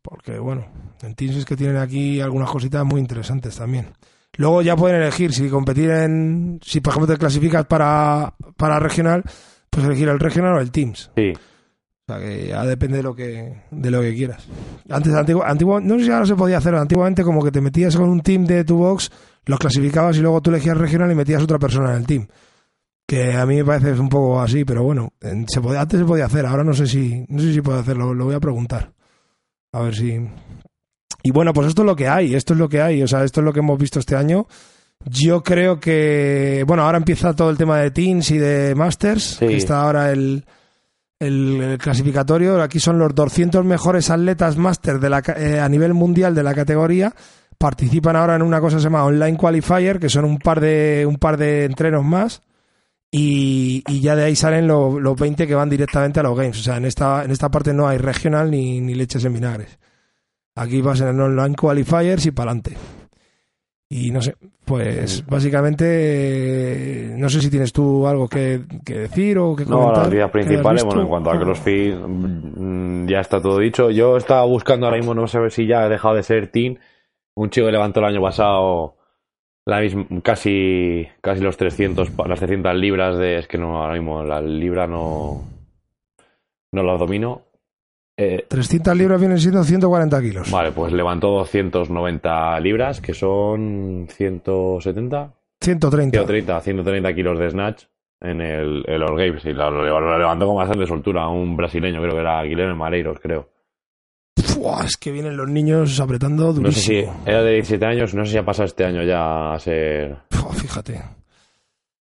Porque, 0.00 0.38
bueno, 0.38 0.68
en 1.02 1.16
Teams 1.16 1.34
es 1.34 1.44
que 1.44 1.56
tienen 1.56 1.78
aquí 1.78 2.20
algunas 2.20 2.48
cositas 2.48 2.84
muy 2.84 3.00
interesantes 3.00 3.56
también. 3.56 3.88
Luego 4.36 4.62
ya 4.62 4.76
pueden 4.76 5.02
elegir 5.02 5.32
si 5.32 5.48
competir 5.48 5.90
en. 5.90 6.60
Si, 6.62 6.80
por 6.80 6.92
ejemplo, 6.92 7.12
te 7.12 7.18
clasificas 7.18 7.66
para, 7.66 8.32
para 8.56 8.78
regional, 8.78 9.24
pues 9.68 9.84
elegir 9.84 10.08
el 10.08 10.20
regional 10.20 10.54
o 10.54 10.60
el 10.60 10.70
Teams. 10.70 11.10
Sí. 11.16 11.32
O 11.32 12.12
sea 12.12 12.20
que 12.20 12.46
ya 12.46 12.64
depende 12.64 12.98
de 12.98 13.02
lo 13.02 13.16
que, 13.16 13.64
de 13.68 13.90
lo 13.90 14.00
que 14.00 14.14
quieras. 14.14 14.46
Antes, 14.88 15.12
antiguo, 15.12 15.42
antiguo, 15.42 15.80
no 15.80 15.98
sé 15.98 16.04
si 16.04 16.10
ahora 16.12 16.26
se 16.26 16.36
podía 16.36 16.58
hacer. 16.58 16.76
Antiguamente, 16.76 17.24
como 17.24 17.42
que 17.42 17.50
te 17.50 17.60
metías 17.60 17.96
con 17.96 18.10
un 18.10 18.20
team 18.20 18.44
de 18.44 18.62
tu 18.62 18.76
box, 18.76 19.10
los 19.44 19.58
clasificabas 19.58 20.16
y 20.18 20.20
luego 20.20 20.40
tú 20.40 20.50
elegías 20.50 20.76
regional 20.76 21.10
y 21.10 21.16
metías 21.16 21.42
otra 21.42 21.58
persona 21.58 21.90
en 21.90 21.96
el 21.96 22.06
team. 22.06 22.28
Que 23.10 23.32
a 23.32 23.44
mí 23.44 23.56
me 23.56 23.64
parece 23.64 23.98
un 23.98 24.08
poco 24.08 24.40
así, 24.40 24.64
pero 24.64 24.84
bueno, 24.84 25.14
se 25.48 25.60
podía, 25.60 25.80
antes 25.80 25.98
se 25.98 26.06
podía 26.06 26.26
hacer. 26.26 26.46
Ahora 26.46 26.62
no 26.62 26.72
sé 26.72 26.86
si, 26.86 27.24
no 27.26 27.42
sé 27.42 27.52
si 27.52 27.60
puede 27.60 27.80
hacerlo. 27.80 28.14
Lo 28.14 28.26
voy 28.26 28.36
a 28.36 28.38
preguntar. 28.38 28.92
A 29.72 29.80
ver 29.80 29.96
si. 29.96 30.20
Y 31.24 31.30
bueno, 31.32 31.52
pues 31.52 31.66
esto 31.66 31.82
es 31.82 31.86
lo 31.86 31.96
que 31.96 32.06
hay, 32.06 32.36
esto 32.36 32.52
es 32.52 32.60
lo 32.60 32.68
que 32.68 32.80
hay, 32.80 33.02
o 33.02 33.08
sea, 33.08 33.24
esto 33.24 33.40
es 33.40 33.44
lo 33.44 33.52
que 33.52 33.58
hemos 33.58 33.76
visto 33.80 33.98
este 33.98 34.14
año. 34.14 34.46
Yo 35.04 35.42
creo 35.42 35.80
que, 35.80 36.62
bueno, 36.68 36.84
ahora 36.84 36.98
empieza 36.98 37.34
todo 37.34 37.50
el 37.50 37.56
tema 37.56 37.78
de 37.78 37.90
Teams 37.90 38.30
y 38.30 38.38
de 38.38 38.76
Masters, 38.76 39.38
que 39.40 39.56
está 39.56 39.82
ahora 39.82 40.12
el, 40.12 40.44
el, 41.18 41.78
clasificatorio. 41.82 42.62
Aquí 42.62 42.78
son 42.78 42.96
los 43.00 43.12
200 43.12 43.64
mejores 43.64 44.08
atletas 44.08 44.56
la, 44.56 45.22
eh, 45.36 45.58
a 45.58 45.68
nivel 45.68 45.94
mundial 45.94 46.32
de 46.32 46.44
la 46.44 46.54
categoría. 46.54 47.12
Participan 47.58 48.14
ahora 48.14 48.36
en 48.36 48.42
una 48.42 48.60
cosa 48.60 48.76
que 48.76 48.82
se 48.82 48.86
llama 48.86 49.04
Online 49.04 49.36
Qualifier, 49.36 49.98
que 49.98 50.08
son 50.08 50.26
un 50.26 50.38
par 50.38 50.60
de, 50.60 51.04
un 51.08 51.16
par 51.16 51.36
de 51.36 51.64
entrenos 51.64 52.04
más. 52.04 52.40
Y, 53.12 53.82
y 53.88 54.00
ya 54.00 54.14
de 54.14 54.24
ahí 54.24 54.36
salen 54.36 54.68
los 54.68 55.18
20 55.18 55.46
que 55.46 55.54
van 55.54 55.68
directamente 55.68 56.20
a 56.20 56.22
los 56.22 56.36
Games. 56.36 56.58
O 56.60 56.62
sea, 56.62 56.76
en 56.76 56.84
esta, 56.84 57.24
en 57.24 57.32
esta 57.32 57.50
parte 57.50 57.74
no 57.74 57.88
hay 57.88 57.98
regional 57.98 58.50
ni, 58.50 58.80
ni 58.80 58.94
leches 58.94 59.24
en 59.24 59.34
vinagres. 59.34 59.78
Aquí 60.54 60.80
vas 60.80 61.00
en 61.00 61.08
el 61.08 61.20
online 61.20 61.56
qualifiers 61.56 62.26
y 62.26 62.30
para 62.30 62.52
adelante. 62.52 62.76
Y 63.88 64.12
no 64.12 64.22
sé, 64.22 64.36
pues 64.64 65.26
básicamente 65.26 67.12
no 67.16 67.28
sé 67.28 67.40
si 67.40 67.50
tienes 67.50 67.72
tú 67.72 68.06
algo 68.06 68.28
que, 68.28 68.60
decir 68.84 69.36
o 69.38 69.56
que 69.56 69.64
comentar. 69.64 69.96
No, 69.96 70.02
las 70.04 70.12
ideas 70.12 70.30
principales, 70.30 70.84
bueno, 70.84 71.02
en 71.02 71.08
cuanto 71.08 71.30
a 71.30 71.38
CrossFit 71.40 71.94
mm, 71.96 73.06
ya 73.08 73.18
está 73.18 73.42
todo 73.42 73.58
dicho. 73.58 73.90
Yo 73.90 74.16
estaba 74.16 74.44
buscando 74.44 74.86
ahora 74.86 74.98
mismo, 74.98 75.12
no 75.12 75.26
sé 75.26 75.50
si 75.50 75.66
ya 75.66 75.82
ha 75.82 75.88
dejado 75.88 76.14
de 76.14 76.22
ser 76.22 76.52
Team, 76.52 76.76
un 77.34 77.50
chico 77.50 77.66
que 77.66 77.72
levantó 77.72 77.98
el 77.98 78.06
año 78.06 78.22
pasado 78.22 78.94
la 79.66 79.80
misma, 79.80 80.06
casi 80.22 81.06
casi 81.20 81.42
los 81.42 81.56
300 81.56 82.10
las 82.26 82.38
300 82.38 82.74
libras 82.74 83.16
de 83.16 83.38
es 83.38 83.46
que 83.46 83.58
no 83.58 83.82
ahora 83.82 83.94
mismo 83.94 84.24
la 84.24 84.40
libra 84.40 84.86
no 84.86 85.44
no 86.72 86.82
lo 86.82 86.98
domino 86.98 87.50
300 88.48 88.92
eh, 88.92 88.96
libras 88.96 89.20
vienen 89.20 89.38
siendo 89.38 89.64
140 89.64 90.20
kilos. 90.20 90.50
Vale, 90.50 90.72
pues 90.72 90.92
levantó 90.92 91.28
290 91.28 92.60
libras, 92.60 93.00
que 93.00 93.14
son 93.14 94.06
170. 94.10 95.32
130. 95.60 96.18
130, 96.18 96.60
130 96.60 97.14
kilos 97.14 97.38
de 97.38 97.50
snatch 97.50 97.84
en 98.20 98.40
el, 98.40 98.84
el 98.86 99.02
All 99.02 99.16
Games. 99.16 99.44
Y 99.44 99.52
lo, 99.52 100.18
levantó 100.18 100.46
con 100.46 100.56
bastante 100.56 100.86
soltura. 100.86 101.28
Un 101.28 101.56
brasileño, 101.56 102.00
creo 102.02 102.14
que 102.14 102.20
era 102.20 102.42
Guilherme 102.42 102.74
Maleiros, 102.74 103.18
creo. 103.20 103.48
Es 104.84 104.96
que 104.96 105.10
vienen 105.12 105.36
los 105.36 105.48
niños 105.48 105.98
apretando 106.00 106.52
durísimo. 106.52 106.66
No 106.66 106.72
sé 106.72 106.80
si 106.80 107.30
era 107.30 107.42
de 107.42 107.52
17 107.54 107.84
años, 107.86 108.14
no 108.14 108.24
sé 108.24 108.32
si 108.32 108.38
ha 108.38 108.44
pasado 108.44 108.66
este 108.66 108.84
año 108.84 109.02
ya 109.02 109.54
a 109.54 109.58
ser. 109.58 110.16
fíjate. 110.54 111.02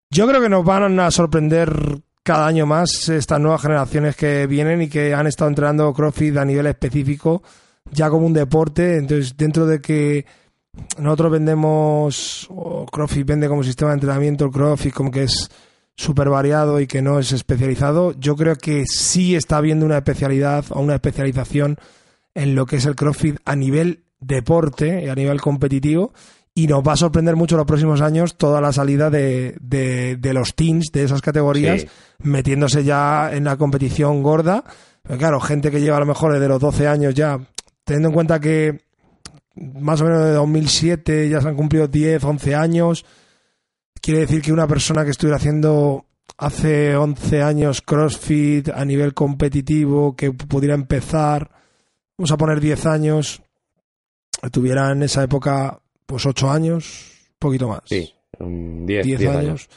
Yo 0.09 0.28
creo 0.28 0.41
que 0.41 0.49
nos 0.49 0.63
van 0.63 0.99
a 0.99 1.11
sorprender 1.11 2.01
cada 2.23 2.47
año 2.47 2.65
más 2.65 3.09
estas 3.09 3.39
nuevas 3.39 3.61
generaciones 3.61 4.15
que 4.15 4.47
vienen 4.47 4.82
y 4.82 4.88
que 4.88 5.13
han 5.13 5.28
estado 5.28 5.49
entrenando 5.49 5.93
CrossFit 5.93 6.38
a 6.38 6.45
nivel 6.45 6.65
específico, 6.67 7.43
ya 7.91 8.09
como 8.09 8.26
un 8.26 8.34
deporte. 8.34 8.97
Entonces, 8.97 9.36
dentro 9.38 9.67
de 9.67 9.80
que 9.80 10.26
nosotros 10.97 11.32
vendemos, 11.32 12.47
o 12.49 12.86
CrossFit 12.86 13.28
vende 13.28 13.47
como 13.47 13.63
sistema 13.63 13.91
de 13.91 13.95
entrenamiento, 13.95 14.45
el 14.45 14.51
CrossFit 14.51 14.93
como 14.93 15.11
que 15.11 15.23
es 15.23 15.49
súper 15.95 16.30
variado 16.30 16.80
y 16.80 16.88
que 16.88 17.01
no 17.01 17.19
es 17.19 17.32
especializado, 17.32 18.13
yo 18.19 18.36
creo 18.36 18.55
que 18.55 18.86
sí 18.86 19.36
está 19.36 19.57
habiendo 19.57 19.86
una 19.86 19.97
especialidad 19.97 20.65
o 20.69 20.82
una 20.82 20.95
especialización 20.95 21.78
en 22.36 22.53
lo 22.53 22.67
que 22.67 22.75
es 22.75 22.86
el 22.86 22.95
CrossFit 22.95 23.38
a 23.45 23.55
nivel 23.55 24.03
deporte 24.19 25.03
y 25.05 25.09
a 25.09 25.15
nivel 25.15 25.41
competitivo 25.41 26.13
y 26.57 26.67
nos 26.67 26.81
va 26.83 26.93
a 26.93 26.97
sorprender 26.97 27.36
mucho 27.36 27.57
los 27.57 27.65
próximos 27.65 27.99
años 27.99 28.38
toda 28.38 28.61
la 28.61 28.71
salida 28.71 29.09
de, 29.09 29.57
de, 29.59 30.33
los 30.33 30.55
teams 30.55 30.89
de 30.93 31.03
esas 31.03 31.21
categorías 31.21 31.86
metiéndose 32.19 32.86
ya 32.86 33.29
en 33.33 33.43
la 33.43 33.57
competición 33.57 34.23
gorda. 34.23 34.63
Pero 35.01 35.19
claro, 35.19 35.39
gente 35.41 35.69
que 35.69 35.81
lleva 35.81 35.97
a 35.97 35.99
lo 35.99 36.05
mejor 36.05 36.31
desde 36.31 36.47
los 36.47 36.61
12 36.61 36.88
años 36.88 37.13
ya, 37.13 37.39
teniendo 37.83 38.07
en 38.07 38.13
cuenta 38.13 38.39
que 38.39 38.86
más 39.55 39.99
o 39.99 40.05
menos 40.05 40.23
de 40.23 40.31
2007 40.31 41.29
ya 41.29 41.41
se 41.41 41.49
han 41.49 41.55
cumplido 41.55 41.89
10, 41.89 42.23
11 42.23 42.55
años, 42.55 43.05
quiere 44.01 44.21
decir 44.21 44.41
que 44.41 44.53
una 44.53 44.67
persona 44.67 45.03
que 45.03 45.11
estuviera 45.11 45.36
haciendo 45.36 46.05
hace 46.38 46.95
11 46.95 47.41
años 47.41 47.81
CrossFit 47.81 48.69
a 48.69 48.86
nivel 48.86 49.13
competitivo, 49.13 50.15
que 50.15 50.31
pudiera 50.31 50.73
empezar, 50.73 51.49
vamos 52.18 52.32
a 52.32 52.38
poner 52.38 52.59
10 52.59 52.86
años, 52.86 53.41
tuviera 54.51 54.91
en 54.91 55.03
esa 55.03 55.24
época 55.24 55.80
pues 56.05 56.26
ocho 56.26 56.49
años, 56.49 57.11
poquito 57.39 57.68
más. 57.68 57.82
Sí, 57.86 58.13
diez, 58.39 59.28
años. 59.28 59.68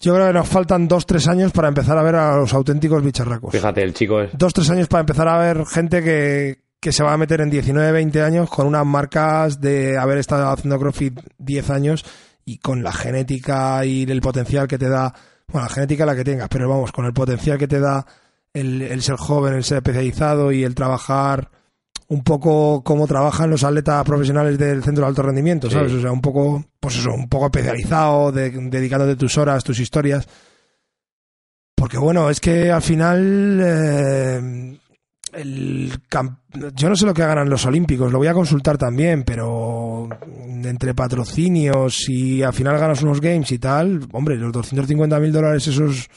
Yo 0.00 0.14
creo 0.14 0.28
que 0.28 0.32
nos 0.32 0.48
faltan 0.48 0.88
dos, 0.88 1.06
tres 1.06 1.28
años 1.28 1.52
para 1.52 1.68
empezar 1.68 1.96
a 1.98 2.02
ver 2.02 2.14
a 2.14 2.36
los 2.36 2.52
auténticos 2.54 3.02
bicharracos. 3.02 3.52
Fíjate, 3.52 3.82
el 3.82 3.94
chico 3.94 4.20
es... 4.20 4.30
Dos, 4.36 4.52
tres 4.52 4.70
años 4.70 4.88
para 4.88 5.00
empezar 5.00 5.28
a 5.28 5.38
ver 5.38 5.66
gente 5.66 6.02
que, 6.02 6.64
que 6.80 6.92
se 6.92 7.02
va 7.02 7.12
a 7.12 7.18
meter 7.18 7.40
en 7.40 7.50
19, 7.50 7.92
20 7.92 8.22
años 8.22 8.50
con 8.50 8.66
unas 8.66 8.86
marcas 8.86 9.60
de 9.60 9.98
haber 9.98 10.18
estado 10.18 10.48
haciendo 10.48 10.78
CrossFit 10.78 11.20
10 11.38 11.70
años 11.70 12.04
y 12.44 12.58
con 12.58 12.82
la 12.82 12.92
genética 12.92 13.84
y 13.84 14.02
el 14.04 14.20
potencial 14.20 14.68
que 14.68 14.78
te 14.78 14.88
da, 14.88 15.14
bueno, 15.48 15.66
la 15.66 15.74
genética 15.74 16.06
la 16.06 16.16
que 16.16 16.24
tengas, 16.24 16.48
pero 16.48 16.68
vamos, 16.68 16.92
con 16.92 17.06
el 17.06 17.12
potencial 17.12 17.58
que 17.58 17.68
te 17.68 17.80
da 17.80 18.04
el, 18.54 18.82
el 18.82 19.02
ser 19.02 19.16
joven, 19.16 19.54
el 19.54 19.64
ser 19.64 19.78
especializado 19.78 20.52
y 20.52 20.64
el 20.64 20.74
trabajar 20.74 21.50
un 22.08 22.22
poco 22.22 22.82
cómo 22.82 23.06
trabajan 23.06 23.50
los 23.50 23.64
atletas 23.64 24.04
profesionales 24.04 24.58
del 24.58 24.82
centro 24.82 25.04
de 25.04 25.08
alto 25.08 25.22
rendimiento, 25.22 25.70
¿sabes? 25.70 25.92
O 25.92 26.00
sea, 26.00 26.12
un 26.12 26.20
poco, 26.20 26.64
pues 26.78 26.96
eso, 26.96 27.12
un 27.12 27.28
poco 27.28 27.46
especializado, 27.46 28.30
de, 28.30 28.50
dedicándote 28.50 29.16
tus 29.16 29.36
horas, 29.38 29.64
tus 29.64 29.80
historias. 29.80 30.28
Porque 31.74 31.98
bueno, 31.98 32.30
es 32.30 32.40
que 32.40 32.70
al 32.70 32.82
final 32.82 33.60
eh, 33.62 34.78
el 35.32 35.92
yo 36.74 36.88
no 36.88 36.94
sé 36.94 37.06
lo 37.06 37.14
que 37.14 37.22
hagan 37.22 37.48
los 37.48 37.66
olímpicos, 37.66 38.12
lo 38.12 38.18
voy 38.18 38.28
a 38.28 38.34
consultar 38.34 38.78
también, 38.78 39.24
pero 39.24 40.08
entre 40.62 40.94
patrocinios 40.94 42.08
y 42.08 42.42
al 42.42 42.52
final 42.52 42.78
ganas 42.78 43.02
unos 43.02 43.20
games 43.20 43.50
y 43.50 43.58
tal, 43.58 44.06
hombre, 44.12 44.36
los 44.36 44.52
250 44.52 45.18
mil 45.18 45.32
dólares 45.32 45.66
esos 45.66 46.08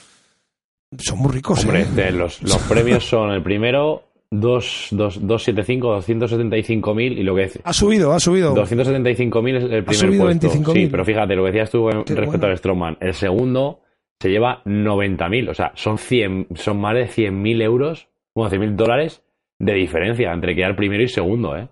son 0.98 1.20
muy 1.20 1.32
ricos. 1.32 1.64
Hombre, 1.64 1.86
¿eh? 1.98 2.12
los, 2.12 2.42
los 2.44 2.58
premios 2.70 3.08
son 3.08 3.32
el 3.32 3.42
primero 3.42 4.04
275, 4.32 5.88
275 5.88 6.96
mil 6.96 7.18
y 7.18 7.24
lo 7.24 7.36
que 7.36 7.50
Ha 7.64 7.74
subido, 7.74 8.14
ha 8.14 8.20
subido. 8.20 8.54
275 8.54 9.42
mil 9.42 9.56
es 9.56 9.64
el 9.64 9.84
primer 9.84 9.90
ha 9.90 9.94
subido 9.94 10.24
puesto. 10.26 10.74
sí, 10.74 10.88
pero 10.92 11.06
fíjate, 11.06 11.36
lo 11.36 11.44
que 11.46 11.52
decías 11.52 11.72
tú 11.72 11.90
respecto 11.90 12.46
al 12.46 12.58
Strongman. 12.58 12.98
El 13.00 13.14
segundo 13.14 13.82
se 14.20 14.30
lleva 14.30 14.62
90 14.66 15.30
mil, 15.30 15.50
o 15.50 15.54
sea, 15.54 15.72
son 15.76 15.98
100, 15.98 16.48
son 16.56 16.80
más 16.80 16.96
de 16.96 17.08
100 17.08 17.42
mil 17.42 17.62
euros, 17.62 18.08
bueno, 18.34 18.50
100 18.50 18.62
mil 18.62 18.76
dólares 18.76 19.22
de 19.60 19.74
diferencia 19.74 20.34
entre 20.34 20.56
quedar 20.56 20.76
primero 20.76 21.04
y 21.04 21.08
segundo, 21.08 21.56
¿eh? 21.56 21.68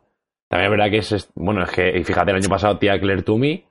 También 0.48 0.72
es 0.72 0.78
verdad 0.78 0.92
que 0.92 0.98
es, 1.00 1.30
bueno, 1.36 1.64
es 1.64 1.72
que, 1.72 2.04
fíjate, 2.04 2.32
el 2.32 2.38
año 2.38 2.50
pasado 2.50 2.78
tía 2.78 3.00
Claire 3.00 3.24
Toomey 3.24 3.66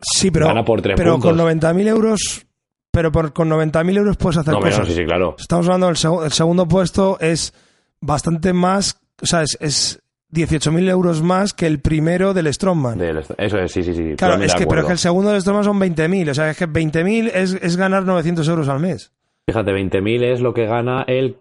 sí, 0.00 0.30
pero, 0.30 0.46
gana 0.46 0.64
por 0.64 0.80
3 0.80 0.94
pero 0.96 1.12
puntos. 1.12 1.30
con 1.30 1.36
90 1.38 1.74
mil 1.74 1.88
euros 1.88 2.46
pero 2.90 3.12
por, 3.12 3.32
con 3.32 3.48
90.000 3.48 3.96
euros 3.96 4.16
puedes 4.16 4.38
hacer 4.38 4.54
no, 4.54 4.60
cosas. 4.60 4.86
sí, 4.86 4.94
sí, 4.94 5.04
claro. 5.04 5.36
Estamos 5.38 5.66
hablando 5.66 5.86
del 5.86 6.24
el 6.24 6.32
segundo 6.32 6.66
puesto 6.66 7.18
es 7.20 7.54
bastante 8.00 8.52
más, 8.52 9.00
o 9.22 9.26
sea, 9.26 9.42
es, 9.42 9.56
es 9.60 10.02
18.000 10.32 10.88
euros 10.88 11.22
más 11.22 11.54
que 11.54 11.66
el 11.66 11.80
primero 11.80 12.34
del 12.34 12.52
Strongman. 12.52 13.00
eso 13.00 13.58
es, 13.58 13.72
sí, 13.72 13.82
sí, 13.82 13.94
sí. 13.94 14.14
Claro, 14.16 14.42
es 14.42 14.54
que, 14.54 14.66
pero 14.66 14.82
es 14.82 14.86
que 14.86 14.92
el 14.92 14.98
segundo 14.98 15.30
del 15.30 15.40
Strongman 15.40 15.64
son 15.64 15.80
20.000, 15.80 16.30
o 16.30 16.34
sea, 16.34 16.50
es 16.50 16.56
que 16.56 16.68
20.000 16.68 17.30
es, 17.32 17.54
es 17.54 17.76
ganar 17.76 18.04
900 18.04 18.46
euros 18.48 18.68
al 18.68 18.80
mes. 18.80 19.12
Fíjate, 19.46 19.72
20.000 19.72 20.22
es 20.24 20.40
lo 20.40 20.54
que 20.54 20.66
gana 20.66 21.04
el 21.06 21.38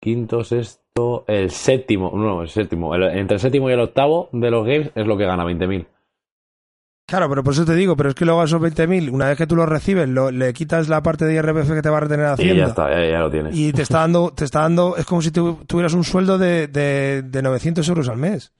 quinto, 0.00 0.44
sexto, 0.44 1.24
el 1.28 1.50
séptimo, 1.50 2.12
no, 2.14 2.42
el 2.42 2.48
séptimo, 2.48 2.94
entre 2.94 3.36
el 3.36 3.40
séptimo 3.40 3.70
y 3.70 3.72
el 3.72 3.80
octavo 3.80 4.28
de 4.32 4.50
los 4.50 4.66
games 4.66 4.90
es 4.94 5.06
lo 5.06 5.16
que 5.16 5.24
gana 5.24 5.44
20.000. 5.44 5.86
Claro, 7.12 7.28
pero 7.28 7.44
por 7.44 7.52
eso 7.52 7.66
te 7.66 7.74
digo, 7.74 7.94
pero 7.94 8.08
es 8.08 8.14
que 8.14 8.24
luego 8.24 8.40
a 8.40 8.46
esos 8.46 8.58
20.000, 8.58 9.10
una 9.10 9.26
vez 9.28 9.36
que 9.36 9.46
tú 9.46 9.54
los 9.54 9.68
recibes, 9.68 10.08
lo- 10.08 10.30
le 10.30 10.50
quitas 10.54 10.88
la 10.88 11.02
parte 11.02 11.26
de 11.26 11.34
IRPF 11.34 11.74
que 11.74 11.82
te 11.82 11.90
va 11.90 11.98
a 11.98 12.00
retener 12.00 12.24
Y 12.26 12.30
Hacienda. 12.30 12.54
ya 12.64 12.68
está, 12.70 12.90
ya, 12.90 13.04
ya 13.10 13.18
lo 13.18 13.30
tienes. 13.30 13.54
Y 13.54 13.70
te 13.74 13.82
está 13.82 13.98
dando, 13.98 14.32
te 14.34 14.46
está 14.46 14.60
dando, 14.60 14.96
es 14.96 15.04
como 15.04 15.20
si 15.20 15.30
tu- 15.30 15.56
tuvieras 15.66 15.92
un 15.92 16.04
sueldo 16.04 16.38
de, 16.38 16.68
de, 16.68 17.20
de 17.22 17.42
900 17.42 17.86
euros 17.86 18.08
al 18.08 18.16
mes. 18.16 18.50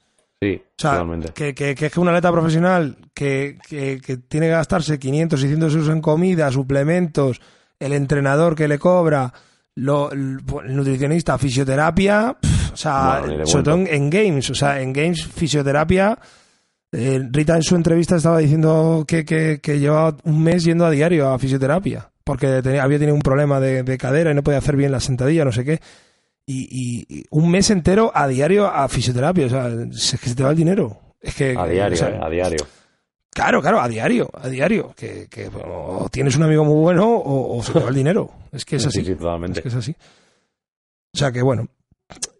Sí, 0.42 0.60
O 0.62 0.72
sea, 0.82 0.90
totalmente. 0.90 1.32
que, 1.32 1.54
que, 1.54 1.74
que 1.74 1.86
es 1.86 1.92
que 1.94 1.98
un 2.00 2.08
atleta 2.08 2.30
profesional 2.30 2.98
que, 3.14 3.56
que, 3.66 4.02
que 4.04 4.18
tiene 4.18 4.48
que 4.48 4.52
gastarse 4.52 4.98
500, 4.98 5.40
600 5.40 5.72
euros 5.74 5.88
en 5.88 6.02
comida, 6.02 6.50
suplementos, 6.52 7.40
el 7.80 7.94
entrenador 7.94 8.54
que 8.54 8.68
le 8.68 8.78
cobra, 8.78 9.32
lo, 9.76 10.12
el, 10.12 10.40
nutricionista, 10.68 11.38
fisioterapia, 11.38 12.36
o 12.70 12.76
sea, 12.76 13.22
Bueno, 13.24 13.46
sobre 13.46 13.64
todo 13.64 13.74
en, 13.76 13.86
en 13.86 14.10
games, 14.10 14.50
o 14.50 14.54
sea, 14.54 14.78
en 14.82 14.92
games, 14.92 15.24
fisioterapia. 15.26 16.18
Eh, 16.92 17.26
Rita 17.30 17.56
en 17.56 17.62
su 17.62 17.74
entrevista 17.74 18.16
estaba 18.16 18.38
diciendo 18.38 19.04
que, 19.08 19.24
que, 19.24 19.60
que 19.60 19.78
llevaba 19.80 20.16
un 20.24 20.42
mes 20.42 20.64
yendo 20.64 20.84
a 20.86 20.90
diario 20.90 21.28
a 21.30 21.38
fisioterapia, 21.38 22.10
porque 22.24 22.62
tenía- 22.62 22.82
había 22.82 22.98
tenido 22.98 23.14
un 23.14 23.22
problema 23.22 23.58
de, 23.60 23.82
de 23.82 23.98
cadera 23.98 24.30
y 24.30 24.34
no 24.34 24.42
podía 24.42 24.58
hacer 24.58 24.76
bien 24.76 24.92
la 24.92 25.00
sentadilla, 25.00 25.44
no 25.44 25.52
sé 25.52 25.64
qué. 25.64 25.80
Y, 26.46 26.68
y- 26.70 27.06
y 27.18 27.24
un 27.30 27.50
mes 27.50 27.70
entero 27.70 28.10
a 28.14 28.26
diario 28.28 28.66
a 28.66 28.88
fisioterapia, 28.88 29.46
o 29.46 29.48
sea, 29.48 29.68
es 29.68 30.18
que 30.20 30.28
se 30.28 30.34
te 30.34 30.42
va 30.42 30.50
el 30.50 30.56
dinero. 30.56 30.98
Es 31.20 31.34
que, 31.34 31.54
A 31.56 31.66
diario, 31.66 31.94
o 31.94 31.98
sea, 31.98 32.08
eh, 32.10 32.18
a 32.20 32.28
diario. 32.28 32.66
Claro, 33.30 33.62
claro, 33.62 33.80
a 33.80 33.88
diario, 33.88 34.28
a 34.34 34.48
diario. 34.48 34.92
Que, 34.94 35.28
que 35.30 35.48
o 35.64 36.08
tienes 36.10 36.36
un 36.36 36.42
amigo 36.42 36.64
muy 36.64 36.80
bueno 36.80 37.08
o, 37.08 37.56
o 37.56 37.62
se 37.62 37.72
te 37.72 37.78
va 37.80 37.88
el 37.88 37.94
dinero. 37.94 38.30
Es 38.50 38.64
que 38.66 38.76
es 38.76 38.84
así. 38.86 39.00
Sí, 39.00 39.06
sí, 39.06 39.14
totalmente. 39.14 39.60
Es 39.60 39.62
que 39.62 39.68
es 39.68 39.74
así. 39.76 39.96
O 41.14 41.16
sea 41.18 41.32
que 41.32 41.40
bueno. 41.42 41.66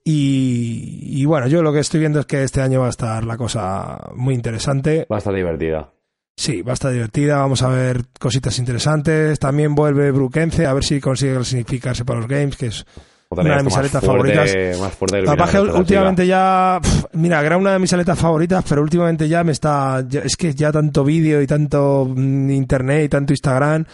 Y, 0.05 1.21
y 1.21 1.25
bueno, 1.25 1.47
yo 1.47 1.63
lo 1.63 1.73
que 1.73 1.79
estoy 1.81 2.01
viendo 2.01 2.21
es 2.21 2.27
que 2.27 2.43
este 2.43 2.61
año 2.61 2.81
va 2.81 2.87
a 2.87 2.91
estar 2.91 3.25
la 3.25 3.37
cosa 3.37 4.11
muy 4.17 4.35
interesante. 4.35 5.07
Va 5.11 5.17
a 5.17 5.19
estar 5.19 5.35
divertida. 5.35 5.93
Sí, 6.37 6.63
va 6.63 6.73
a 6.73 6.75
estar 6.75 6.93
divertida. 6.93 7.37
Vamos 7.39 7.63
a 7.63 7.69
ver 7.69 8.03
cositas 8.19 8.59
interesantes. 8.59 9.39
También 9.39 9.75
vuelve 9.75 10.11
Bruquense, 10.11 10.67
a 10.67 10.73
ver 10.75 10.83
si 10.85 11.01
consigue 11.01 11.35
clasificarse 11.35 12.05
para 12.05 12.21
los 12.21 12.29
games, 12.29 12.57
que 12.57 12.67
es 12.67 12.85
Una 13.29 13.59
de 13.59 13.63
mis 13.63 13.77
aletas 13.77 14.05
favoritas. 14.05 14.55
La 14.55 15.35
esta 15.45 15.63
últimamente 15.79 16.27
ya. 16.27 16.81
mira, 17.13 17.41
era 17.45 17.57
una 17.57 17.73
de 17.75 17.79
mis 17.79 17.93
aletas 17.93 18.19
favoritas, 18.19 18.65
pero 18.69 18.83
últimamente 18.83 19.29
ya 19.29 19.45
me 19.45 19.53
está. 19.53 20.05
ya- 20.09 20.21
es 20.23 20.37
que 20.37 20.53
ya 20.55 20.73
tanto 20.73 21.05
vídeo 21.05 21.41
y 21.43 21.47
tanto 21.47 22.11
mm, 22.15 22.51
internet 22.51 23.05
y 23.05 23.09
tanto 23.09 23.33
Instagram. 23.35 23.85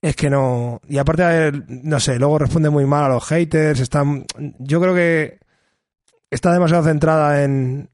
Es 0.00 0.14
que 0.14 0.30
no. 0.30 0.80
Y 0.88 0.98
aparte, 0.98 1.50
no 1.68 1.98
sé, 1.98 2.18
luego 2.18 2.38
responde 2.38 2.70
muy 2.70 2.86
mal 2.86 3.04
a 3.04 3.14
los 3.14 3.24
haters. 3.26 3.80
Están, 3.80 4.24
yo 4.58 4.80
creo 4.80 4.94
que 4.94 5.38
está 6.30 6.52
demasiado 6.52 6.84
centrada 6.84 7.42
en, 7.42 7.88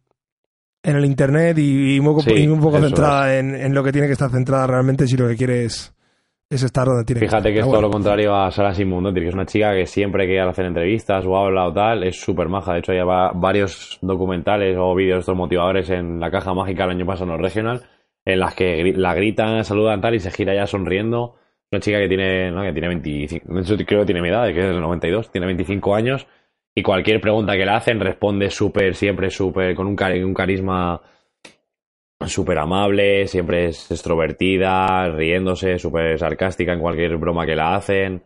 en 0.82 0.96
el 0.96 1.04
internet 1.06 1.56
y, 1.58 1.96
y 1.96 2.00
muy, 2.00 2.20
Sí, 2.22 2.32
y 2.34 2.46
un 2.48 2.60
poco 2.60 2.78
centrada 2.80 3.38
en, 3.38 3.54
en 3.54 3.74
lo 3.74 3.82
que 3.82 3.92
tiene 3.92 4.06
que 4.06 4.12
estar 4.12 4.30
centrada 4.30 4.66
realmente 4.66 5.06
si 5.06 5.16
lo 5.16 5.26
que 5.28 5.36
quiere 5.36 5.64
es, 5.64 5.94
es 6.50 6.62
estar 6.62 6.86
donde 6.86 7.04
tiene 7.04 7.20
Fíjate 7.20 7.44
que 7.54 7.60
estar. 7.60 7.68
es 7.68 7.72
todo 7.72 7.80
lo 7.80 7.90
contrario 7.90 8.34
a 8.36 8.50
Sara 8.50 8.74
Simondotti, 8.74 9.20
que 9.20 9.28
es 9.28 9.34
una 9.34 9.46
chica 9.46 9.72
que 9.72 9.86
siempre 9.86 10.26
que 10.26 10.38
hacer 10.40 10.66
entrevistas 10.66 11.24
o 11.24 11.34
habla 11.38 11.66
o 11.68 11.72
tal, 11.72 12.02
es 12.04 12.20
súper 12.20 12.48
maja. 12.50 12.74
De 12.74 12.80
hecho, 12.80 12.92
hay 12.92 12.98
va- 13.00 13.32
varios 13.34 13.98
documentales 14.02 14.76
o 14.78 14.94
vídeos 14.94 15.16
de 15.16 15.20
estos 15.20 15.36
motivadores 15.36 15.88
en 15.88 16.20
la 16.20 16.30
caja 16.30 16.52
mágica 16.52 16.84
el 16.84 16.90
año 16.90 17.06
pasado 17.06 17.24
en 17.24 17.30
los 17.32 17.40
regional, 17.40 17.82
en 18.26 18.40
las 18.40 18.54
que 18.54 18.92
la 18.94 19.14
gritan, 19.14 19.64
saludan 19.64 20.02
tal 20.02 20.14
y 20.16 20.20
se 20.20 20.30
gira 20.30 20.54
ya 20.54 20.66
sonriendo. 20.66 21.36
Una 21.74 21.80
chica 21.80 21.98
que 21.98 22.06
tiene, 22.08 22.52
no, 22.52 22.62
que 22.62 22.72
tiene 22.72 22.86
25, 22.86 23.52
de 23.52 23.60
hecho 23.60 23.76
creo 23.84 24.00
que 24.00 24.06
tiene 24.06 24.22
mi 24.22 24.28
edad, 24.28 24.46
que 24.52 24.60
es 24.60 24.66
del 24.66 24.80
92, 24.80 25.32
tiene 25.32 25.46
25 25.48 25.92
años 25.96 26.24
y 26.72 26.82
cualquier 26.82 27.20
pregunta 27.20 27.54
que 27.56 27.64
le 27.64 27.72
hacen 27.72 27.98
responde 27.98 28.48
súper, 28.50 28.94
siempre 28.94 29.28
súper, 29.30 29.74
con 29.74 29.88
un, 29.88 29.96
cari- 29.96 30.22
un 30.24 30.34
carisma 30.34 31.02
súper 32.26 32.58
amable, 32.58 33.26
siempre 33.26 33.66
es 33.66 33.90
extrovertida, 33.90 35.08
riéndose, 35.10 35.78
súper 35.80 36.16
sarcástica 36.18 36.72
en 36.72 36.80
cualquier 36.80 37.16
broma 37.16 37.44
que 37.44 37.56
la 37.56 37.74
hacen. 37.74 38.22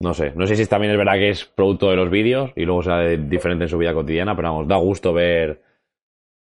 No 0.00 0.14
sé, 0.14 0.32
no 0.36 0.46
sé 0.46 0.54
si 0.56 0.66
también 0.66 0.92
es 0.92 0.98
verdad 0.98 1.14
que 1.14 1.30
es 1.30 1.44
producto 1.44 1.90
de 1.90 1.96
los 1.96 2.08
vídeos 2.08 2.52
y 2.54 2.64
luego 2.64 2.82
de- 2.82 3.16
diferente 3.18 3.64
en 3.64 3.68
su 3.68 3.78
vida 3.78 3.94
cotidiana, 3.94 4.36
pero 4.36 4.50
vamos, 4.52 4.68
da 4.68 4.76
gusto 4.76 5.12
ver 5.12 5.60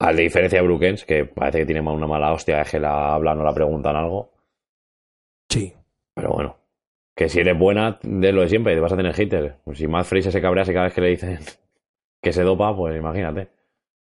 a 0.00 0.12
la 0.12 0.20
diferencia 0.20 0.58
de 0.60 0.66
Brookens, 0.66 1.04
que 1.04 1.24
parece 1.24 1.58
que 1.60 1.66
tiene 1.66 1.82
una 1.82 2.06
mala 2.08 2.32
hostia, 2.32 2.62
es 2.62 2.70
que 2.70 2.80
la 2.80 3.14
hablan 3.14 3.38
o 3.40 3.44
la 3.44 3.54
preguntan 3.54 3.94
algo, 3.94 4.32
Sí. 5.48 5.72
Pero 6.16 6.30
bueno, 6.30 6.56
que 7.14 7.28
si 7.28 7.38
eres 7.40 7.56
buena, 7.58 7.98
de 8.02 8.32
lo 8.32 8.40
de 8.40 8.48
siempre, 8.48 8.74
te 8.74 8.80
vas 8.80 8.92
a 8.92 8.96
tener 8.96 9.12
haters. 9.14 9.54
Si 9.74 9.86
más 9.86 10.08
Fraser 10.08 10.32
se 10.32 10.40
cabrease 10.40 10.72
cada 10.72 10.86
vez 10.86 10.94
que 10.94 11.00
le 11.02 11.08
dicen 11.10 11.38
que 12.22 12.32
se 12.32 12.42
dopa, 12.42 12.74
pues 12.74 12.96
imagínate. 12.96 13.48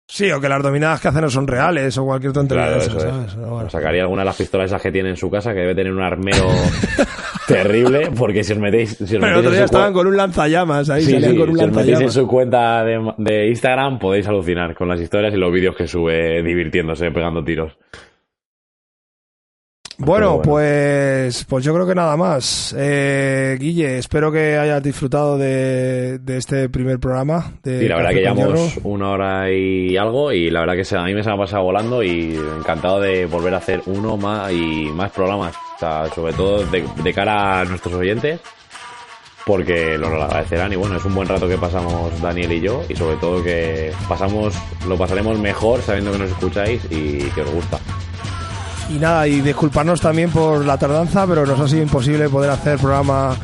Sí, 0.08 0.32
o 0.32 0.40
que 0.40 0.48
las 0.48 0.62
dominadas 0.62 1.02
que 1.02 1.08
hacen 1.08 1.22
no 1.22 1.30
son 1.32 1.48
reales 1.48 1.98
o 1.98 2.06
cualquier 2.06 2.32
tontería 2.32 2.78
Claro, 2.78 3.64
de. 3.64 3.70
Sacaría 3.72 4.04
alguna 4.04 4.22
de 4.22 4.26
las 4.28 4.38
pistolas 4.38 4.68
esas 4.68 4.80
que 4.80 4.92
tiene 4.92 5.10
en 5.10 5.18
su 5.18 5.32
casa, 5.32 5.52
que 5.52 5.62
debe 5.62 5.74
tener 5.74 5.92
un 5.92 6.04
armero 6.04 6.46
terrible, 7.48 8.12
porque 8.16 8.44
si 8.44 8.54
os 8.54 8.60
metéis, 8.60 8.92
si 8.98 9.04
os 9.04 9.10
Pero 9.10 9.16
el 9.18 9.22
metéis 9.30 9.40
otro 9.40 9.52
día 9.52 9.66
estaban 9.66 9.94
con 9.94 10.06
un 10.06 10.16
lanzallamas 10.16 10.92
ahí, 10.92 11.02
Sí, 11.02 11.12
salían 11.14 11.32
sí, 11.32 11.38
con 11.40 11.50
un 11.50 11.58
si 11.58 11.64
os 11.64 11.72
metéis 11.72 11.88
en 11.88 11.92
lanzallamas. 11.94 12.14
su 12.14 12.28
cuenta 12.28 12.84
de, 12.84 13.14
de 13.18 13.48
Instagram, 13.48 13.98
podéis 13.98 14.28
alucinar 14.28 14.76
con 14.76 14.88
las 14.88 15.02
historias 15.02 15.34
y 15.34 15.38
los 15.38 15.52
vídeos 15.52 15.76
que 15.76 15.88
sube 15.88 16.44
divirtiéndose, 16.44 17.10
pegando 17.10 17.44
tiros. 17.44 17.76
Bueno, 19.98 20.42
pues, 20.44 21.46
pues 21.48 21.64
yo 21.64 21.74
creo 21.74 21.88
que 21.88 21.96
nada 21.96 22.18
más. 22.18 22.76
Eh, 22.78 23.56
Guille, 23.60 23.98
espero 23.98 24.32
que 24.32 24.58
hayas 24.58 24.84
disfrutado 24.84 25.38
de, 25.38 26.20
de 26.20 26.38
este 26.38 26.68
primer 26.70 27.00
programa. 27.00 27.54
De 27.64 27.88
la 27.88 27.96
verdad 27.96 28.10
Café 28.10 28.16
que 28.16 28.22
llevamos 28.22 28.80
una 28.84 29.10
hora 29.12 29.52
y 29.52 29.96
algo 29.96 30.32
y 30.34 30.50
la 30.50 30.60
verdad 30.62 30.76
que 30.76 30.84
se- 30.84 30.98
a 30.98 31.04
mí 31.04 31.14
me 31.14 31.24
se 31.24 31.30
me 31.30 31.36
ha 31.36 31.40
pasado 31.40 31.64
volando 31.64 32.04
y 32.04 32.36
encantado 32.58 33.00
de 33.00 33.26
volver 33.26 33.54
a 33.54 33.58
hacer 33.58 33.82
uno 33.86 34.18
más 34.18 34.52
y 34.52 34.90
más 34.94 35.12
programas. 35.12 35.56
O 35.76 35.80
sea, 35.80 36.08
sobre 36.14 36.34
todo 36.34 36.66
de, 36.66 36.84
de 37.04 37.14
cara 37.14 37.62
a 37.62 37.66
nuestros 37.66 37.94
oyentes 37.94 38.40
porque 39.46 39.98
nos 40.00 40.10
lo 40.12 40.24
agradecerán 40.24 40.74
y 40.74 40.76
bueno, 40.76 40.98
es 40.98 41.06
un 41.06 41.14
buen 41.14 41.28
rato 41.28 41.48
que 41.48 41.58
pasamos 41.58 42.20
Daniel 42.22 42.52
y 42.52 42.62
yo 42.62 42.82
y 42.90 42.96
sobre 42.96 43.16
todo 43.18 43.44
que 43.44 43.92
pasamos, 44.10 44.56
lo 44.88 44.98
pasaremos 44.98 45.38
mejor 45.40 45.82
sabiendo 45.84 46.12
que 46.12 46.18
nos 46.18 46.32
escucháis 46.32 46.82
y 46.90 47.20
que 47.30 47.42
os 47.42 47.52
gusta. 47.52 47.78
Y 48.90 49.00
nada, 49.00 49.28
y 49.28 49.42
disculparnos 49.42 50.00
también 50.00 50.30
por 50.30 50.64
la 50.64 50.78
tardanza, 50.78 51.26
pero 51.26 51.46
nos 51.46 51.60
ha 51.60 51.68
sido 51.68 51.82
imposible 51.82 52.30
poder 52.30 52.52
hacer 52.52 52.74
el 52.74 52.80
programa 52.80 53.36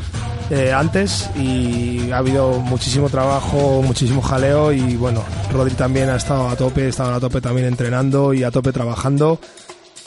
eh, 0.52 0.74
antes 0.74 1.30
y 1.38 2.12
ha 2.12 2.18
habido 2.18 2.60
muchísimo 2.60 3.10
trabajo, 3.10 3.82
muchísimo 3.82 4.22
jaleo 4.22 4.74
y 4.74 4.98
bueno, 4.98 5.24
Rodri 5.52 5.74
también 5.76 6.10
ha 6.10 6.18
estado 6.18 6.50
a 6.50 6.58
tope, 6.58 6.90
estaba 6.90 7.16
a 7.16 7.20
tope 7.22 7.40
también 7.40 7.68
entrenando 7.68 8.34
y 8.34 8.44
a 8.44 8.52
tope 8.52 8.74
trabajando 8.74 9.40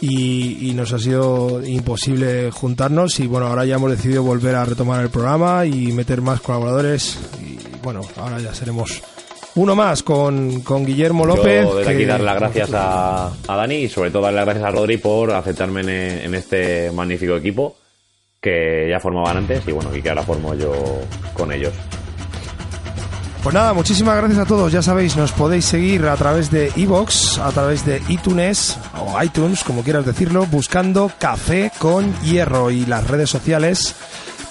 y, 0.02 0.68
y 0.68 0.74
nos 0.74 0.92
ha 0.92 0.98
sido 0.98 1.64
imposible 1.64 2.50
juntarnos 2.50 3.20
y 3.20 3.26
bueno, 3.26 3.46
ahora 3.46 3.64
ya 3.64 3.76
hemos 3.76 3.90
decidido 3.90 4.22
volver 4.22 4.54
a 4.54 4.66
retomar 4.66 5.02
el 5.02 5.08
programa 5.08 5.64
y 5.64 5.92
meter 5.92 6.20
más 6.20 6.42
colaboradores 6.42 7.18
y 7.40 7.58
bueno, 7.82 8.02
ahora 8.18 8.38
ya 8.38 8.54
seremos 8.54 9.02
uno 9.56 9.74
más 9.74 10.02
con, 10.02 10.60
con 10.60 10.84
Guillermo 10.84 11.24
López. 11.26 11.64
Yo 11.64 11.76
desde 11.76 11.90
aquí 11.92 12.00
que- 12.00 12.06
dar 12.06 12.20
las 12.20 12.36
gracias 12.36 12.70
a, 12.74 13.26
a 13.28 13.56
Dani 13.56 13.74
y 13.76 13.88
sobre 13.88 14.10
todo 14.10 14.22
dar 14.22 14.34
las 14.34 14.44
gracias 14.44 14.64
a 14.66 14.70
Rodri 14.70 14.96
por 14.98 15.30
aceptarme 15.32 15.80
en, 15.82 15.88
en 15.90 16.34
este 16.34 16.90
magnífico 16.92 17.36
equipo 17.36 17.76
que 18.40 18.88
ya 18.90 19.00
formaban 19.00 19.38
antes 19.38 19.62
y 19.66 19.72
bueno, 19.72 19.94
y 19.96 20.02
que 20.02 20.08
ahora 20.10 20.22
formo 20.22 20.54
yo 20.54 20.72
con 21.32 21.50
ellos. 21.52 21.72
Pues 23.42 23.52
nada, 23.54 23.74
muchísimas 23.74 24.16
gracias 24.16 24.38
a 24.40 24.46
todos. 24.46 24.72
Ya 24.72 24.80
sabéis, 24.80 25.16
nos 25.16 25.32
podéis 25.32 25.66
seguir 25.66 26.06
a 26.06 26.16
través 26.16 26.50
de 26.50 26.72
iVoox, 26.76 27.38
a 27.38 27.50
través 27.52 27.84
de 27.84 28.00
iTunes 28.08 28.78
o 28.98 29.22
iTunes, 29.22 29.62
como 29.64 29.82
quieras 29.82 30.06
decirlo, 30.06 30.46
buscando 30.46 31.10
Café 31.18 31.70
con 31.78 32.14
Hierro 32.22 32.70
y 32.70 32.86
las 32.86 33.06
redes 33.06 33.28
sociales. 33.28 33.94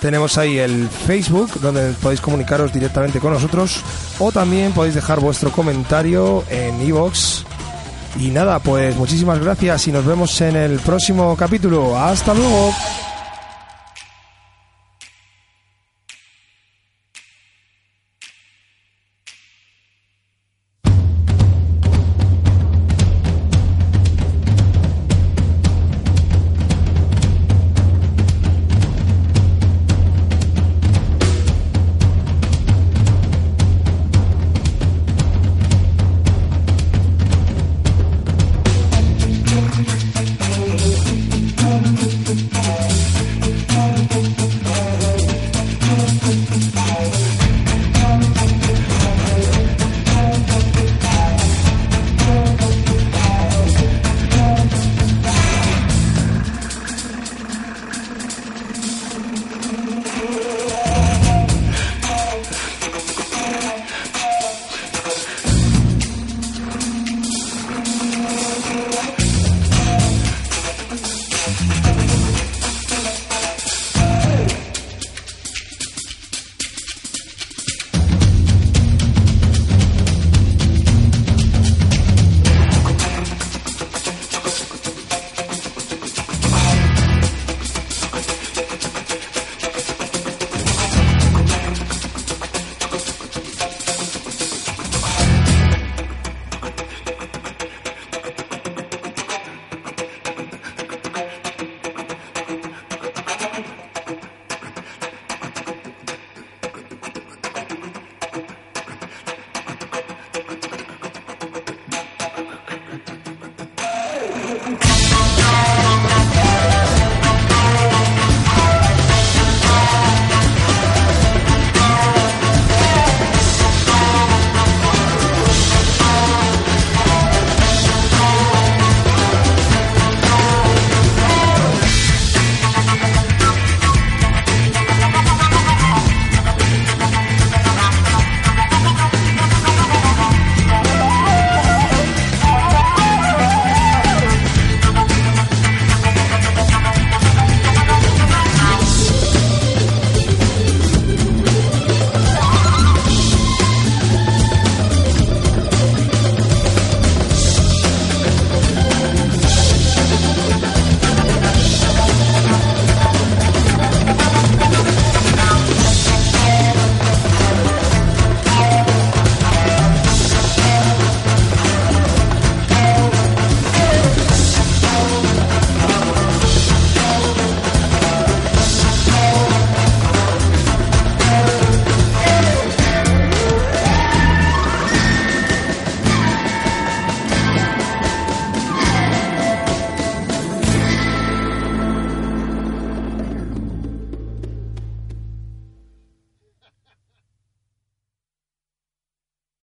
Tenemos 0.03 0.37
ahí 0.37 0.57
el 0.59 0.89
Facebook, 0.89 1.61
donde 1.61 1.93
podéis 1.93 2.19
comunicaros 2.19 2.73
directamente 2.73 3.21
con 3.21 3.31
nosotros, 3.31 3.79
o 4.19 4.33
también 4.33 4.73
podéis 4.73 4.95
dejar 4.95 5.21
vuestro 5.21 5.49
comentario 5.49 6.43
en 6.49 6.81
iVoox. 6.85 7.45
Y 8.19 8.27
nada, 8.27 8.59
pues 8.59 8.97
muchísimas 8.97 9.39
gracias 9.39 9.87
y 9.87 9.93
nos 9.93 10.05
vemos 10.05 10.41
en 10.41 10.57
el 10.57 10.79
próximo 10.79 11.37
capítulo. 11.37 11.97
Hasta 11.97 12.33
luego. 12.33 12.73